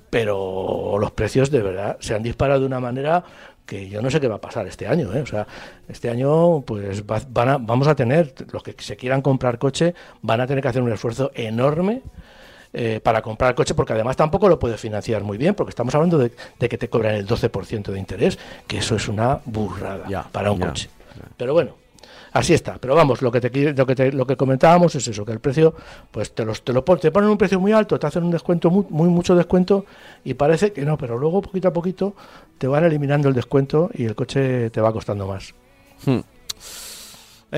pero 0.09 0.97
los 0.97 1.11
precios 1.11 1.51
de 1.51 1.61
verdad 1.61 1.97
se 1.99 2.15
han 2.15 2.23
disparado 2.23 2.61
de 2.61 2.65
una 2.65 2.79
manera 2.79 3.23
que 3.65 3.89
yo 3.89 4.01
no 4.01 4.09
sé 4.09 4.19
qué 4.19 4.27
va 4.27 4.35
a 4.35 4.41
pasar 4.41 4.65
este 4.67 4.87
año 4.87 5.13
¿eh? 5.13 5.21
o 5.21 5.25
sea 5.25 5.45
este 5.87 6.09
año 6.09 6.61
pues 6.61 7.05
van 7.05 7.49
a, 7.49 7.57
vamos 7.57 7.87
a 7.87 7.93
tener 7.95 8.33
los 8.51 8.63
que 8.63 8.73
se 8.79 8.95
quieran 8.95 9.21
comprar 9.21 9.59
coche 9.59 9.93
van 10.21 10.41
a 10.41 10.47
tener 10.47 10.63
que 10.63 10.69
hacer 10.69 10.81
un 10.81 10.91
esfuerzo 10.91 11.29
enorme 11.35 12.01
eh, 12.73 12.99
para 13.01 13.21
comprar 13.21 13.51
el 13.51 13.55
coche, 13.55 13.73
porque 13.73 13.93
además 13.93 14.15
tampoco 14.17 14.49
lo 14.49 14.59
puedes 14.59 14.79
financiar 14.79 15.23
muy 15.23 15.37
bien, 15.37 15.55
porque 15.55 15.69
estamos 15.69 15.93
hablando 15.95 16.17
de, 16.17 16.31
que 16.59 16.77
te 16.77 16.89
cobran 16.89 17.15
el 17.15 17.27
12% 17.27 17.91
de 17.91 17.99
interés, 17.99 18.37
que 18.67 18.79
eso 18.79 18.95
es 18.95 19.07
una 19.07 19.39
burrada 19.45 20.29
para 20.31 20.51
un 20.51 20.59
coche. 20.59 20.89
Pero 21.35 21.53
bueno, 21.53 21.75
así 22.33 22.53
está. 22.53 22.77
Pero 22.77 22.95
vamos, 22.95 23.21
lo 23.21 23.31
que 23.31 23.41
te, 23.41 23.73
lo 23.73 23.85
que 23.85 24.11
lo 24.11 24.25
que 24.27 24.35
comentábamos 24.35 24.95
es 24.95 25.07
eso, 25.07 25.25
que 25.25 25.31
el 25.31 25.39
precio, 25.39 25.73
pues 26.11 26.33
te 26.33 26.45
los 26.45 26.63
te 26.63 26.73
lo 26.73 26.83
te 26.83 27.11
ponen 27.11 27.29
un 27.29 27.37
precio 27.37 27.59
muy 27.59 27.71
alto, 27.71 27.99
te 27.99 28.07
hacen 28.07 28.23
un 28.23 28.31
descuento 28.31 28.69
muy, 28.69 28.85
muy 28.89 29.09
mucho 29.09 29.35
descuento 29.35 29.85
y 30.23 30.33
parece 30.33 30.73
que 30.73 30.83
no, 30.83 30.97
pero 30.97 31.17
luego 31.17 31.41
poquito 31.41 31.67
a 31.67 31.73
poquito 31.73 32.13
te 32.57 32.67
van 32.67 32.83
eliminando 32.83 33.27
el 33.29 33.33
descuento 33.33 33.89
y 33.93 34.05
el 34.05 34.15
coche 34.15 34.69
te 34.69 34.81
va 34.81 34.91
costando 34.93 35.27
más. 35.27 35.53
Hmm. 36.05 36.19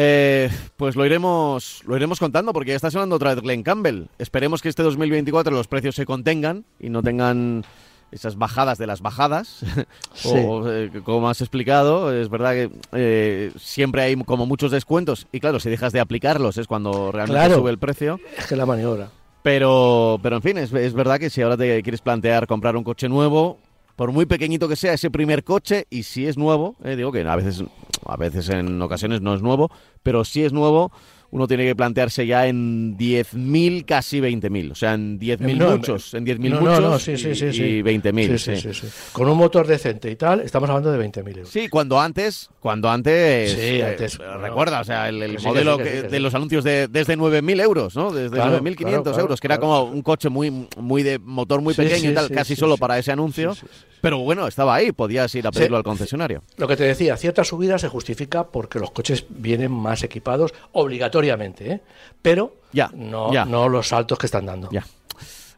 Eh, 0.02 0.50
pues 0.78 0.96
lo 0.96 1.06
iremos, 1.06 1.84
lo 1.86 1.98
iremos 1.98 2.20
contando 2.20 2.54
porque 2.54 2.70
ya 2.70 2.78
está 2.78 2.90
sonando 2.90 3.18
otra 3.18 3.36
vez 3.36 3.44
Glenn 3.44 3.64
Campbell. 3.64 4.06
Esperemos 4.18 4.62
que 4.62 4.70
este 4.70 4.82
2024 4.82 5.54
los 5.54 5.68
precios 5.68 5.94
se 5.94 6.06
contengan 6.06 6.64
y 6.80 6.90
no 6.90 7.04
tengan 7.04 7.66
esas 8.10 8.38
bajadas 8.38 8.78
de 8.78 8.88
las 8.88 9.02
bajadas. 9.02 9.60
o, 10.24 10.70
eh, 10.70 10.90
como 11.04 11.30
has 11.30 11.42
explicado, 11.42 12.14
es 12.14 12.30
verdad 12.30 12.54
que 12.54 12.72
eh, 12.94 13.52
siempre 13.58 14.04
hay 14.04 14.16
como 14.24 14.46
muchos 14.46 14.72
descuentos 14.72 15.28
y 15.34 15.42
claro, 15.42 15.60
si 15.60 15.70
dejas 15.70 15.92
de 15.92 16.00
aplicarlos 16.00 16.58
es 16.58 16.68
cuando 16.68 17.12
realmente 17.12 17.56
sube 17.56 17.70
el 17.70 17.78
precio. 17.78 18.22
Es 18.38 18.48
que 18.48 18.56
la 18.56 18.66
maniobra. 18.66 19.10
Pero, 19.44 20.18
pero 20.24 20.38
en 20.38 20.42
fin, 20.42 20.58
es, 20.60 20.72
es 20.72 20.94
verdad 20.94 21.20
que 21.20 21.30
si 21.30 21.42
ahora 21.42 21.58
te 21.58 21.84
quieres 21.84 22.00
plantear 22.00 22.48
comprar 22.48 22.78
un 22.78 22.86
coche 22.86 23.10
nuevo, 23.10 23.58
por 24.00 24.14
muy 24.14 24.26
pequeñito 24.26 24.70
que 24.70 24.78
sea 24.78 24.94
ese 24.94 25.12
primer 25.12 25.44
coche, 25.44 25.86
y 25.90 26.04
si 26.04 26.26
es 26.26 26.38
nuevo, 26.38 26.78
eh, 26.86 26.96
digo 26.96 27.12
que 27.12 27.20
a 27.28 27.36
veces, 27.36 27.62
a 28.06 28.18
veces 28.18 28.50
en 28.50 28.82
ocasiones 28.82 29.22
no 29.22 29.34
es 29.34 29.42
nuevo, 29.42 29.72
pero 30.04 30.24
si 30.26 30.44
es 30.44 30.54
nuevo, 30.54 30.92
uno 31.32 31.48
tiene 31.48 31.66
que 31.66 31.76
plantearse 31.76 32.26
ya 32.26 32.48
en 32.48 32.98
10.000, 32.98 33.86
casi 33.86 34.20
20.000. 34.20 34.72
O 34.72 34.76
sea, 34.76 34.94
en 34.96 35.20
10.000 35.20 35.72
muchos, 35.72 36.14
en 36.16 36.26
10.000 36.26 36.60
muchos 36.60 37.08
y, 37.08 37.84
20.000. 37.84 39.12
Con 39.12 39.30
un 39.30 39.38
motor 39.38 39.68
decente 39.68 40.10
y 40.10 40.16
tal, 40.16 40.42
estamos 40.42 40.70
hablando 40.70 40.92
de 40.92 41.08
20.000 41.08 41.38
euros. 41.38 41.50
Sí, 41.50 41.70
cuando 41.70 42.00
antes, 42.00 42.50
cuando 42.60 42.90
antes, 42.90 43.52
sí, 43.52 43.60
eh, 43.60 43.86
antes 43.86 44.18
recuerda, 44.18 44.82
o 44.82 44.84
sea, 44.84 45.10
el, 45.10 45.40
modelo 45.40 45.78
de 45.78 46.20
los 46.20 46.34
anuncios 46.34 46.64
de 46.64 46.88
desde 46.88 47.16
9.000 47.18 47.62
euros, 47.62 47.96
¿no? 47.96 48.12
Desde 48.12 48.38
9.500 48.38 49.20
euros, 49.20 49.40
que 49.40 49.48
era 49.48 49.60
como 49.60 49.84
un 49.84 50.02
coche 50.02 50.30
muy, 50.30 50.68
muy 50.78 51.04
de 51.04 51.20
motor 51.20 51.62
muy 51.62 51.76
pequeño 51.76 52.10
y 52.12 52.14
tal, 52.14 52.30
casi 52.32 52.56
solo 52.56 52.78
para 52.78 52.98
ese 52.98 53.12
anuncio. 53.12 53.56
Pero 54.02 54.20
bueno, 54.20 54.48
estaba 54.48 54.76
ahí, 54.76 54.92
podías 54.92 55.34
ir 55.36 55.48
a 55.48 55.52
pedirlo 55.52 55.78
al 55.78 55.84
concesionario. 55.84 56.44
Lo 56.58 56.68
que 56.68 56.78
te 56.78 56.84
decía, 56.84 57.18
cierta 57.18 57.44
subida 57.44 57.78
se 57.78 57.90
justifica 57.90 58.48
porque 58.48 58.80
los 58.80 58.92
coches 58.92 59.26
vienen 59.30 59.72
más 59.72 60.04
equipados 60.04 60.54
obligatoriamente, 60.72 61.72
¿eh? 61.72 61.82
pero 62.22 62.56
ya, 62.72 62.92
no, 62.94 63.32
no 63.46 63.70
los 63.70 63.88
saltos 63.88 64.18
que 64.18 64.26
están 64.28 64.46
dando. 64.46 64.70
Ya. 64.72 64.86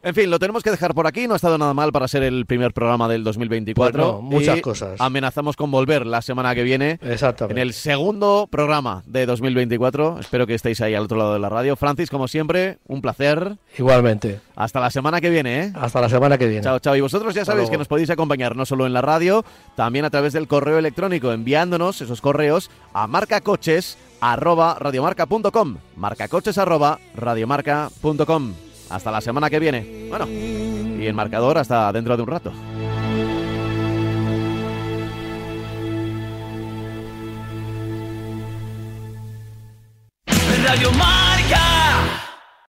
En 0.04 0.14
fin, 0.14 0.30
lo 0.30 0.40
tenemos 0.40 0.64
que 0.64 0.70
dejar 0.70 0.94
por 0.94 1.06
aquí. 1.06 1.28
No 1.28 1.34
ha 1.34 1.36
estado 1.36 1.58
nada 1.58 1.74
mal 1.74 1.92
para 1.92 2.08
ser 2.08 2.24
el 2.24 2.44
primer 2.44 2.72
programa 2.72 3.08
del 3.08 3.22
2024. 3.22 4.18
Pues 4.18 4.22
muchas 4.22 4.60
cosas. 4.60 5.00
Amenazamos 5.00 5.54
con 5.54 5.70
volver 5.70 6.06
la 6.06 6.22
semana 6.22 6.56
que 6.56 6.64
viene. 6.64 6.98
Exactamente. 7.02 7.60
En 7.60 7.66
el 7.66 7.72
segundo 7.72 8.48
programa 8.50 9.04
de 9.06 9.26
2024. 9.26 10.18
Espero 10.18 10.44
que 10.46 10.54
estéis 10.54 10.80
ahí 10.80 10.96
al 10.96 11.04
otro 11.04 11.18
lado 11.18 11.34
de 11.34 11.38
la 11.38 11.48
radio. 11.48 11.76
Francis, 11.76 12.10
como 12.10 12.26
siempre, 12.26 12.78
un 12.88 13.00
placer. 13.00 13.58
Igualmente. 13.78 14.40
Hasta 14.56 14.80
la 14.80 14.90
semana 14.90 15.20
que 15.20 15.30
viene, 15.30 15.66
¿eh? 15.66 15.72
Hasta 15.76 16.00
la 16.00 16.08
semana 16.08 16.36
que 16.36 16.48
viene. 16.48 16.64
Chao, 16.64 16.80
chao. 16.80 16.96
Y 16.96 17.00
vosotros 17.00 17.32
ya 17.32 17.44
sabéis 17.44 17.70
que 17.70 17.78
nos 17.78 17.86
podéis 17.86 18.10
acompañar 18.10 18.56
no 18.56 18.66
solo 18.66 18.86
en 18.86 18.92
la 18.92 19.02
radio, 19.02 19.44
también 19.76 20.04
a 20.04 20.10
través 20.10 20.32
del 20.32 20.48
correo 20.48 20.78
electrónico, 20.78 21.30
enviándonos 21.30 22.00
esos 22.00 22.20
correos 22.20 22.72
a 22.92 23.06
marcacoches@radiomarca.com. 23.06 25.76
Marcacoches@radiomarca.com. 25.96 28.52
Hasta 28.92 29.10
la 29.10 29.20
semana 29.20 29.48
que 29.48 29.58
viene. 29.58 30.06
Bueno, 30.08 30.28
y 30.28 31.06
el 31.06 31.14
marcador 31.14 31.58
hasta 31.58 31.92
dentro 31.92 32.16
de 32.16 32.22
un 32.22 32.28
rato. 32.28 32.52
Radio 40.64 40.92
Marca. 40.92 42.31